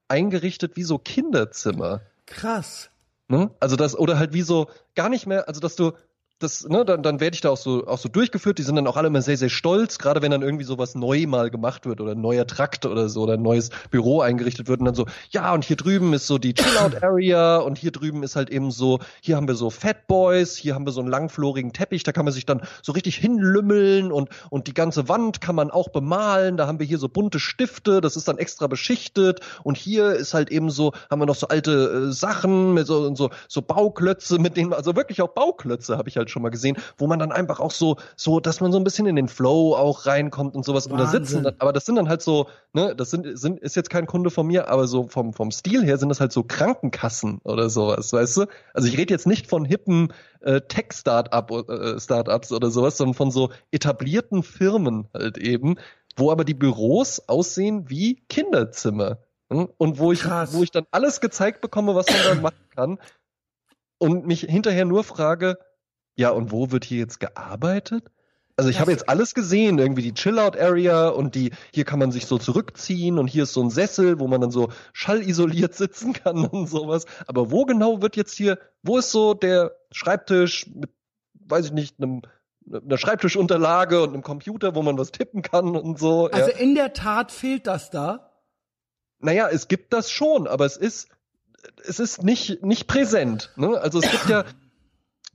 [0.08, 2.02] eingerichtet wie so Kinderzimmer.
[2.26, 2.90] Krass.
[3.28, 3.50] Ne?
[3.60, 5.92] Also das, oder halt wie so, gar nicht mehr, also dass du
[6.40, 8.58] das, ne, dann, dann werde ich da auch so, auch so durchgeführt.
[8.58, 11.26] Die sind dann auch alle immer sehr, sehr stolz, gerade wenn dann irgendwie sowas neu
[11.26, 14.80] mal gemacht wird oder ein neuer Trakt oder so oder ein neues Büro eingerichtet wird
[14.80, 18.34] und dann so, ja, und hier drüben ist so die Chill-Out-Area und hier drüben ist
[18.34, 21.72] halt eben so, hier haben wir so Fat Boys, hier haben wir so einen langflorigen
[21.72, 25.54] Teppich, da kann man sich dann so richtig hinlümmeln und, und die ganze Wand kann
[25.54, 29.40] man auch bemalen, da haben wir hier so bunte Stifte, das ist dann extra beschichtet
[29.62, 33.14] und hier ist halt eben so, haben wir noch so alte äh, Sachen mit so,
[33.14, 36.76] so, so Bauklötze, mit denen, also wirklich auch Bauklötze habe ich halt schon mal gesehen,
[36.98, 39.74] wo man dann einfach auch so, so, dass man so ein bisschen in den Flow
[39.74, 40.90] auch reinkommt und sowas.
[40.90, 40.92] Wahnsinn.
[40.92, 43.76] Und da sitzen, dann, aber das sind dann halt so, ne, das sind, sind, ist
[43.76, 46.42] jetzt kein Kunde von mir, aber so vom, vom Stil her sind das halt so
[46.42, 48.46] Krankenkassen oder sowas, weißt du?
[48.72, 53.30] Also ich rede jetzt nicht von hippen äh, Tech-Startup, äh, Startups oder sowas, sondern von
[53.30, 55.76] so etablierten Firmen halt eben,
[56.16, 59.18] wo aber die Büros aussehen wie Kinderzimmer.
[59.50, 59.68] Hm?
[59.76, 60.54] Und wo ich, Krass.
[60.54, 62.98] wo ich dann alles gezeigt bekomme, was man da machen kann.
[63.98, 65.58] Und mich hinterher nur frage,
[66.16, 68.10] ja, und wo wird hier jetzt gearbeitet?
[68.56, 72.26] Also ich habe jetzt alles gesehen, irgendwie die Chill-Out-Area und die, hier kann man sich
[72.26, 76.46] so zurückziehen und hier ist so ein Sessel, wo man dann so schallisoliert sitzen kann
[76.46, 77.04] und sowas.
[77.26, 80.90] Aber wo genau wird jetzt hier, wo ist so der Schreibtisch mit,
[81.34, 82.22] weiß ich nicht, einem,
[82.72, 86.30] einer Schreibtischunterlage und einem Computer, wo man was tippen kann und so.
[86.30, 86.56] Also ja.
[86.56, 88.30] in der Tat fehlt das da?
[89.18, 91.08] Naja, es gibt das schon, aber es ist,
[91.84, 93.52] es ist nicht, nicht präsent.
[93.56, 93.80] Ne?
[93.80, 94.44] Also es gibt ja,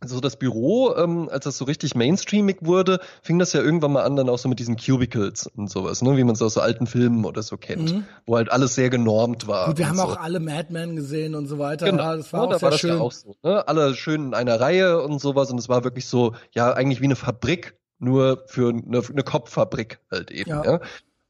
[0.06, 4.04] so das Büro, ähm, als das so richtig mainstreamig wurde, fing das ja irgendwann mal
[4.04, 6.62] an dann auch so mit diesen Cubicles und sowas, ne, wie man es aus so
[6.62, 8.04] alten Filmen oder so kennt, mhm.
[8.26, 9.68] wo halt alles sehr genormt war.
[9.68, 10.04] Gut, wir haben so.
[10.04, 11.86] auch alle Mad Men gesehen und so weiter.
[11.86, 12.04] Genau.
[12.04, 12.90] Ja, das war ja, auch da sehr war das schön.
[12.92, 13.68] ja auch so, ne?
[13.68, 17.06] Alle schön in einer Reihe und sowas und es war wirklich so, ja, eigentlich wie
[17.06, 20.64] eine Fabrik, nur für eine, eine Kopffabrik halt eben, ja.
[20.64, 20.80] ja.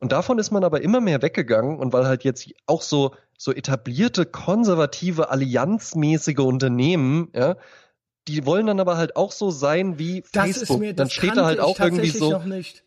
[0.02, 3.54] Und davon ist man aber immer mehr weggegangen und weil halt jetzt auch so so
[3.54, 7.56] etablierte konservative allianzmäßige Unternehmen, ja,
[8.30, 10.78] die wollen dann aber halt auch so sein wie das Facebook.
[10.78, 12.32] Ist mir, dann steht da halt auch irgendwie so.
[12.32, 12.84] Noch nicht.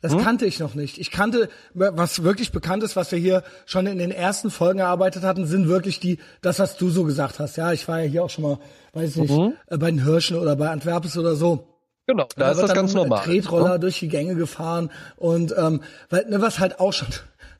[0.00, 0.22] Das hm?
[0.22, 0.98] kannte ich noch nicht.
[0.98, 5.24] Ich kannte, was wirklich bekannt ist, was wir hier schon in den ersten Folgen erarbeitet
[5.24, 7.56] hatten, sind wirklich die, das, was du so gesagt hast.
[7.56, 8.58] Ja, ich war ja hier auch schon mal,
[8.94, 9.52] weiß ich nicht, mhm.
[9.66, 11.66] Äh, bei den Hirschen oder bei Antwerpes oder so.
[12.06, 13.22] Genau, da, da ist das ganz normal.
[13.24, 13.80] Tretroller ne?
[13.80, 17.08] durch die Gänge gefahren und ähm, weil, ne, was halt auch schon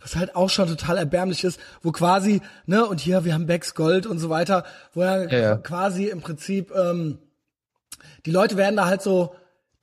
[0.01, 3.74] was halt auch schon total erbärmlich ist, wo quasi, ne, und hier, wir haben Becks
[3.74, 5.57] Gold und so weiter, wo ja, ja.
[5.57, 7.18] quasi im Prinzip, ähm,
[8.26, 9.34] die Leute werden da halt so,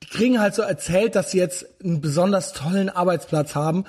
[0.02, 3.84] die kriegen halt so erzählt, dass sie jetzt einen besonders tollen Arbeitsplatz haben.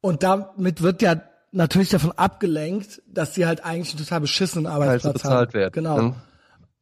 [0.00, 1.20] Und damit wird ja
[1.52, 5.54] natürlich davon abgelenkt, dass sie halt eigentlich einen total beschissenen Arbeitsplatz also bezahlt haben.
[5.54, 5.72] Werden.
[5.72, 5.98] Genau.
[5.98, 6.14] Mhm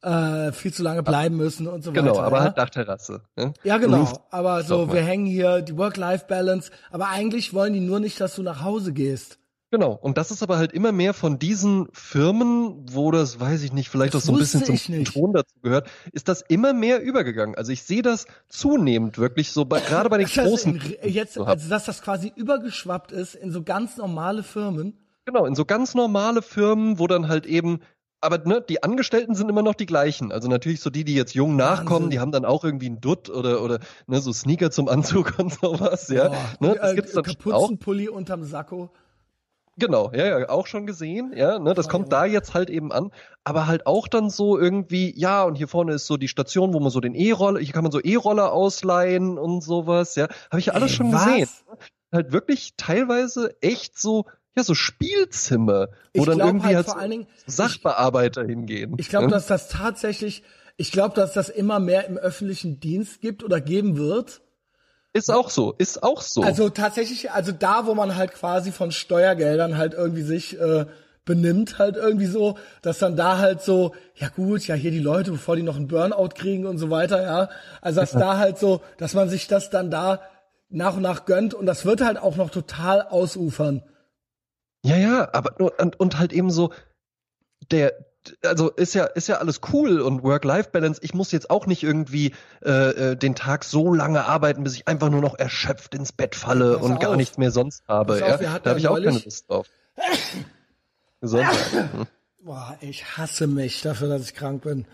[0.04, 2.14] äh, viel zu lange bleiben müssen und so genau, weiter.
[2.14, 2.42] Genau, aber ja?
[2.44, 3.22] halt Dachterrasse.
[3.36, 3.54] Ne?
[3.62, 4.06] Ja, genau.
[4.30, 6.70] Aber so, wir hängen hier die Work-Life-Balance.
[6.90, 9.38] Aber eigentlich wollen die nur nicht, dass du nach Hause gehst.
[9.70, 13.72] Genau, und das ist aber halt immer mehr von diesen Firmen, wo das, weiß ich
[13.72, 17.02] nicht, vielleicht das auch so ein bisschen zum Ton dazu gehört, ist das immer mehr
[17.02, 17.56] übergegangen.
[17.56, 20.80] Also ich sehe das zunehmend wirklich so, bei, gerade bei den das großen.
[21.02, 24.96] In, jetzt, also dass das quasi übergeschwappt ist in so ganz normale Firmen.
[25.24, 27.80] Genau, in so ganz normale Firmen, wo dann halt eben
[28.24, 30.32] aber ne, die Angestellten sind immer noch die gleichen.
[30.32, 32.10] Also natürlich so die, die jetzt jung nachkommen, Wahnsinn.
[32.10, 35.52] die haben dann auch irgendwie einen Dutt oder oder ne, so Sneaker zum Anzug und
[35.52, 36.28] sowas, ja.
[36.28, 38.14] Boah, ne, das äh, gibt's dann Kapuzenpulli auch.
[38.14, 38.90] unterm Sakko.
[39.76, 43.10] Genau, ja, ja, auch schon gesehen, ja, ne, das kommt da jetzt halt eben an,
[43.42, 46.78] aber halt auch dann so irgendwie, ja, und hier vorne ist so die Station, wo
[46.80, 50.66] man so den E-Roller, hier kann man so E-Roller ausleihen und sowas, ja, habe ich
[50.66, 51.24] ja alles Ey, schon was?
[51.24, 51.48] gesehen.
[52.12, 57.26] Halt wirklich teilweise echt so ja, so Spielzimmer, wo ich dann irgendwie halt, halt Dingen,
[57.46, 58.94] Sachbearbeiter ich, hingehen.
[58.98, 59.32] Ich glaube, ne?
[59.32, 60.42] dass das tatsächlich,
[60.76, 64.42] ich glaube, dass das immer mehr im öffentlichen Dienst gibt oder geben wird.
[65.12, 66.42] Ist auch so, ist auch so.
[66.42, 70.86] Also tatsächlich, also da, wo man halt quasi von Steuergeldern halt irgendwie sich äh,
[71.24, 75.30] benimmt, halt irgendwie so, dass dann da halt so, ja gut, ja hier die Leute,
[75.32, 77.48] bevor die noch einen Burnout kriegen und so weiter, ja.
[77.80, 80.20] Also dass da halt so, dass man sich das dann da
[80.68, 83.82] nach und nach gönnt und das wird halt auch noch total ausufern.
[84.84, 86.70] Ja, ja, aber und, und halt eben so,
[87.70, 87.94] der,
[88.44, 91.00] also ist ja ist ja alles cool und Work-Life-Balance.
[91.02, 94.86] Ich muss jetzt auch nicht irgendwie äh, äh, den Tag so lange arbeiten, bis ich
[94.86, 96.98] einfach nur noch erschöpft ins Bett falle und auf.
[96.98, 98.20] gar nichts mehr sonst habe.
[98.20, 98.36] Ja?
[98.36, 99.66] Da habe ich auch keine Lust drauf.
[101.22, 102.06] Gesundheit.
[102.42, 104.84] Boah, ich hasse mich dafür, dass ich krank bin.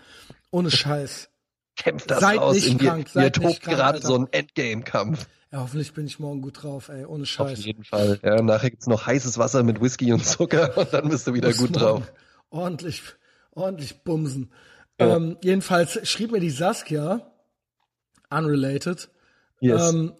[0.51, 1.27] Ohne Scheiß.
[1.75, 3.23] Kämpft das seid aus nicht in krank, dir.
[3.23, 4.07] Ihr tobt gerade Alter.
[4.07, 5.25] so ein Endgame-Kampf.
[5.51, 7.59] Ja, hoffentlich bin ich morgen gut drauf, ey, ohne Scheiß.
[7.59, 8.19] Auf jeden Fall.
[8.23, 11.51] Ja, nachher gibt's noch heißes Wasser mit Whisky und Zucker und dann bist du wieder
[11.53, 12.11] gut drauf.
[12.49, 13.01] Ordentlich,
[13.51, 14.51] ordentlich bumsen.
[14.99, 15.15] Ja.
[15.15, 17.33] Ähm, jedenfalls schrieb mir die Saskia,
[18.29, 19.09] unrelated,
[19.59, 19.93] yes.
[19.93, 20.13] ähm,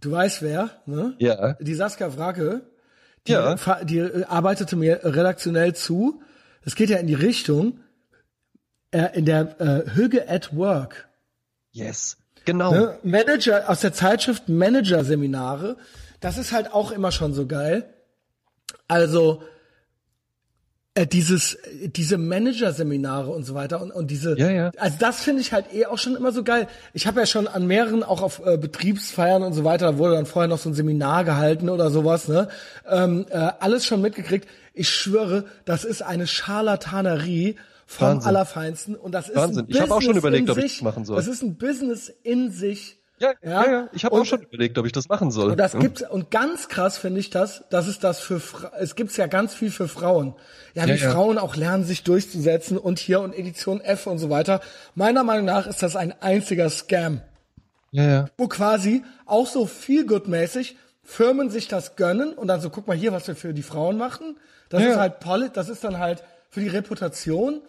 [0.00, 1.14] du weißt wer, ne?
[1.18, 1.52] Ja.
[1.54, 2.70] Die Saskia Frage,
[3.28, 3.54] die, ja.
[3.84, 6.22] die arbeitete mir redaktionell zu.
[6.62, 7.80] Es geht ja in die Richtung,
[8.90, 11.08] äh, in der äh, Hüge at Work
[11.74, 12.16] Yes.
[12.44, 12.72] Genau.
[12.72, 12.98] Ne?
[13.02, 15.76] Manager, aus der Zeitschrift Manager-Seminare.
[16.20, 17.84] Das ist halt auch immer schon so geil.
[18.88, 19.42] Also,
[20.96, 24.70] äh, dieses, diese Manager-Seminare und so weiter und, und diese, Ja, ja.
[24.78, 26.68] also das finde ich halt eh auch schon immer so geil.
[26.92, 30.14] Ich habe ja schon an mehreren, auch auf äh, Betriebsfeiern und so weiter, da wurde
[30.14, 32.48] dann vorher noch so ein Seminar gehalten oder sowas, ne?
[32.88, 34.48] Ähm, äh, alles schon mitgekriegt.
[34.72, 37.56] Ich schwöre, das ist eine Scharlatanerie
[37.86, 38.28] vom Wahnsinn.
[38.28, 39.64] Allerfeinsten und das ist Wahnsinn.
[39.66, 41.16] ein Ich hab auch schon überlegt, ob ich das machen soll.
[41.16, 42.98] Das ist ein Business in sich.
[43.20, 43.88] Ja, Ja, ja, ja.
[43.92, 45.52] Ich habe auch schon überlegt, ob ich das machen soll.
[45.52, 45.78] Und das Ja.
[45.78, 48.40] gibt's und ganz krass finde ich das, das ist das für
[48.78, 50.34] es gibt's ja ganz viel für Frauen.
[50.74, 51.10] Ja, wie Ja, ja.
[51.12, 54.60] Frauen auch lernen sich durchzusetzen und hier und Edition F und so weiter.
[54.96, 57.20] Meiner Meinung nach ist das ein einziger Scam,
[57.92, 58.24] Ja, ja.
[58.36, 62.96] wo quasi auch so viel mäßig Firmen sich das gönnen und dann so guck mal
[62.96, 64.38] hier, was wir für die Frauen machen.
[64.70, 64.88] Das Ja.
[64.90, 66.24] ist halt Poli das ist dann halt
[66.54, 67.62] für die Reputation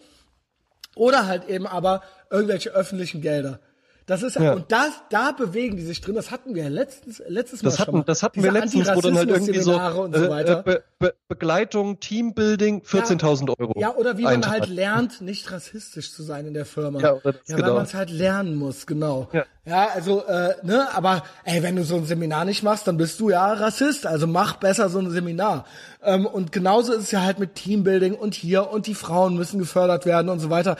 [0.94, 3.58] oder halt eben aber irgendwelche öffentlichen Gelder.
[4.06, 4.52] Das ist Ja.
[4.52, 6.14] und das, da bewegen die sich drin.
[6.14, 8.04] Das hatten wir ja letztens, letztes Mal Das schon hatten, mal.
[8.04, 10.60] das hatten Diese wir letztens, wo dann halt irgendwie so, so äh, weiter.
[10.60, 13.74] äh, Be Be Begleitung, Teambuilding, 14.000 Euro.
[13.80, 17.00] Ja, oder wie man halt lernt, nicht rassistisch zu sein in der Firma.
[17.00, 17.74] Ja, ja weil genau.
[17.74, 19.28] man es halt lernen muss, genau.
[19.32, 19.44] Ja.
[19.64, 23.18] ja also, äh, ne, aber ey, wenn du so ein Seminar nicht machst, dann bist
[23.18, 24.06] du ja Rassist.
[24.06, 25.66] Also mach besser so ein Seminar.
[26.04, 29.58] Ähm, und genauso ist es ja halt mit Teambuilding und hier und die Frauen müssen
[29.58, 30.76] gefördert werden und so weiter.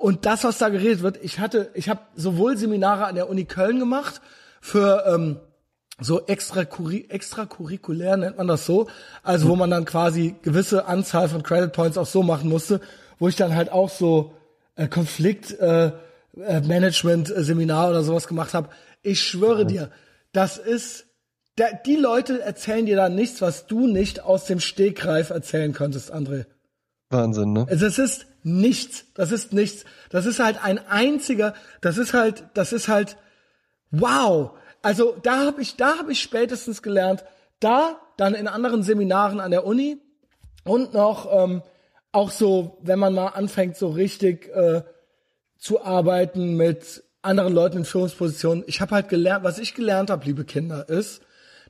[0.00, 3.44] Und das, was da geredet wird, ich hatte, ich habe sowohl Seminare an der Uni
[3.44, 4.22] Köln gemacht
[4.62, 5.36] für ähm,
[6.00, 8.88] so extrakuri extracurriculär nennt man das so,
[9.22, 12.80] also wo man dann quasi gewisse Anzahl von Credit Points auch so machen musste,
[13.18, 14.32] wo ich dann halt auch so
[14.74, 15.88] äh, Konflikt äh,
[16.34, 18.70] äh, Management äh, Seminar oder sowas gemacht habe.
[19.02, 19.90] Ich schwöre dir,
[20.32, 21.04] das ist
[21.56, 26.10] da, die Leute erzählen dir dann nichts, was du nicht aus dem Stegreif erzählen könntest,
[26.10, 26.46] André.
[27.10, 27.66] Wahnsinn, ne?
[27.68, 29.06] Also es ist nichts.
[29.14, 29.84] Das ist nichts.
[30.10, 31.54] Das ist halt ein einziger.
[31.80, 32.44] Das ist halt.
[32.54, 33.16] Das ist halt.
[33.90, 34.52] Wow.
[34.82, 37.24] Also da habe ich, da habe ich spätestens gelernt.
[37.60, 39.98] Da dann in anderen Seminaren an der Uni
[40.64, 41.62] und noch ähm,
[42.12, 44.82] auch so, wenn man mal anfängt, so richtig äh,
[45.58, 48.64] zu arbeiten mit anderen Leuten in Führungspositionen.
[48.66, 51.22] Ich habe halt gelernt, was ich gelernt habe, liebe Kinder, ist,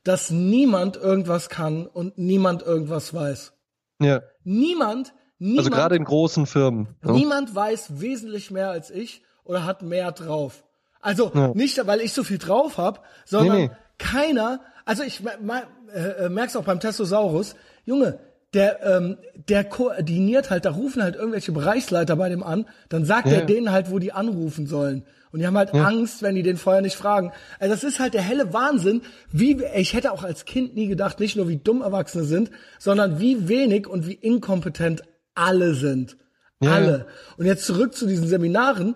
[0.04, 3.52] dass niemand irgendwas kann und niemand irgendwas weiß.
[4.00, 4.22] Ja.
[4.44, 6.88] Niemand, niemand, Also gerade in großen Firmen.
[7.03, 7.12] Ne?
[7.12, 10.62] niemand weiß wesentlich mehr als ich oder hat mehr drauf.
[11.01, 13.70] Also nicht, weil ich so viel drauf habe, sondern Nee, nee.
[13.99, 14.61] keiner.
[14.84, 18.20] Also ich äh, äh, merk's auch beim Testosaurus, Junge.
[18.53, 19.16] Der, ähm,
[19.49, 23.34] der koordiniert halt, da rufen halt irgendwelche Bereichsleiter bei dem an, dann sagt Ja.
[23.34, 25.05] er denen halt, wo die anrufen sollen.
[25.30, 27.30] Und die haben halt Angst, wenn die den vorher nicht fragen.
[27.61, 31.20] Also das ist halt der helle Wahnsinn, wie, ich hätte auch als Kind nie gedacht,
[31.20, 35.03] nicht nur wie dumm Erwachsene sind, sondern wie wenig und wie inkompetent
[35.41, 36.16] alle sind.
[36.61, 36.72] Ja.
[36.72, 37.07] Alle.
[37.36, 38.95] Und jetzt zurück zu diesen Seminaren,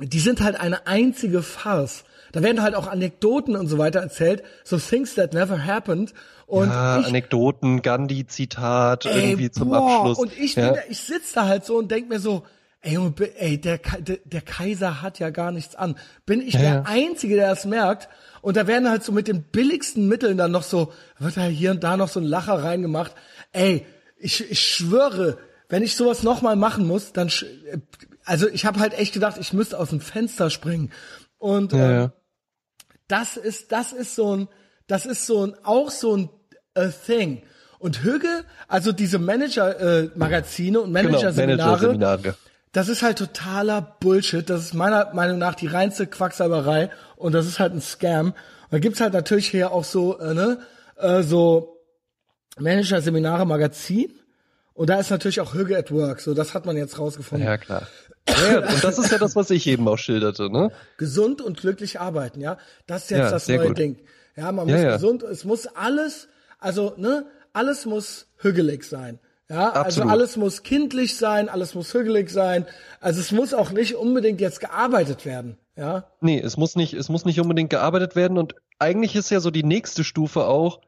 [0.00, 2.04] die sind halt eine einzige Farce.
[2.32, 6.14] Da werden halt auch Anekdoten und so weiter erzählt, so things that never happened.
[6.46, 10.18] Und ja, ich, Anekdoten, Gandhi-Zitat irgendwie zum boah, Abschluss.
[10.18, 10.72] Und ich, ja.
[10.72, 12.44] da, ich sitz da halt so und denk mir so,
[12.82, 15.96] ey, Junge, ey der, der, der Kaiser hat ja gar nichts an.
[16.24, 16.82] Bin ich Ja, der ja.
[16.86, 18.08] Einzige, der das merkt?
[18.42, 21.72] Und da werden halt so mit den billigsten Mitteln dann noch so, wird da hier
[21.72, 23.12] und da noch so ein Lacher reingemacht.
[23.52, 23.84] Ey,
[24.16, 25.38] ich, ich schwöre,
[25.70, 27.46] wenn ich sowas nochmal machen muss, dann, sch-
[28.24, 30.92] also ich habe halt echt gedacht, ich müsste aus dem Fenster springen.
[31.38, 32.12] Und ja, ähm, ja.
[33.08, 34.48] das ist, das ist so ein,
[34.86, 36.28] das ist so ein, auch so ein
[36.74, 37.42] a thing.
[37.78, 42.34] Und Hügge, also diese Manager-Magazine und Genau, Manager-Seminare, Manager-Seminare.
[42.72, 44.48] das ist halt totaler Bullshit.
[44.50, 48.26] Das ist meiner Meinung nach die reinste Quacksalberei und das ist halt ein Scam.
[48.28, 48.34] Und
[48.72, 50.58] da gibt's halt natürlich hier auch so, äh, ne,
[50.96, 51.78] äh, so
[52.58, 54.12] Manager-Seminare, Magazin.
[54.80, 56.22] Und da ist natürlich auch Hügge at Work.
[56.22, 57.46] So, das hat man jetzt rausgefunden.
[57.46, 57.86] Ja, klar.
[58.26, 60.72] Ja, und das ist ja das, was ich eben auch schilderte, ne?
[60.96, 62.56] gesund und glücklich arbeiten, ja.
[62.86, 63.78] Das ist jetzt Ja, das neue gut.
[63.78, 63.98] Ding.
[64.36, 66.28] Ja, man Ja, muss gesund, es muss alles,
[66.58, 69.18] also, ne, alles muss hügelig sein.
[69.50, 70.12] Ja, also Absolut.
[70.12, 72.64] alles muss kindlich sein, alles muss hügelig sein.
[73.02, 76.04] Also es muss auch nicht unbedingt jetzt gearbeitet werden, ja.
[76.22, 79.50] Nee, es muss nicht, es muss nicht unbedingt gearbeitet werden und eigentlich ist ja so
[79.50, 80.80] die nächste Stufe auch,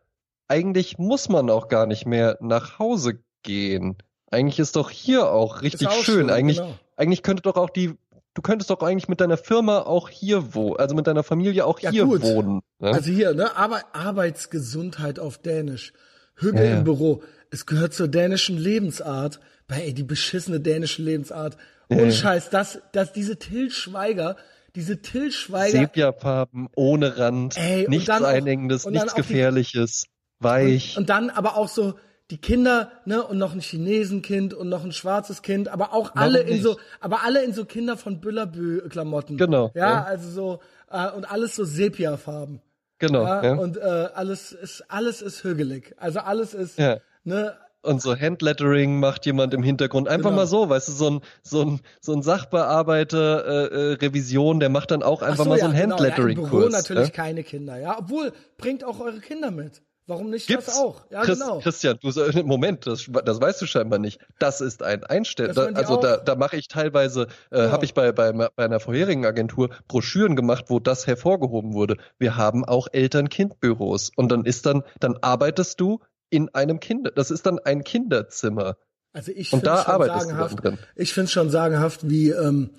[0.48, 3.96] eigentlich muss man auch gar nicht mehr nach Hause gehen.
[4.30, 6.28] Eigentlich ist doch hier auch richtig auch schön.
[6.28, 6.74] so, eigentlich, genau.
[6.96, 7.94] eigentlich könnte doch auch die,
[8.34, 11.78] du könntest doch eigentlich mit deiner Firma auch hier wohnen, also mit deiner Familie auch
[11.80, 12.22] Ja, hier gut.
[12.22, 12.60] wohnen.
[12.78, 12.90] Ne?
[12.92, 15.92] Also hier, ne, Arbeit, Arbeitsgesundheit auf Dänisch.
[16.36, 17.22] Hügel Ja, im Büro.
[17.50, 19.38] Es gehört zur dänischen Lebensart.
[19.68, 21.56] Bei, ey, die beschissene dänische Lebensart.
[21.90, 22.10] Ohne Ja.
[22.10, 24.36] Scheiß, das, das, diese Till Schweiger,
[24.74, 30.06] diese Till Schweiger, Sepiafarben, ohne Rand, Ey, und nichts Einengendes, und nichts auch die- Gefährliches,
[30.40, 30.96] weich.
[30.96, 31.94] Und dann aber auch so
[32.32, 36.40] die Kinder, ne, und noch ein Chinesenkind und noch ein schwarzes Kind, aber auch alle
[36.40, 39.36] in so, aber alle in so Kinder von Büllerbü-Klamotten.
[39.36, 39.70] Genau.
[39.74, 40.60] Ja, ja, also so,
[40.90, 42.62] äh, und alles so Sepia-Farben.
[42.98, 43.22] Genau.
[43.24, 45.94] Ja, Ja, und äh, alles ist, alles ist hügelig.
[45.98, 46.98] Also alles ist, Ja.
[47.24, 50.08] ne, Und so Handlettering macht jemand im Hintergrund.
[50.08, 50.42] Einfach Genau.
[50.42, 54.68] mal so, weißt du, so ein, so ein, so ein Sachbearbeiter, äh, äh, Revision, der
[54.70, 56.72] macht dann auch ach einfach so, mal so ja, einen genau, ja, im Büro Handlettering-Kurs.
[56.72, 57.98] natürlich keine Kinder, ja.
[57.98, 59.82] Obwohl, bringt auch eure Kinder mit.
[60.06, 61.04] Warum nicht Gibt's das auch?
[61.10, 61.60] Ja, Chris, genau.
[61.60, 62.10] Christian, du
[62.44, 64.20] Moment, das, das weißt du scheinbar nicht.
[64.40, 65.52] Das ist ein Einstell.
[65.52, 66.24] Da, also da, auch.
[66.24, 67.70] da mache ich teilweise, äh, Ja.
[67.70, 71.96] habe ich bei, bei bei einer vorherigen Agentur Broschüren gemacht, wo das hervorgehoben wurde.
[72.18, 76.00] Wir haben auch Eltern-Kind-Büros und dann ist dann dann arbeitest du
[76.30, 77.12] in einem Kinder.
[77.12, 78.76] Das ist dann ein Kinderzimmer
[79.12, 80.88] Also ich und finde da schon arbeitest du dann sagenhaft.
[80.96, 82.70] Ich finde schon sagenhaft, wie ähm,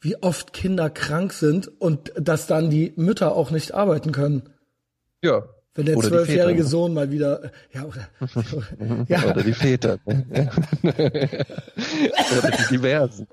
[0.00, 4.50] wie oft Kinder krank sind und dass dann die Mütter auch nicht arbeiten können.
[5.22, 5.42] Ja.
[5.74, 6.64] Wenn der zwölfjährige.
[6.64, 8.08] Sohn mal wieder, äh, ja, oder,
[9.08, 9.98] ja, Oder die Väter.
[10.04, 10.50] ne?
[10.82, 13.26] Oder die diversen.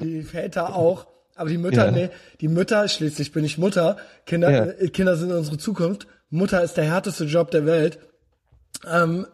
[0.00, 1.90] die Väter auch, aber die Mütter, Ja.
[1.90, 3.96] nee, die Mütter, schließlich bin ich Mutter,
[4.26, 4.64] Kinder, Ja.
[4.66, 7.98] äh, Kinder sind unsere Zukunft, Mutter ist der härteste Job der Welt.
[8.86, 9.26] Ähm,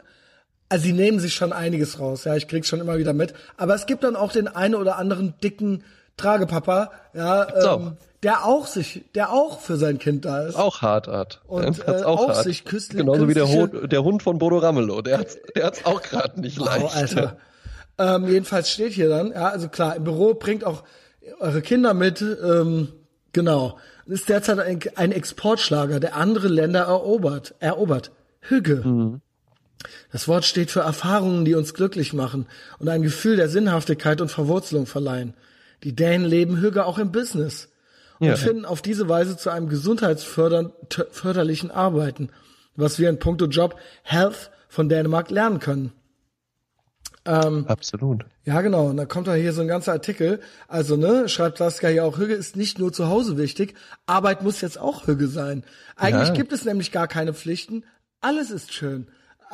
[0.69, 3.75] also sie nehmen sich schon einiges raus, ja, ich krieg's schon immer wieder mit, aber
[3.75, 5.83] es gibt dann auch den einen oder anderen dicken
[6.17, 10.57] Tragepapa, ja, ähm, der auch sich, der auch für sein Kind da ist.
[10.57, 11.43] Auch hart, hart.
[11.47, 12.45] Und, äh, auch auch hart.
[12.45, 15.03] sich küstli- Genauso wie der Hund, der Hund von Bodo Ramelow.
[15.03, 16.83] Der hat's, der hat's auch gerade nicht leicht.
[16.83, 17.37] Wow, Alter.
[17.99, 20.83] Ähm, jedenfalls steht hier dann, ja, also klar, im Büro bringt auch
[21.39, 22.89] eure Kinder mit, ähm,
[23.33, 23.79] genau.
[24.07, 28.11] Ist derzeit ein, ein Exportschlager, der andere Länder erobert, erobert.
[28.41, 29.21] Hügge.
[30.13, 32.47] Das Wort steht für Erfahrungen, die uns glücklich machen
[32.79, 35.35] und ein Gefühl der Sinnhaftigkeit und Verwurzelung verleihen.
[35.83, 37.69] Die Dänen leben Hügge auch im Business
[38.25, 38.37] und Ja.
[38.37, 42.31] finden auf diese Weise zu einem gesundheitsförderlichen Arbeiten,
[42.77, 45.93] was wir in puncto Job Health von Dänemark lernen können.
[47.27, 48.27] Absolut.
[48.45, 48.89] Ja, genau.
[48.89, 50.41] Und da kommt da hier so ein ganzer Artikel.
[50.69, 54.61] Also, ne, schreibt Saskia hier auch, Hüge ist nicht nur zu Hause wichtig, Arbeit muss
[54.61, 55.65] jetzt auch Hüge sein.
[55.97, 56.35] Eigentlich Ja.
[56.35, 57.85] gibt es nämlich gar keine Pflichten.
[58.21, 59.07] Alles ist schön.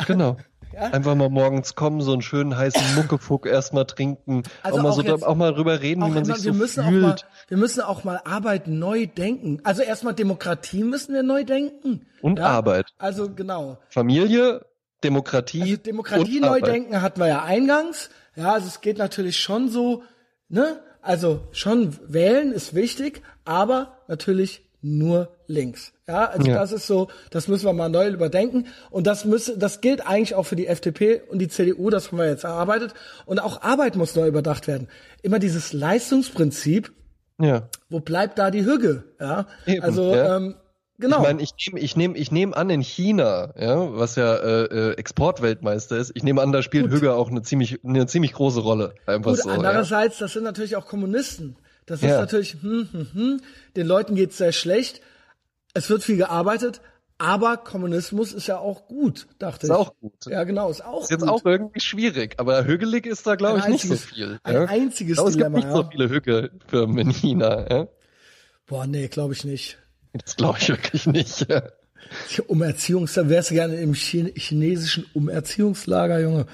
[0.06, 0.36] Genau.
[0.76, 4.94] Einfach mal morgens kommen, so einen schönen heißen Muckefuck erstmal trinken, Also auch mal auch
[4.96, 7.00] so jetzt- auch mal drüber reden, wie man immer, sich wir so müssen auch mal,
[7.10, 7.26] fühlt.
[7.48, 9.60] wir müssen auch mal Arbeit neu denken.
[9.64, 12.06] Also erstmal Demokratie müssen wir neu denken.
[12.22, 12.86] Und Arbeit.
[12.98, 13.78] Also genau.
[13.88, 14.64] Familie,
[15.04, 15.62] Demokratie.
[15.62, 16.66] Also Demokratie und neu Arbeit.
[16.66, 18.10] denken hatten wir ja eingangs.
[18.36, 20.02] Ja, also es geht natürlich schon so,
[20.48, 20.80] ne?
[21.02, 25.92] Also schon wählen ist wichtig, aber natürlich nur links.
[26.08, 26.54] Ja, also Ja.
[26.58, 28.66] das ist so, das müssen wir mal neu überdenken.
[28.90, 32.18] Und das müsse, das gilt eigentlich auch für die FDP und die CDU, das haben
[32.18, 32.94] wir jetzt erarbeitet.
[33.26, 34.88] Und auch Arbeit muss neu überdacht werden.
[35.22, 36.92] Immer dieses Leistungsprinzip,
[37.40, 37.68] Ja.
[37.88, 39.04] wo bleibt da die Hüge?
[39.20, 40.36] Ja, Eben, also ja.
[40.38, 40.54] ähm,
[40.98, 41.18] genau.
[41.18, 44.64] Ich meine, ich nehme ich nehm, ich nehm an, in China, ja, was ja äh,
[44.64, 48.60] äh, Exportweltmeister ist, ich nehme an, da spielt Hügge auch eine ziemlich, eine ziemlich große
[48.60, 48.94] Rolle.
[49.06, 49.48] Einfach Gut, so.
[49.50, 49.56] Ja.
[49.56, 51.56] andererseits, das sind natürlich auch Kommunisten.
[51.90, 52.20] Das ist Ja.
[52.20, 53.40] natürlich, hm, hm, hm,
[53.74, 55.00] den Leuten geht's sehr schlecht.
[55.74, 56.80] Es wird viel gearbeitet,
[57.18, 59.76] aber Kommunismus ist ja auch gut, dachte Ist ich.
[59.76, 60.14] auch gut.
[60.26, 61.28] Ja, genau, ist auch Ist jetzt gut.
[61.28, 64.38] auch irgendwie schwierig, aber hügelig ist da, glaube ich, Ein nicht so einziges- viel.
[64.44, 64.64] ein ja.
[64.66, 65.88] einziges glaube, es gibt Dilemma, nicht so ja.
[65.90, 67.66] viele Hügge-Firmen in China.
[67.68, 67.88] Ja.
[68.66, 69.78] Boah, nee, glaube ich nicht.
[70.12, 71.50] Das glaube ich wirklich nicht.
[71.50, 71.62] Ja.
[72.46, 76.46] Umerziehungs, da wärst du gerne im Chine chinesischen Umerziehungslager, Junge.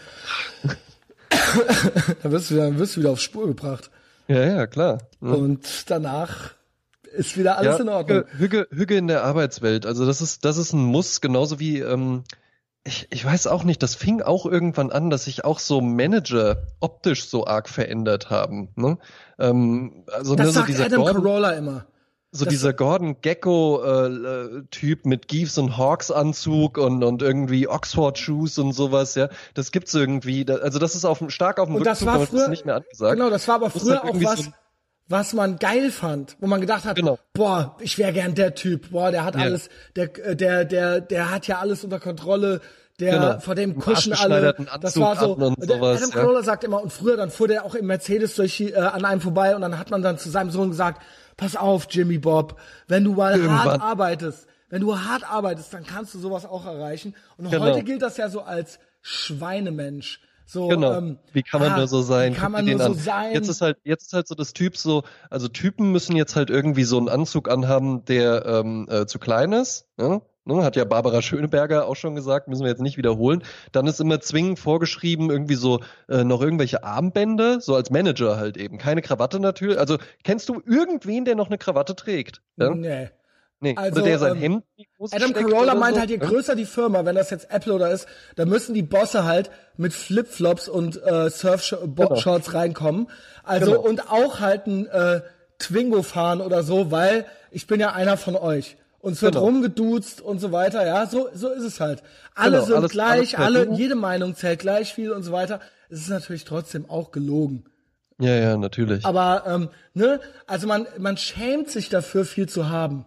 [2.23, 3.91] da wirst du, dann wirst du wieder auf Spur gebracht.
[4.29, 4.99] Ja, ja, klar.
[5.21, 5.33] Ja.
[5.33, 6.55] Und danach
[7.17, 8.25] ist wieder alles ja, in Ordnung.
[8.37, 9.87] Hügge, Hügge in der Arbeitswelt.
[9.87, 12.25] Also das ist, das ist ein Muss, genauso wie, ähm,
[12.85, 16.67] ich, ich weiß auch nicht, das fing auch irgendwann an, dass sich auch so Manager
[16.81, 18.69] optisch so arg verändert haben.
[18.77, 18.99] Ne?
[19.39, 21.87] Ähm, also Das ne, so sagt dieser Adam Gordon, Carolla immer.
[22.37, 24.63] So das- dieser Gordon Gecko äh,
[25.05, 29.29] mit Gives und Hawks Anzug und und irgendwie Oxford Shoes und sowas, ja.
[29.55, 32.29] Das gibt's irgendwie, also das ist auf stark auf dem Und das Rückzug, war das
[32.31, 33.17] früher, ist nicht mehr angesagt.
[33.17, 34.51] genau, das war aber früher halt auch was, so-
[35.09, 37.19] was man geil fand, wo man gedacht hat, Genau.
[37.33, 39.43] boah, ich wäre gern der Typ, boah, der hat Ja.
[39.43, 42.61] alles, der, äh, der, der, der hat ja alles unter Kontrolle,
[42.99, 43.39] der, Genau.
[43.41, 46.17] vor dem kuschen alle, das war so, der sowas, Adam ja.
[46.17, 49.21] Carolla sagt immer, und früher, dann fuhr der auch im Mercedes durch, äh, an einem
[49.21, 51.03] vorbei und dann hat man dann zu seinem Sohn gesagt,
[51.37, 52.59] pass auf, Jimmy Bob,
[52.89, 53.81] wenn du mal hart Irgendwann.
[53.81, 57.15] arbeitest, wenn du hart arbeitest, dann kannst du sowas auch erreichen.
[57.37, 57.65] Und Genau.
[57.65, 60.21] heute gilt das ja so als Schweinemensch.
[60.49, 60.93] So, Genau.
[60.95, 62.33] ähm, wie kann man ah, nur so sein?
[62.33, 62.95] Wie kann man nur so an.
[62.95, 63.33] sein?
[63.33, 66.51] Jetzt ist halt, jetzt ist halt so das Typ so, also Typen müssen jetzt halt
[66.51, 69.87] irgendwie so einen Anzug anhaben, der ähm, äh, zu klein ist.
[69.99, 70.21] Ja?
[70.49, 73.43] Ne, hat ja Barbara Schöneberger auch schon gesagt, müssen wir jetzt nicht wiederholen.
[73.73, 78.57] Dann ist immer zwingend vorgeschrieben, irgendwie so äh, noch irgendwelche Armbänder, so als Manager halt
[78.57, 78.79] eben.
[78.79, 79.77] Keine Krawatte natürlich.
[79.77, 82.43] Also kennst du irgendwen, der noch eine Krawatte trägt?
[82.57, 82.71] Ja?
[82.71, 83.09] Nee.
[83.59, 84.65] Nee, Also, oder der sein ähm, Hemd
[85.13, 86.01] Adam Carolla oder meint so.
[86.01, 88.07] halt, je größer die Firma, wenn das jetzt Apple oder ist,
[88.37, 93.09] da müssen die Bosse halt mit Flipflops und äh, Surfshorts reinkommen.
[93.43, 93.81] Also Genau.
[93.83, 95.23] und auch halt ein äh,
[95.59, 98.77] Twingo fahren oder so, weil ich bin ja einer von euch.
[99.07, 99.47] Uns wird Genau.
[99.47, 102.03] rumgeduzt und so weiter, ja, so, so ist es halt.
[102.35, 105.61] Alle Genau, sind alles- gleich, alles alle, jede Meinung zählt gleich viel und so weiter.
[105.89, 107.65] Es ist natürlich trotzdem auch gelogen.
[108.19, 109.05] Ja, ja, natürlich.
[109.05, 110.19] Aber, ähm, ne,
[110.49, 113.05] also man, man schämt sich dafür, viel zu haben.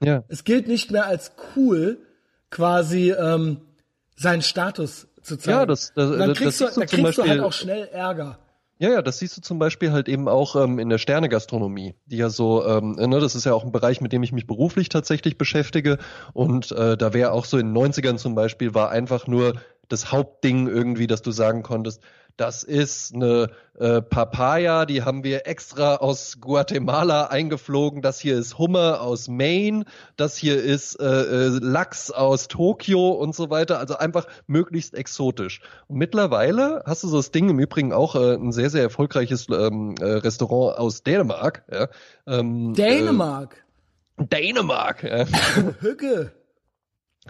[0.00, 0.22] ja.
[0.28, 1.98] Es gilt nicht mehr als cool,
[2.50, 3.62] quasi ähm,
[4.16, 5.58] seinen Status zu zeigen.
[5.58, 7.40] Ja, das- das- Und dann das kriegst, du, siehst du da kriegst du halt Beispiel-
[7.44, 8.38] auch schnell Ärger.
[8.78, 12.16] Ja, ja, das siehst du zum Beispiel halt eben auch ähm, in der Sternegastronomie, die
[12.16, 14.88] ja so, ähm, ne, das ist ja auch ein Bereich, mit dem ich mich beruflich
[14.88, 15.98] tatsächlich beschäftige.
[16.32, 19.54] Und äh, da wäre auch so in den 90ern zum Beispiel, war einfach nur
[19.88, 22.02] das Hauptding irgendwie, dass du sagen konntest,
[22.36, 28.02] das ist eine äh, Papaya, die haben wir extra aus Guatemala eingeflogen.
[28.02, 29.84] Das hier ist Hummer aus Maine.
[30.16, 33.78] Das hier ist äh, äh, Lachs aus Tokio und so weiter.
[33.78, 35.60] Also einfach möglichst exotisch.
[35.88, 39.46] Und mittlerweile hast du so das Ding im Übrigen auch äh, ein sehr, sehr erfolgreiches
[39.50, 41.64] ähm, äh, Restaurant aus Dänemark.
[41.72, 41.88] Ja,
[42.26, 43.64] ähm, Dänemark,
[44.18, 45.02] Äh, Dänemark.
[45.02, 45.26] Ja
[45.80, 46.32] Hücke.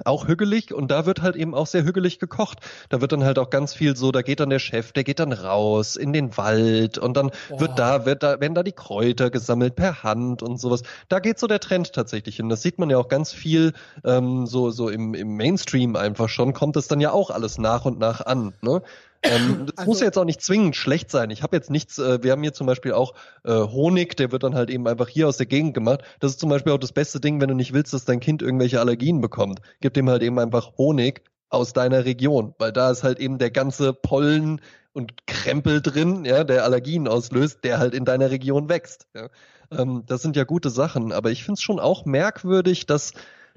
[0.04, 2.58] Auch hügelig und da wird halt eben auch sehr hügelig gekocht.
[2.88, 5.18] Da wird dann halt auch ganz viel so, da geht dann der Chef, der geht
[5.18, 9.30] dann raus in den Wald und dann wird da, wird da, werden da die Kräuter
[9.30, 10.82] gesammelt per Hand und sowas.
[11.08, 12.48] Da geht so der Trend tatsächlich hin.
[12.48, 13.74] Das sieht man ja auch ganz viel
[14.04, 17.84] ähm, so, so im, im Mainstream einfach schon, kommt es dann ja auch alles nach
[17.84, 18.54] und nach an.
[18.62, 18.82] Ne?
[19.22, 21.30] Ähm, das Also- muss ja jetzt auch nicht zwingend schlecht sein.
[21.30, 24.42] Ich habe jetzt nichts, äh, wir haben hier zum Beispiel auch äh, Honig, der wird
[24.42, 26.02] dann halt eben einfach hier aus der Gegend gemacht.
[26.20, 28.42] Das ist zum Beispiel auch das beste Ding, wenn du nicht willst, dass dein Kind
[28.42, 29.60] irgendwelche Allergien bekommt.
[29.80, 33.50] Gib dem halt eben einfach Honig aus deiner Region, weil da ist halt eben der
[33.50, 34.60] ganze Pollen
[34.94, 39.06] und Krempel drin, ja, der Allergien auslöst, der halt in deiner Region wächst.
[39.14, 39.28] Ja.
[39.70, 43.12] Ähm, das sind ja gute Sachen, aber ich finde es schon auch merkwürdig, dass,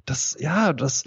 [0.05, 1.03] dass ja, dass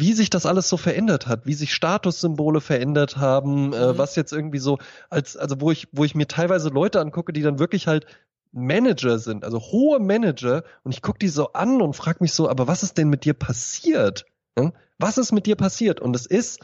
[0.00, 4.32] wie sich das alles so verändert hat, wie sich Statussymbole verändert haben, äh, was jetzt
[4.32, 4.78] irgendwie so
[5.10, 8.06] als also wo ich wo ich mir teilweise Leute angucke, die dann wirklich halt
[8.52, 12.48] Manager sind, also hohe Manager und ich gucke die so an und frage mich so,
[12.48, 14.26] aber was ist denn mit dir passiert?
[14.58, 14.72] Ja?
[14.98, 16.00] Was ist mit dir passiert?
[16.00, 16.60] Und es ist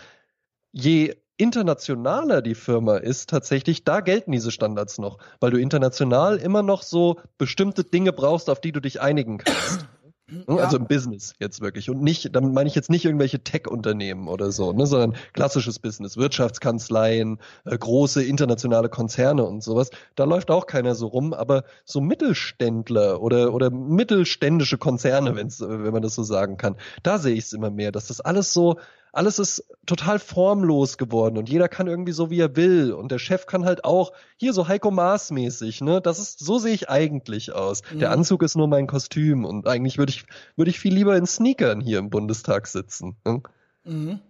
[0.73, 6.63] je internationaler die Firma ist, tatsächlich, da gelten diese Standards noch, weil du international immer
[6.63, 9.87] noch so bestimmte Dinge brauchst, auf die du dich einigen kannst.
[10.29, 11.89] Ne, Also im Business jetzt wirklich.
[11.89, 16.17] Und nicht, damit meine ich jetzt nicht irgendwelche Tech-Unternehmen oder so, ne, sondern klassisches Business,
[16.17, 19.91] Wirtschaftskanzleien, äh, große internationale Konzerne und sowas.
[20.17, 25.85] Da läuft auch keiner so rum, aber so Mittelständler oder, oder mittelständische Konzerne, wenn's, äh,
[25.85, 26.75] wenn man das so sagen kann,
[27.05, 28.81] da sehe ich es immer mehr, dass das alles so,
[29.17, 32.93] alles ist total formlos geworden und jeder kann irgendwie so, wie er will.
[32.93, 36.01] Und der Chef kann halt auch, hier so Heiko Maas mäßig, ne?
[36.03, 37.83] Das ist, so sehe ich eigentlich aus.
[37.93, 40.25] Der Anzug ist nur mein Kostüm und eigentlich würde ich,
[40.57, 43.17] würde ich viel lieber in Sneakern hier im Bundestag sitzen.
[43.25, 43.43] Ne?
[43.85, 44.21] Hm?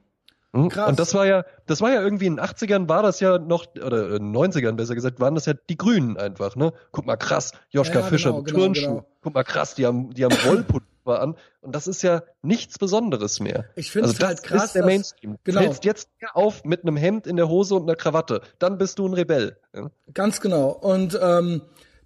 [0.71, 0.89] Krass.
[0.89, 3.67] Und das war ja, das war ja irgendwie in den 80ern war das ja noch,
[3.77, 6.73] oder in den 90ern besser gesagt, waren das ja die Grünen einfach, ne?
[6.93, 8.89] Guck mal krass, Joschka Ja, Fischer genau, mit genau, Turnschuhen.
[8.95, 9.07] genau.
[9.23, 11.37] Guck mal krass, die haben, die haben Rollpulver an.
[11.61, 13.65] Und das ist ja nichts Besonderes mehr.
[13.77, 15.37] Ich finde also es halt das krass, ist der dass- Mainstream.
[15.45, 15.61] genau.
[15.61, 18.41] Du fällst jetzt auf mit einem Hemd in der Hose und einer Krawatte.
[18.59, 19.57] Dann bist du ein Rebell.
[19.75, 19.91] Ja?
[20.15, 20.69] Ganz genau.
[20.69, 21.63] Und ähm,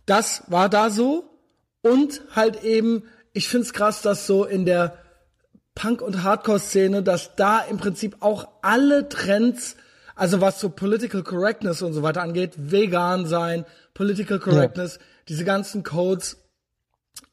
[0.07, 1.25] das war da so.
[1.83, 4.95] Und halt eben, ich find's krass, dass so in der
[5.75, 9.77] Punk- und Hardcore-Szene, dass da im Prinzip auch alle Trends,
[10.15, 13.65] also was so Political Correctness und so weiter angeht, vegan sein,
[13.95, 14.99] Political Correctness,
[15.29, 16.39] diese ganzen Codes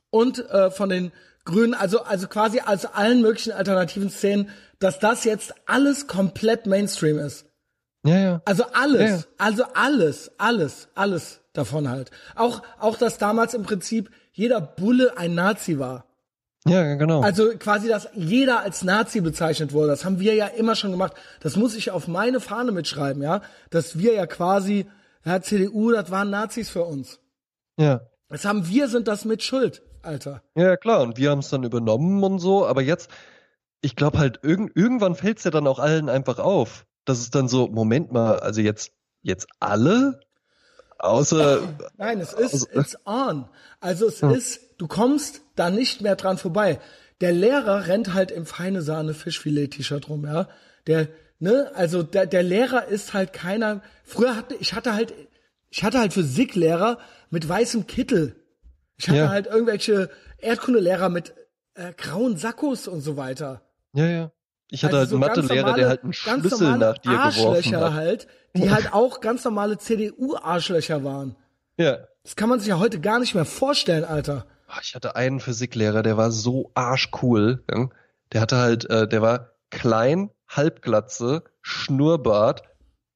[0.10, 1.12] und äh, von den
[1.46, 4.50] Grünen, also also quasi als allen möglichen alternativen Szenen,
[4.80, 7.46] dass das jetzt alles komplett Mainstream ist.
[8.06, 8.42] ja, ja.
[8.46, 9.24] Also alles, Ja, ja.
[9.38, 12.12] also alles, alles, alles davon halt.
[12.36, 16.07] Auch, auch, dass damals im Prinzip jeder Bulle ein Nazi war.
[16.70, 17.22] Ja, genau.
[17.22, 19.88] Also quasi, dass jeder als Nazi bezeichnet wurde.
[19.88, 21.14] Das haben wir ja immer schon gemacht.
[21.42, 23.42] Das muss ich auf meine Fahne mitschreiben, ja.
[23.70, 24.88] Dass wir ja quasi,
[25.26, 27.20] ja, CDU, das waren Nazis für uns.
[27.78, 28.02] ja.
[28.30, 30.44] Das haben wir, sind das mit Schuld, Alter.
[30.54, 33.10] Ja, klar, und wir haben es dann übernommen und so, aber jetzt,
[33.80, 36.86] ich glaube halt, irgend, irgendwann fällt es ja dann auch allen einfach auf.
[37.06, 38.92] Das ist dann so, Moment mal, also jetzt,
[39.22, 40.20] jetzt alle?
[41.00, 41.62] Außer,
[41.96, 43.48] Nein, es ist, it's on.
[43.80, 46.80] Also es ist, du kommst da nicht mehr dran vorbei.
[47.22, 50.48] Der Lehrer rennt halt im feine Sahne Fischfilet-T-Shirt rum, ja.
[50.86, 51.08] Der,
[51.40, 53.82] ne, also der, der Lehrer ist halt keiner.
[54.04, 55.14] Früher hatte ich hatte halt,
[55.70, 57.00] ich hatte halt Physiklehrer
[57.30, 58.36] mit weißem Kittel.
[58.98, 59.30] Ich hatte Ja.
[59.30, 60.10] halt irgendwelche
[60.40, 61.34] Erdkundelehrer mit
[61.74, 63.62] äh, grauen Sakkos und so weiter.
[63.94, 64.32] ja, ja.
[64.70, 66.98] Ich hatte Also so halt einen ganz Mathelehrer, der halt einen ganz Schlüssel normale nach
[66.98, 67.94] dir geworfen Arschlöcher hat.
[67.94, 71.36] halt, die halt auch ganz normale CDU-Arschlöcher waren.
[71.78, 72.00] Ja.
[72.24, 74.46] Das kann man sich ja heute gar nicht mehr vorstellen, Alter.
[74.68, 77.64] Ah, ich hatte einen Physiklehrer, der war so arschcool.
[77.72, 77.90] Ja?
[78.34, 82.64] Der hatte halt, äh, der war klein, Halbglatze, Schnurrbart,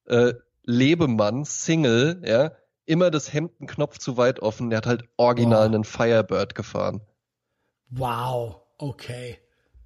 [0.06, 0.34] äh,
[0.64, 2.52] Lebemann, Single, ja,
[2.86, 4.70] immer das Hemdenknopf zu weit offen.
[4.70, 5.74] Der hat halt original wow.
[5.74, 7.00] einen Firebird gefahren.
[7.90, 9.38] Wow, okay.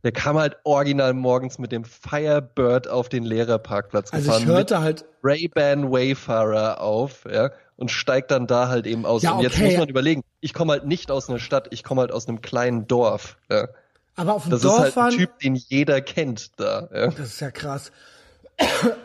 [0.04, 4.42] Der kam halt original morgens mit dem Firebird auf den Lehrerparkplatz also gefahren.
[4.42, 9.22] Ich hörte halt Ray-Ban Wayfarer auf, ja, und steigt dann da halt eben aus.
[9.22, 9.66] Ja, und jetzt okay.
[9.66, 12.40] muss man überlegen, ich komme halt nicht aus einer Stadt, ich komme halt aus einem
[12.40, 13.36] kleinen Dorf.
[13.50, 13.68] Ja.
[14.16, 16.88] Aber auf dem Das Dorf ist halt ein Typ, den jeder kennt da.
[16.92, 17.06] Ja.
[17.08, 17.92] das ist ja krass.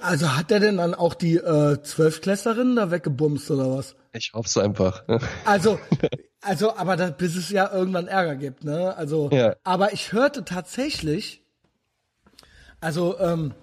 [0.02, 3.96] Also hat der denn dann auch die äh, Zwölfklässlerinnen da weggebumst oder was?
[4.14, 5.04] Ich hoff's einfach.
[5.10, 5.20] Ja.
[5.44, 5.78] Also,
[6.42, 8.96] also, aber da, bis es ja irgendwann Ärger gibt, ne?
[8.96, 9.56] Also, Ja.
[9.66, 11.44] aber ich hörte tatsächlich,
[12.80, 13.54] also, ähm,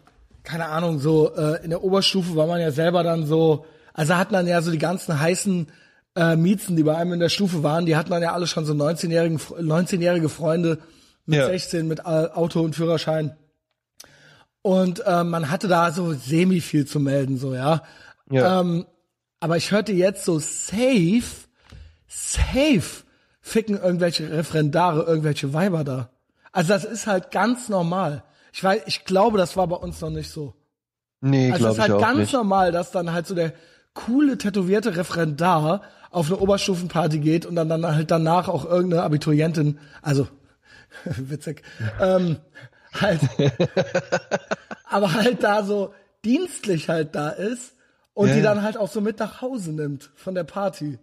[0.42, 3.64] keine Ahnung, so äh, in der Oberstufe war man ja selber dann so,
[3.98, 5.66] also hatten dann ja so die ganzen heißen
[6.14, 8.64] äh, Miezen, die bei einem in der Stufe waren, die hatten dann ja alle schon
[8.64, 10.78] so 19-jährigen, 19-jährige Freunde
[11.26, 11.46] mit Ja.
[11.46, 13.36] 16 mit äh, Auto und Führerschein.
[14.62, 17.82] Und äh, man hatte da so semi viel zu melden, so ja.
[18.30, 18.60] Ja.
[18.60, 18.86] Ähm,
[19.40, 21.22] aber ich hörte jetzt so safe,
[22.06, 23.04] safe
[23.40, 26.10] ficken irgendwelche Referendare, irgendwelche Weiber da.
[26.52, 28.24] Also das ist halt ganz normal.
[28.52, 30.54] Ich weiß, ich glaube, das war bei uns noch nicht so.
[31.20, 32.32] Nee, Also es glaube ist ich halt auch ganz nicht.
[32.32, 33.52] normal, dass dann halt so der
[33.98, 39.78] coole, tätowierte Referendar auf eine Oberstufenparty geht und dann, dann halt danach auch irgendeine Abiturientin,
[40.02, 40.28] also
[41.04, 41.62] witzig,
[42.00, 42.36] ähm,
[42.94, 43.20] halt,
[44.84, 45.94] aber halt da so
[46.24, 47.74] dienstlich halt da ist
[48.14, 48.54] und Ja, die ja.
[48.54, 50.98] dann halt auch so mit nach Hause nimmt von der Party.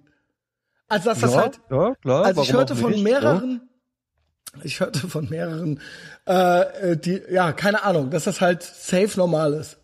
[0.87, 2.25] Also dass das ja, halt, ja, klar.
[2.25, 3.69] also ich hörte von nicht, mehreren,
[4.63, 5.81] ich hörte von mehreren,
[6.27, 9.77] äh, äh, die, ja, keine Ahnung, dass das halt safe normal ist.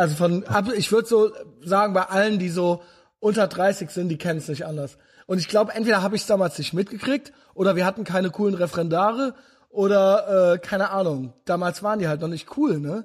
[0.00, 0.44] Also von,
[0.76, 1.30] ich würde so
[1.62, 2.82] sagen, bei allen, die so
[3.18, 4.96] unter 30 sind, die kennen es nicht anders.
[5.26, 8.54] Und ich glaube, entweder habe ich es damals nicht mitgekriegt oder wir hatten keine coolen
[8.54, 9.34] Referendare
[9.68, 11.34] oder äh, keine Ahnung.
[11.44, 13.04] Damals waren die halt noch nicht cool, ne?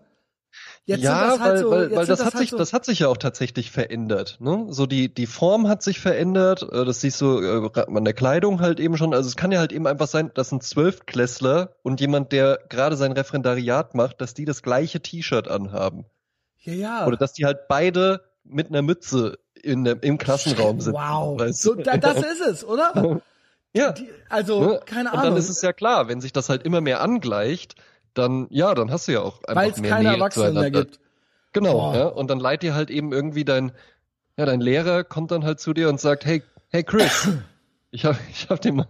[0.85, 2.72] Jetzt ja, das halt weil, so, weil, weil sind das, hat halt sich, so, das
[2.72, 4.38] hat sich ja auch tatsächlich verändert.
[4.39, 4.67] Ne?
[4.69, 6.63] So die die Form hat sich verändert.
[6.72, 9.13] äh, Das siehst du äh, an der Kleidung halt eben schon.
[9.13, 12.95] Also es kann ja halt eben einfach sein, dass ein Zwölftklässler und jemand, der gerade
[12.95, 16.05] sein Referendariat macht, dass die das gleiche T-Shirt anhaben
[16.65, 17.07] ja, ja.
[17.07, 20.95] oder dass die halt beide mit einer Mütze in im Klassenraum sitzen.
[20.95, 21.39] Wow.
[21.39, 23.21] weißt So, da, das ist es, oder?
[23.73, 23.91] ja.
[23.93, 24.79] Die, also, Ne?
[24.85, 25.31] keine und Ahnung.
[25.31, 27.75] dann ist es ja klar, wenn sich das halt immer mehr angleicht,
[28.13, 30.71] dann ja, dann hast du ja auch einfach Weil es mehr keine Nähe Erwachsenen mehr
[30.71, 30.99] gibt.
[31.53, 32.05] Genau, ja.
[32.07, 33.71] Und dann leiht dir halt eben irgendwie dein,
[34.37, 37.29] ja, dein Lehrer kommt dann halt zu dir und sagt, hey, hey Chris,
[37.91, 38.87] ich hab, ich hab den mal,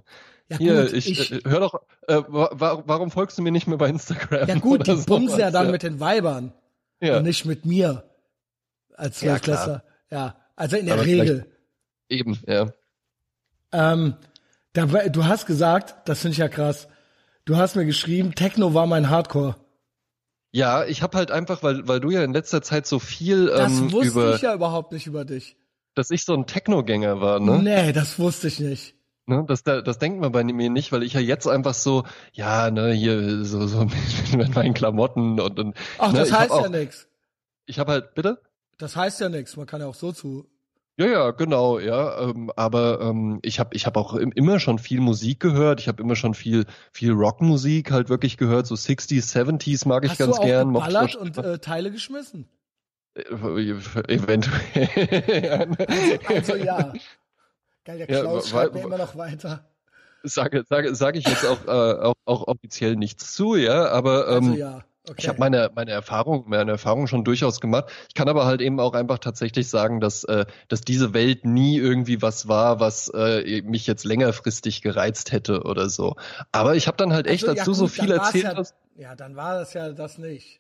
[0.49, 3.51] Ja, hier, gut, ich, ich- äh, hör doch, äh, wa wa warum folgst du mir
[3.51, 4.47] nicht mehr bei Instagram?
[4.49, 6.51] Ja gut, die bumsen ja dann mit den Weibern
[7.01, 7.17] ja.
[7.17, 8.09] und nicht mit mir
[8.95, 9.83] als Ja, Zwölfklässler.
[10.09, 11.45] Ja, also in der Aber Regel.
[12.09, 12.71] Eben, ja.
[13.71, 14.15] Ähm,
[14.73, 16.87] da, du hast gesagt, das finde ich ja krass,
[17.45, 19.55] du hast mir geschrieben, Techno war mein Hardcore.
[20.51, 23.71] Ja, ich habe halt einfach, weil, weil du ja in letzter Zeit so viel Das
[23.73, 25.57] ähm, wusste über, ich ja überhaupt nicht über dich.
[25.95, 27.61] dass ich so ein Techno-Gänger war, ne?
[27.61, 28.94] Nee, das wusste ich nicht.
[29.27, 32.03] Ne, das, da- das denkt man bei mir nicht, weil ich ja jetzt einfach so,
[32.33, 33.85] ja, ne, hier so, so
[34.37, 37.07] mit, meinen Klamotten und, und Ach, ne, das heißt ja nix.
[37.65, 38.39] Ich habe halt, bitte?
[38.77, 39.57] Das heißt ja nix.
[39.57, 40.47] Man kann ja auch so zu.
[40.97, 42.21] Ja, ja, genau, ja.
[42.21, 45.79] Ähm, aber ähm, ich habe ich hab auch im, immer schon viel Musik gehört.
[45.81, 48.67] Ich habe immer schon viel viel Rockmusik halt wirklich gehört.
[48.67, 50.73] So 60s, 70s mag ich Hast ganz du auch gern.
[50.73, 52.47] geballert und äh, Teile geschmissen?
[53.15, 53.23] Äh,
[54.07, 55.67] Eventuell.
[56.27, 56.93] Also ja.
[57.85, 59.63] Geil, der Ja, Klaus wa- schreibt mir immer noch weiter.
[60.23, 63.89] sage, sage, sage ich jetzt auch, äh, auch, auch offiziell nichts zu, ja.
[63.89, 64.83] Aber ähm, Also ja.
[65.07, 65.17] Okay.
[65.19, 67.91] Ich habe meine meine Erfahrung meine Erfahrung schon durchaus gemacht.
[68.07, 71.77] Ich kann aber halt eben auch einfach tatsächlich sagen, dass äh, dass diese Welt nie
[71.77, 76.15] irgendwie was war, was äh, mich jetzt längerfristig gereizt hätte oder so.
[76.51, 78.63] Aber ich habe dann halt echt, Also, als ja du so gut, viel erzählt ja,
[78.97, 80.59] Ja, dann war das ja das nicht.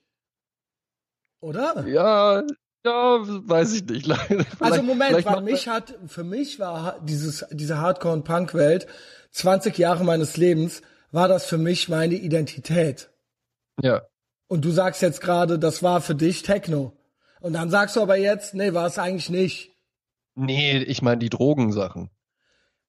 [1.41, 1.87] Oder?
[1.87, 2.43] ja,
[2.85, 4.07] ja, weiß ich nicht.
[4.59, 8.87] Also Moment, weil mich hat, für mich war dieses, diese Hardcore- und Punk-Welt,
[9.31, 10.81] 20 Jahre meines Lebens,
[11.11, 13.09] war das für mich meine Identität.
[13.81, 14.03] ja,
[14.47, 16.93] Und du sagst jetzt gerade, das war für dich Techno.
[17.41, 19.71] Und dann sagst du aber jetzt, nee, war es eigentlich nicht.
[20.35, 22.09] nee, ich meine die Drogensachen.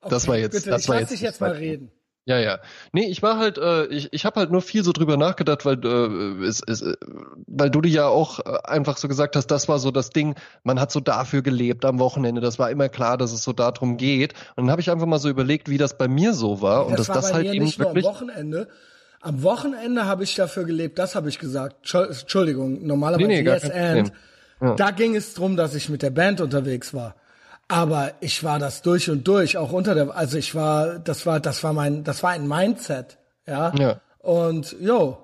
[0.03, 1.91] Das war jetzt- Bitte, das ich war lass jetzt dich jetzt mal reden.
[2.29, 2.59] Ja, ja.
[2.93, 5.79] Nee, ich war halt, äh, ich, ich habe halt nur viel so drüber nachgedacht, weil,
[5.85, 6.97] äh, es, es, äh,
[7.47, 10.35] weil du dir ja auch äh, einfach so gesagt hast, das war so das Ding,
[10.65, 13.97] man hat so dafür gelebt am Wochenende, das war immer klar, dass es so darum
[13.97, 14.33] geht.
[14.57, 16.99] Und dann habe ich einfach mal so überlegt, wie das bei mir so war und
[16.99, 18.13] das dass war das bei halt mir eben nicht nur am wirklich.
[18.13, 18.69] Wochenende.
[19.21, 21.77] Am Wochenende habe ich dafür gelebt, das habe ich gesagt.
[21.87, 24.13] Entschuld- Entschuldigung, normalerweise Nee, nee, Yes and.
[24.61, 24.75] Ja.
[24.75, 27.15] Da ging es drum, dass ich mit der Band unterwegs war.
[27.69, 31.41] Aber ich war das durch und durch, auch unter der, also ich war, das war,
[31.41, 33.75] das war mein, das war ein Mindset, ja.
[33.75, 34.01] Ja.
[34.19, 35.19] Und, jo.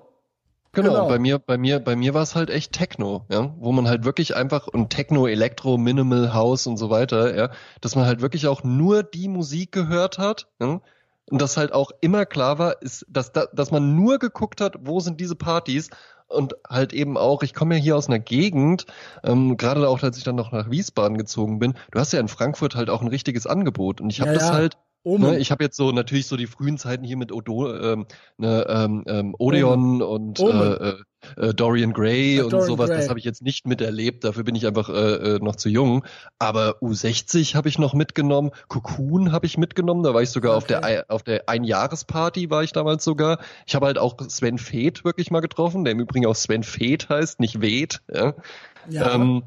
[0.73, 1.07] Genau, Genau.
[1.07, 4.05] bei mir, bei mir, bei mir war es halt echt Techno, ja, wo man halt
[4.05, 8.47] wirklich einfach und Techno, Elektro, Minimal House und so weiter, ja, dass man halt wirklich
[8.47, 10.81] auch nur die Musik gehört hat, ja,
[11.29, 14.75] und das halt auch immer klar war, ist, dass da, dass man nur geguckt hat,
[14.81, 15.89] wo sind diese Partys
[16.33, 18.85] und halt eben auch, ich komme ja hier aus einer Gegend,
[19.23, 22.27] ähm, gerade auch, als ich dann noch nach Wiesbaden gezogen bin, du hast ja in
[22.27, 24.53] Frankfurt halt auch ein richtiges Angebot und ich habe Ja, das ja.
[24.53, 24.77] halt.
[25.05, 28.05] Ne, ich habe jetzt so natürlich so die frühen Zeiten hier mit Odo, ähm,
[28.37, 30.77] ne, ähm, ähm, Odeon und äh, Omen.
[30.79, 30.93] äh,
[31.37, 32.89] äh, Dorian Gray Ja, und Dorian sowas.
[32.89, 32.97] Gray.
[32.99, 34.23] Das habe ich jetzt nicht miterlebt.
[34.23, 34.93] Dafür bin ich einfach äh,
[35.35, 36.05] äh, noch zu jung.
[36.39, 38.51] Aber U60 habe ich noch mitgenommen.
[38.67, 40.03] Cocoon habe ich mitgenommen.
[40.03, 41.01] Da war ich sogar auf der Okay.
[41.07, 43.39] Auf der Einjahresparty war ich damals sogar.
[43.65, 47.09] Ich habe halt auch Sven Feth wirklich mal getroffen, der im Übrigen auch Sven Feth
[47.09, 48.01] heißt, nicht Weth.
[48.13, 48.33] Ja.
[48.89, 49.15] Ja.
[49.15, 49.43] Ähm,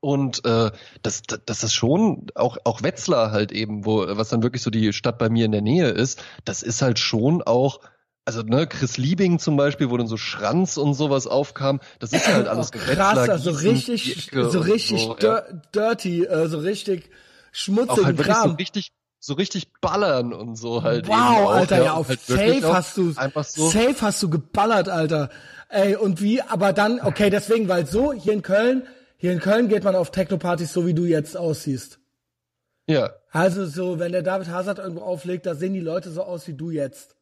[0.00, 0.70] und äh,
[1.02, 4.70] das, das, das ist schon auch auch Wetzlar halt eben, wo was dann wirklich so
[4.70, 6.22] die Stadt bei mir in der Nähe ist.
[6.44, 7.80] Das ist halt schon auch,
[8.24, 11.80] also ne Chris Liebing zum Beispiel, wo dann so Schranz und sowas aufkam.
[11.98, 15.42] Das ist ja halt alles Oh, krass, also richtig, so richtig so, ja.
[15.42, 18.56] dir dirty, äh, so richtig auch schmutzigen halt wirklich so Kram.
[18.56, 22.66] richtig so richtig ballern und so halt wow, auch, Alter, ja, und auf halt Safe
[22.66, 25.28] auch hast du, so Safe hast du geballert, Alter.
[25.68, 28.84] Ey, und wie, aber dann, okay, deswegen, weil so, hier in Köln,
[29.20, 32.00] hier in Köln geht man auf Techno-Partys so, wie du jetzt aussiehst.
[32.86, 36.48] ja Also so, wenn der David Hazard irgendwo auflegt, da sehen die Leute so aus
[36.48, 37.16] wie du jetzt.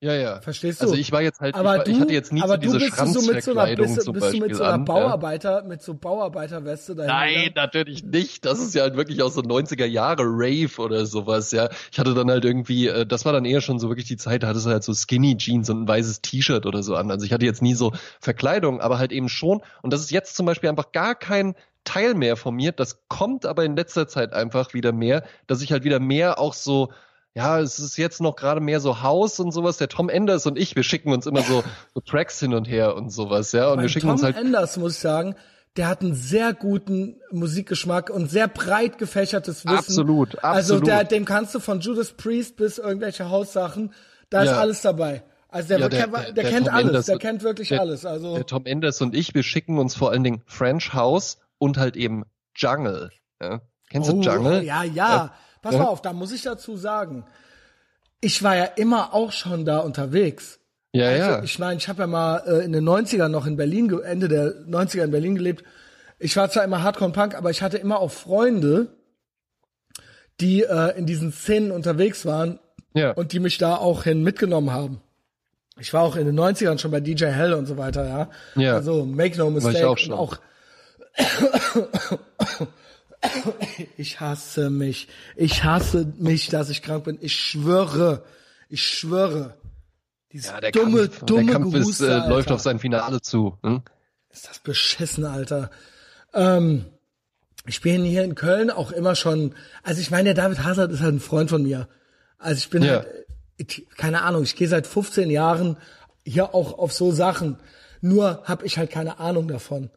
[0.00, 0.40] Ja ja.
[0.40, 0.84] Verstehst du?
[0.84, 2.60] Also ich war jetzt halt, aber ich, war, du, ich hatte jetzt nie aber so
[2.60, 4.72] diese du so mit so einer, Schranzverkleidung bist, zum bist du Beispiel mit so einer
[4.74, 4.84] an, ja.
[4.84, 8.44] Bauarbeiter, mit so Bauarbeiterweste dahin Nein, natürlich nicht.
[8.44, 11.68] Das ist ja halt wirklich aus so 90er Jahre Rave oder sowas, ja.
[11.90, 14.42] Ich hatte dann halt irgendwie, äh, das war dann eher schon so wirklich die Zeit,
[14.42, 17.10] da hattest du halt so Skinny Jeans und ein weißes T-Shirt oder so an.
[17.10, 19.62] Also ich hatte jetzt nie so Verkleidung, aber halt eben schon.
[19.82, 21.54] Und das ist jetzt zum Beispiel einfach gar kein
[21.84, 22.72] Teil mehr von mir.
[22.72, 26.52] Das kommt aber in letzter Zeit einfach wieder mehr, dass ich halt wieder mehr auch
[26.52, 26.90] so
[27.38, 29.76] ja, es ist jetzt noch gerade mehr so Haus und sowas.
[29.76, 31.62] Der Tom Enders und ich, wir schicken uns immer so,
[31.94, 33.66] so Tracks hin und her und sowas, ja.
[33.68, 35.34] Und wir Beim schicken Tom uns halt Enders, muss ich sagen,
[35.76, 39.76] der hat einen sehr guten Musikgeschmack und sehr breit gefächertes Wissen.
[39.78, 40.86] Absolut, Also absolut.
[40.88, 43.92] der, dem kannst du von Judas Priest bis irgendwelche Haussachen,
[44.30, 44.58] da ist Ja.
[44.58, 45.22] alles dabei.
[45.48, 48.04] Also der, Ja, der, der- der, kennt Tom alles, Enders- der kennt wirklich alles.
[48.04, 51.78] Also Der Tom Enders und ich, wir schicken uns vor allen Dingen French House und
[51.78, 52.24] halt eben
[52.56, 53.10] Jungle.
[53.40, 53.60] Ja?
[53.88, 54.58] Kennst du Jungle?
[54.60, 55.32] Oh, Ja, ja.
[55.68, 55.82] Pass Ja.
[55.84, 57.26] mal auf, da muss ich dazu sagen.
[58.20, 60.58] Ich war ja immer auch schon da unterwegs.
[60.92, 61.42] Ja, Also, ja.
[61.42, 64.54] Ich meine, ich habe ja mal äh, in den 90ern noch in Berlin, Ende der
[64.66, 65.62] 90er in Berlin gelebt.
[66.18, 68.88] Ich war zwar immer Hardcore Punk, aber ich hatte immer auch Freunde,
[70.40, 72.58] die äh, in diesen Szenen unterwegs waren
[72.94, 73.10] ja.
[73.12, 75.00] und die mich da auch hin mitgenommen haben.
[75.78, 78.30] Ich war auch in den 90ern schon bei DJ Hell und so weiter, ja.
[78.56, 78.74] Ja.
[78.74, 79.86] Also make no mistake.
[79.86, 80.12] auch schon.
[80.14, 80.38] Und auch
[83.96, 85.08] ich hasse mich.
[85.36, 87.18] Ich hasse mich, dass ich krank bin.
[87.20, 88.24] Ich schwöre.
[88.68, 89.54] Ich schwöre.
[90.32, 93.20] Dieses ja, der dumme, Kampf, dumme der Kampf ist, Gehuste, äh, läuft auf sein Finale
[93.20, 93.58] zu.
[93.62, 93.82] Hm?
[94.30, 95.70] Ist das beschissen, Alter.
[96.34, 96.84] Ähm,
[97.66, 101.00] ich bin hier in Köln auch immer schon, also ich meine, der David Hazard ist
[101.00, 101.88] halt ein Freund von mir.
[102.38, 102.96] Also ich bin Ja.
[102.96, 103.06] halt,
[103.56, 105.76] ich, keine Ahnung, ich gehe seit 15 Jahren
[106.24, 107.58] hier auch auf so Sachen.
[108.00, 109.90] Nur habe ich halt keine Ahnung davon.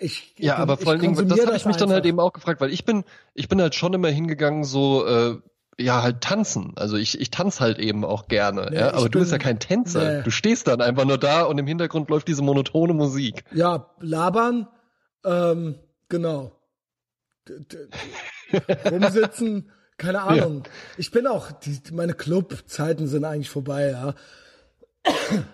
[0.00, 2.08] Ich, Ja, aber ich vor allen Dingen, das habe ich mich dann halt einfach.
[2.08, 3.04] eben auch gefragt, weil ich bin,
[3.34, 5.36] ich bin halt schon immer hingegangen, so, äh,
[5.78, 6.72] ja, halt tanzen.
[6.76, 8.68] Also ich, ich tanze halt eben auch gerne.
[8.70, 10.18] Nee, ja, aber du bist ja bin- kein Tänzer.
[10.18, 10.22] Nee.
[10.24, 13.44] Du stehst dann einfach nur da und im Hintergrund läuft diese monotone Musik.
[13.52, 14.68] Ja, labern,
[15.24, 15.76] ähm,
[16.08, 16.52] genau.
[17.48, 17.88] D
[18.90, 20.64] rumsitzen, keine Ahnung.
[20.96, 24.14] Ich bin auch, die, meine Clubzeiten sind eigentlich vorbei, ja.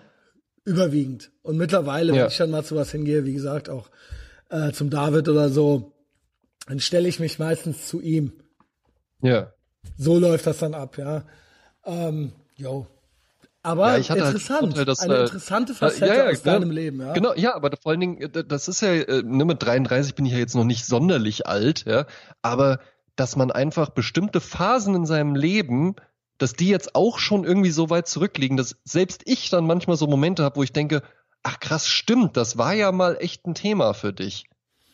[0.65, 1.31] Überwiegend.
[1.43, 2.21] Und mittlerweile, Ja.
[2.23, 3.89] wenn ich dann mal zu was hingehe, wie gesagt, auch
[4.49, 5.93] äh, zum David oder so,
[6.67, 8.33] dann stelle ich mich meistens zu ihm.
[9.21, 9.53] Ja.
[9.97, 11.23] So läuft das dann ab, ja.
[11.85, 12.87] Ähm, jo.
[13.63, 14.67] Aber Ja, ich hatte halt interessant.
[14.67, 16.59] Vorteil, dass, eine äh, interessante Facette ja, ja, aus genau.
[16.59, 17.13] deinem Leben, ja.
[17.13, 20.25] Genau, ja, aber vor allen Dingen, äh, das ist ja, äh, ne, mit 33 bin
[20.25, 22.05] ich ja jetzt noch nicht sonderlich alt, ja,
[22.41, 22.79] aber
[23.15, 25.95] dass man einfach bestimmte Phasen in seinem Leben,
[26.37, 30.07] dass die jetzt auch schon irgendwie so weit zurückliegen, dass selbst ich dann manchmal so
[30.07, 31.01] Momente habe, wo ich denke,
[31.47, 34.49] ach krass, stimmt, das war ja mal echt ein Thema für dich.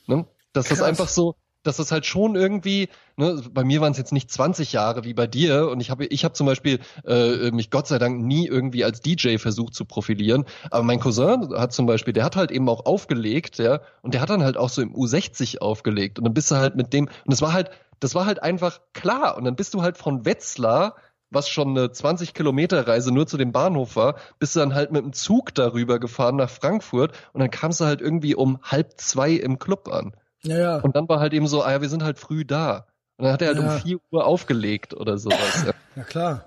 [0.06, 0.26] Ne?
[0.54, 0.88] Dass das Krass.
[0.88, 4.72] einfach so, dass das halt schon irgendwie, ne, bei mir waren es jetzt nicht 20
[4.72, 7.98] Jahre wie bei dir und ich habe ich habe zum Beispiel äh, mich Gott sei
[7.98, 12.24] Dank nie irgendwie als DJ versucht zu profilieren, aber mein Cousin hat zum Beispiel, der
[12.24, 15.58] hat halt eben auch aufgelegt, ja, und der hat dann halt auch so im U60
[15.60, 18.44] aufgelegt und dann bist du halt mit dem und es war halt, das war halt
[18.44, 20.98] einfach klar und dann bist du halt von Wetzlar
[21.34, 24.92] was schon eine 20 Kilometer Reise nur zu dem Bahnhof war, bist du dann halt
[24.92, 29.00] mit dem Zug darüber gefahren nach Frankfurt und dann kamst du halt irgendwie um halb
[29.00, 30.16] zwei im Club an.
[30.44, 30.78] Ja, ja.
[30.78, 32.88] Und dann war halt eben so, ah ja, wir sind halt früh da.
[33.18, 33.76] Und dann hat er halt ja.
[33.76, 35.66] um 4 Uhr aufgelegt oder sowas.
[35.66, 36.46] Ja, ja klar.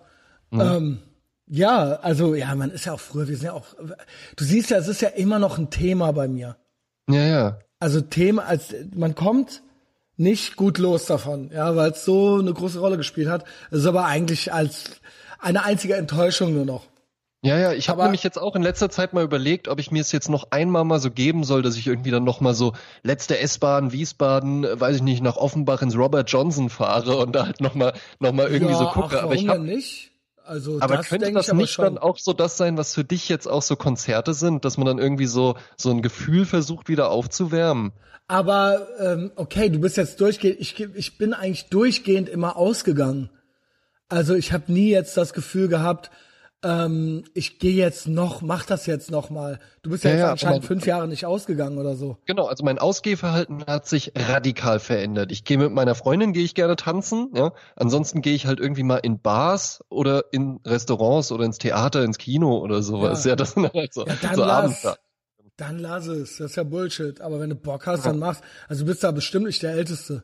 [0.51, 0.61] Mhm.
[0.61, 0.99] Ähm,
[1.49, 3.67] ja, also ja, man ist ja auch früher, wir sind ja auch,
[4.37, 6.57] du siehst ja, es ist ja immer noch ein Thema bei mir.
[7.09, 7.59] Ja, ja.
[7.79, 9.63] Also Thema, als man kommt
[10.17, 13.45] nicht gut los davon, ja, weil es so eine große Rolle gespielt hat.
[13.71, 15.01] Es ist aber eigentlich als
[15.39, 16.87] eine einzige Enttäuschung nur noch.
[17.43, 20.01] Ja, ja, ich habe nämlich jetzt auch in letzter Zeit mal überlegt, ob ich mir
[20.01, 22.73] es jetzt noch einmal mal so geben soll, dass ich irgendwie dann noch mal so
[23.05, 27.47] letzte S-Bahn Wiesbaden, äh, weiß ich nicht, nach Offenbach ins Robert Johnson fahre und da
[27.47, 30.11] halt noch mal noch mal irgendwie ja, so gucke, ach, aber ich habe nicht.
[30.47, 33.47] Also aber das könnte das nicht dann auch so das sein, was für dich jetzt
[33.47, 37.93] auch so Konzerte sind, dass man dann irgendwie so so ein Gefühl versucht wieder aufzuwärmen?
[38.29, 40.61] Aber ähm, okay, du bist jetzt durchgehend.
[40.61, 43.31] Ich, ich bin eigentlich durchgehend immer ausgegangen.
[44.09, 46.11] Also ich habe nie jetzt das Gefühl gehabt,
[46.63, 49.59] ähm, ich gehe jetzt noch, mach das jetzt noch mal.
[49.83, 52.19] Du bist ja, ja jetzt anscheinend mein, fünf Jahre nicht ausgegangen oder so.
[52.27, 55.33] Genau, also mein Ausgehverhalten hat sich radikal verändert.
[55.33, 57.53] Ich gehe mit meiner Freundin, gehe ich gerne tanzen, ja.
[57.77, 62.19] Ansonsten gehe ich halt irgendwie mal in Bars oder in Restaurants oder ins Theater, ins
[62.19, 63.25] Kino oder sowas.
[63.25, 64.99] Ja, ja das sind halt so, ja, dann so lass,
[65.57, 67.21] Dann lass es, das ist ja Bullshit.
[67.21, 68.41] Aber wenn du Bock hast, dann mach's.
[68.69, 70.23] Also du bist da bestimmt nicht der Älteste.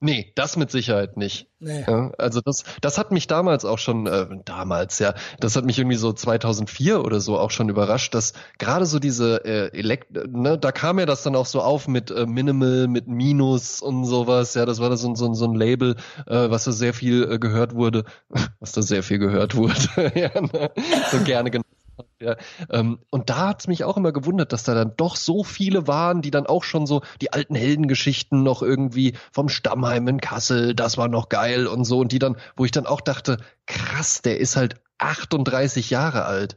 [0.00, 1.48] Nee, das mit Sicherheit nicht.
[1.58, 1.84] Nee.
[1.86, 5.78] Ja, also das, das hat mich damals auch schon, äh, damals, ja, das hat mich
[5.78, 10.58] irgendwie so 2004 oder so auch schon überrascht, dass gerade so diese äh, Elekt, ne,
[10.58, 14.52] da kam ja das dann auch so auf mit äh, Minimal, mit Minus und sowas,
[14.52, 15.96] ja, das war da so, so, so ein Label,
[16.26, 18.04] äh, was da sehr viel äh, gehört wurde,
[18.60, 20.70] was da sehr viel gehört wurde, ja, ne?
[21.10, 21.75] so gerne genannt
[22.20, 22.36] ja,
[22.70, 26.22] ähm, und da hat's mich auch immer gewundert, dass da dann doch so viele waren,
[26.22, 30.98] die dann auch schon so die alten Heldengeschichten noch irgendwie vom Stammheim in Kassel, das
[30.98, 34.38] war noch geil und so und die dann, wo ich dann auch dachte, krass, der
[34.38, 36.56] ist halt 38 Jahre alt.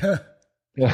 [0.00, 0.20] ja.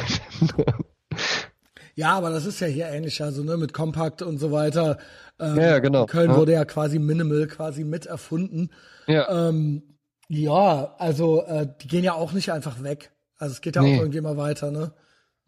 [1.95, 4.97] ja, aber das ist ja hier ähnlich, also ne, mit Compact und so weiter.
[5.39, 6.05] Ähm, ja, genau.
[6.05, 6.37] Köln ja.
[6.37, 8.69] wurde ja quasi Minimal quasi mit erfunden.
[9.07, 9.49] Ja.
[9.49, 9.97] Ähm,
[10.29, 13.11] ja, also äh, die gehen ja auch nicht einfach weg.
[13.37, 13.95] Also es geht ja nee.
[13.95, 14.93] auch irgendwie mal weiter, ne?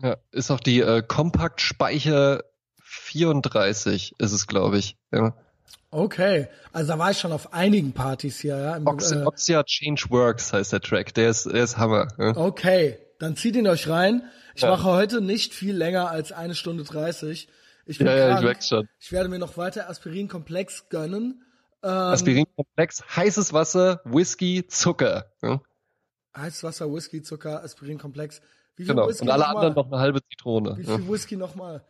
[0.02, 2.44] Ja, ist auch die äh, Kompaktspeicher
[2.82, 4.98] 34 ist es, glaube ich.
[5.11, 5.36] Ja.
[5.91, 8.76] Okay, also da war ich schon auf einigen Partys hier, ja.
[8.76, 12.07] Im, Ox äh, Oxia Change Works heißt der Track, der ist, der ist Hammer.
[12.18, 12.38] Ja.
[12.38, 14.24] Okay, dann zieht ihn euch rein.
[14.56, 14.70] Ich ja.
[14.70, 17.48] mache heute nicht viel länger als eine Stunde 30.
[17.86, 18.44] Ich bin ja, krank.
[18.44, 18.88] ja, ich, schon.
[18.99, 21.44] ich werde mir noch weiter Aspirin-Komplex gönnen.
[21.82, 25.32] Ähm, Aspirin-Komplex, heißes Wasser, Whisky, Zucker.
[25.41, 25.61] Ja?
[26.35, 28.41] Heißwasser, Whisky, Zucker, Aspirinkomplex.
[28.76, 29.07] Wie viel genau.
[29.07, 30.77] Whisky Und alle noch anderen noch eine halbe Zitrone.
[30.77, 31.10] Wie viel ja.
[31.10, 31.84] Whisky nochmal?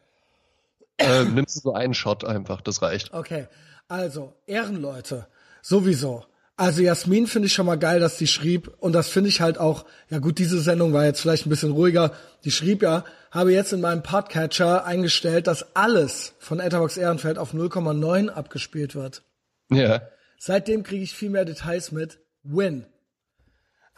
[0.97, 3.13] Äh, nimmst du so einen Shot einfach, das reicht.
[3.13, 3.47] Okay,
[3.87, 5.27] also Ehrenleute,
[5.61, 6.25] sowieso.
[6.57, 9.57] Also Jasmin finde ich schon mal geil, dass die schrieb und das finde ich halt
[9.57, 12.11] auch, ja gut, diese Sendung war jetzt vielleicht ein bisschen ruhiger.
[12.43, 17.53] Die schrieb ja, habe jetzt in meinem Podcatcher eingestellt, dass alles von Etherbox Ehrenfeld auf
[17.53, 19.23] 0,9 abgespielt wird.
[19.71, 20.01] Ja.
[20.37, 22.19] Seitdem kriege ich viel mehr Details mit.
[22.43, 22.85] Win.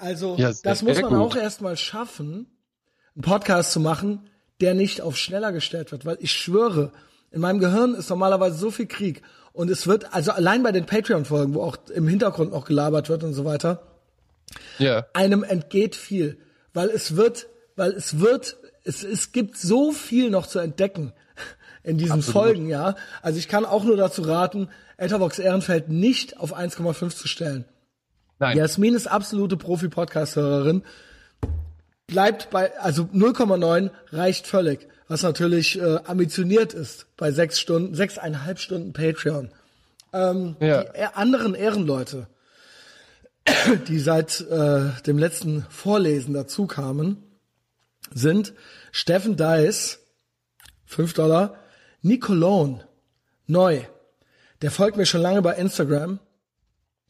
[0.01, 1.19] Also ja, das muss man gut.
[1.19, 2.47] auch erstmal schaffen,
[3.15, 4.27] einen Podcast zu machen,
[4.59, 6.91] der nicht auf schneller gestellt wird, weil ich schwöre,
[7.29, 9.21] in meinem Gehirn ist normalerweise so viel Krieg
[9.53, 13.23] und es wird, also allein bei den Patreon-Folgen, wo auch im Hintergrund noch gelabert wird
[13.23, 13.83] und so weiter,
[14.79, 15.05] ja.
[15.13, 16.39] einem entgeht viel,
[16.73, 21.13] weil es wird, weil es wird, es, es gibt so viel noch zu entdecken
[21.83, 22.47] in diesen Absolut.
[22.47, 22.95] Folgen, ja.
[23.21, 27.65] Also ich kann auch nur dazu raten, Etherbox Ehrenfeld nicht auf 1,5 zu stellen.
[28.41, 28.57] Nein.
[28.57, 30.81] Jasmin ist absolute Profi-Podcast-Hörerin.
[32.07, 38.57] Bleibt bei, also 0,9 reicht völlig, was natürlich äh, ambitioniert ist bei sechs Stunden, sechseinhalb
[38.57, 39.51] Stunden Patreon.
[40.11, 40.85] Ähm, ja.
[40.85, 42.25] Die anderen Ehrenleute,
[43.87, 47.21] die seit äh, dem letzten Vorlesen dazu kamen,
[48.11, 48.53] sind
[48.91, 49.99] Steffen Deis,
[50.87, 51.57] 5 Dollar,
[52.01, 52.87] Nicolone,
[53.45, 53.81] neu.
[54.63, 56.19] Der folgt mir schon lange bei Instagram,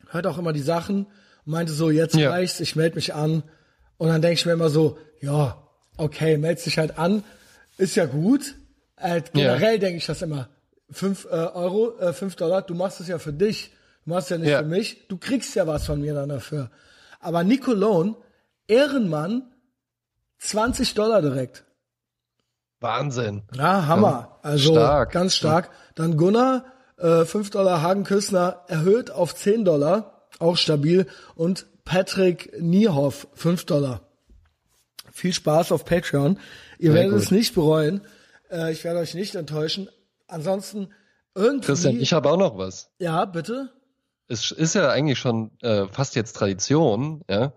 [0.09, 1.07] hört auch immer die Sachen,
[1.45, 2.30] meinte so, jetzt ja.
[2.30, 3.43] reicht's, ich melde mich an.
[3.97, 5.61] Und dann denke ich mir immer so, ja,
[5.97, 7.23] okay, meldest dich halt an,
[7.77, 8.55] ist ja gut.
[8.97, 9.80] Äh, generell ja.
[9.80, 10.49] denke ich das immer.
[10.89, 13.72] Fünf äh, Euro, äh, fünf Dollar, du machst es ja für dich,
[14.03, 14.59] du machst es ja nicht ja.
[14.59, 16.69] für mich, du kriegst ja was von mir dann dafür.
[17.19, 18.15] Aber Nicolone,
[18.68, 19.43] Ehrenmann,
[20.39, 21.63] 20 Dollar direkt.
[22.80, 23.43] Wahnsinn.
[23.53, 24.39] Ja, Hammer.
[24.41, 25.11] Also stark.
[25.11, 25.69] ganz stark.
[25.93, 26.65] Dann Gunnar,
[26.97, 31.07] äh, 5 Dollar Hagen Küssner erhöht auf 10 Dollar auch stabil.
[31.35, 34.01] Und Patrick Niehoff, 5 Dollar.
[35.11, 36.39] Viel Spaß auf Patreon.
[36.79, 37.21] Ihr Sehr werdet gut.
[37.23, 38.01] es nicht bereuen.
[38.49, 39.89] Äh, ich werde euch nicht enttäuschen.
[40.27, 40.89] Ansonsten
[41.35, 41.65] irgendwie.
[41.67, 42.89] Christian, ich habe auch noch was.
[42.99, 43.69] Ja, bitte.
[44.27, 47.53] Es ist ja eigentlich schon äh, fast jetzt Tradition, ja,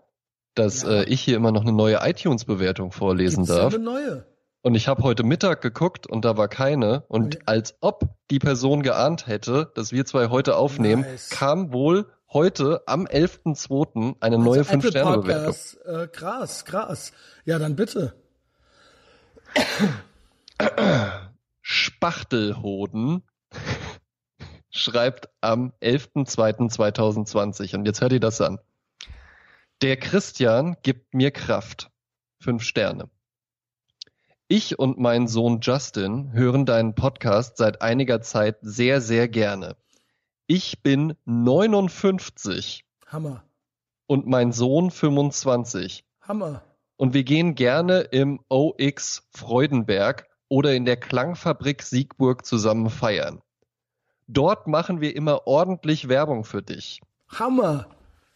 [0.55, 1.02] dass ja.
[1.02, 3.72] äh, ich hier immer noch eine neue iTunes-Bewertung vorlesen Gibt's darf.
[3.72, 4.26] Ja eine neue.
[4.62, 7.05] Und ich habe heute Mittag geguckt und da war keine.
[7.09, 7.44] Und Okay.
[7.46, 11.30] als ob die Person geahnt hätte, dass wir zwei heute aufnehmen, Nice.
[11.30, 14.16] kam wohl heute am 11.02.
[14.20, 15.44] eine neue Also Apple 5-Sterne-Bewertung.
[15.44, 17.12] Podcast, Äh, krass, krass.
[17.44, 18.15] Ja, dann bitte.
[21.62, 23.23] Spachtelhoden
[24.70, 28.59] schreibt am 11.02.2020 und jetzt hört ihr das an.
[29.81, 31.90] Der Christian gibt mir Kraft.
[32.40, 33.09] Fünf Sterne.
[34.48, 39.77] Ich und mein Sohn Justin hören deinen Podcast seit einiger Zeit sehr, sehr gerne.
[40.46, 43.44] Ich bin 59 Hammer.
[44.06, 46.62] und mein Sohn 25 Hammer.
[46.96, 53.40] und wir gehen gerne im OX Freudenberg oder in der Klangfabrik Siegburg zusammen feiern.
[54.26, 57.00] Dort machen wir immer ordentlich Werbung für dich.
[57.28, 57.86] Hammer.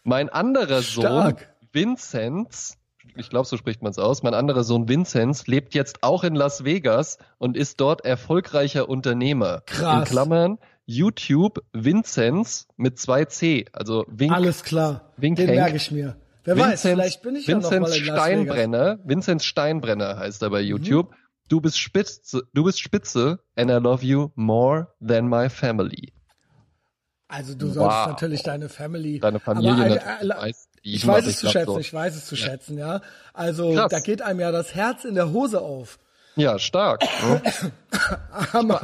[0.02, 1.54] Mein anderer Sohn, Stark.
[1.72, 2.78] Vinzenz,
[3.16, 6.34] ich glaube, so spricht man es aus, mein anderer Sohn Vinzenz lebt jetzt auch in
[6.34, 9.60] Las Vegas und ist dort erfolgreicher Unternehmer.
[9.66, 9.98] Krass.
[9.98, 10.58] In Klammern
[10.90, 15.12] YouTube Vinzenz mit zwei C, also Wink, Alles klar.
[15.18, 16.16] Wink Den merke ich mir.
[16.44, 18.04] Wer weiß, vielleicht bin ich ja noch Vinzenz mal in.
[18.04, 21.14] Steinbrenner, Vinzenz Steinbrenner heißt er bei YouTube.
[21.50, 26.12] Du bist Spitze, du bist Spitze and I love you more than my family.
[27.28, 28.06] Also du solltest Wow.
[28.06, 30.52] natürlich deine Family, Deine Familie aber, äh,
[30.84, 33.02] die ich weiß es zu schätzen, so- ich weiß es zu schätzen, ja.
[33.34, 33.90] Also Krass.
[33.90, 35.98] da geht einem ja das Herz in der Hose auf.
[36.36, 37.02] Ja, stark.
[37.02, 37.42] ne?
[38.54, 38.80] Hammer.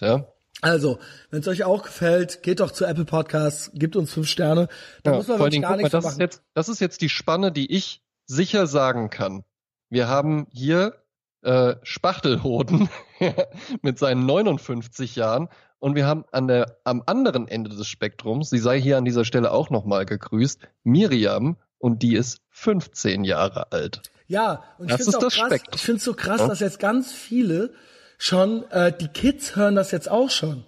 [0.00, 0.24] Ja.
[0.62, 0.98] Also,
[1.30, 4.68] wenn es euch auch gefällt, geht doch zu Apple Podcasts, gebt uns fünf Sterne.
[5.02, 6.20] Da ja muss man wirklich gar guck mal, nichts das ist machen.
[6.20, 9.44] jetzt, das ist jetzt die Spanne, die ich sicher sagen kann.
[9.90, 10.94] Wir haben hier
[11.42, 12.88] äh, Spachtelhoden
[13.82, 18.58] mit seinen 59 Jahren und wir haben an der, am anderen Ende des Spektrums, sie
[18.58, 24.02] sei hier an dieser Stelle auch nochmal gegrüßt, Miriam und die ist 15 Jahre alt.
[24.26, 26.48] Ja, und Das ist ich finde es so krass, Ja.
[26.48, 27.74] dass jetzt ganz viele
[28.18, 30.64] schon, äh, die Kids hören das jetzt auch schon.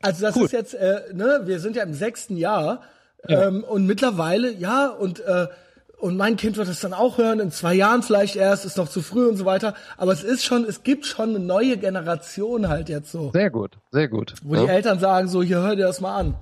[0.00, 0.46] Also das Cool.
[0.46, 2.82] ist jetzt, äh, ne, wir sind ja im sechsten Jahr
[3.28, 5.46] ähm, und mittlerweile, ja, und äh,
[6.02, 8.88] und mein Kind wird es dann auch hören, in zwei Jahren vielleicht erst, ist noch
[8.88, 9.74] zu früh und so weiter.
[9.96, 13.30] Aber es ist schon, es gibt schon eine neue Generation halt jetzt so.
[13.32, 14.34] Sehr gut, sehr gut.
[14.42, 14.64] wo ja.
[14.64, 16.34] die Eltern sagen so, hier hör dir das mal an.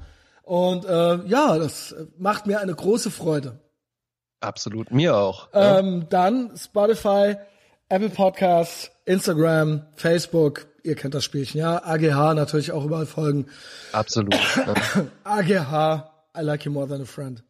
[0.44, 3.60] Und äh, ja, das macht mir eine große Freude.
[4.40, 5.52] Absolut, mir auch.
[5.52, 5.78] ja.
[5.80, 7.36] Ähm, dann Spotify,
[7.90, 11.82] Apple Podcasts, Instagram, Facebook, ihr kennt das Spielchen, ja.
[11.84, 13.46] AGH natürlich auch überall folgen.
[13.90, 14.34] Absolut.
[15.24, 16.04] AGH,
[16.36, 17.42] I like you more than a friend.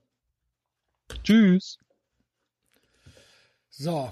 [1.23, 1.77] Tschüss.
[3.69, 4.11] So.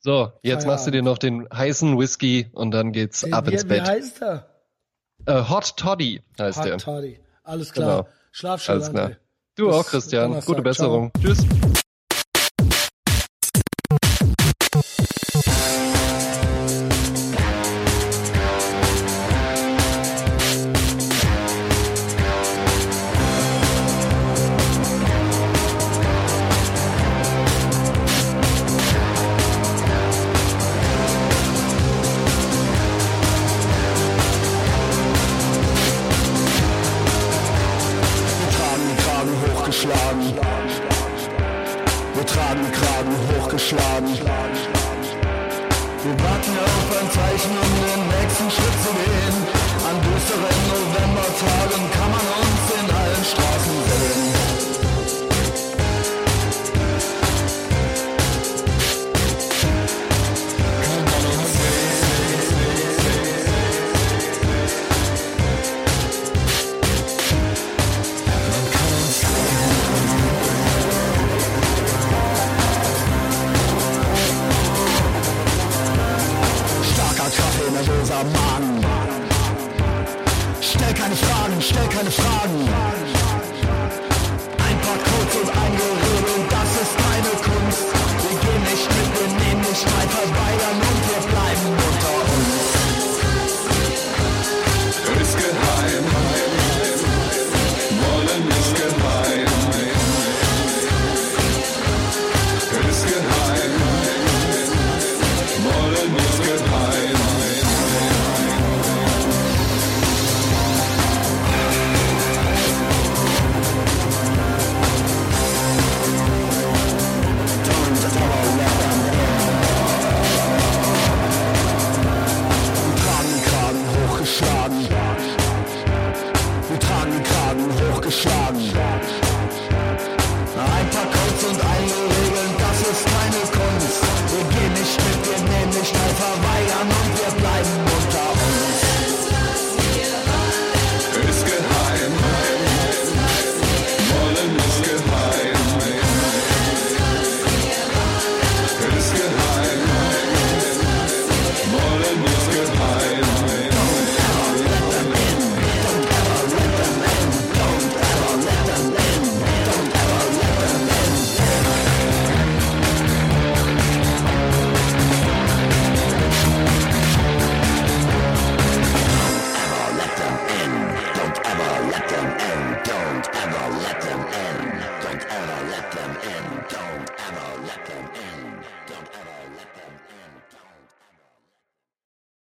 [0.00, 3.64] So, jetzt machst du dir noch den heißen Whisky und dann geht's Wie, ab ins
[3.64, 3.88] wie, wie Bett.
[3.88, 4.50] heißt er?
[5.24, 6.76] Äh, Hot Toddy heißt Hot der.
[6.78, 7.20] Toddy.
[7.42, 8.02] Alles klar.
[8.02, 8.08] Genau.
[8.32, 9.12] Schlaf schön, Alles klar.
[9.56, 10.28] Du Bis auch, Christian.
[10.28, 10.46] Donnerstag.
[10.46, 11.12] Gute Besserung.
[11.20, 11.38] Tschüss.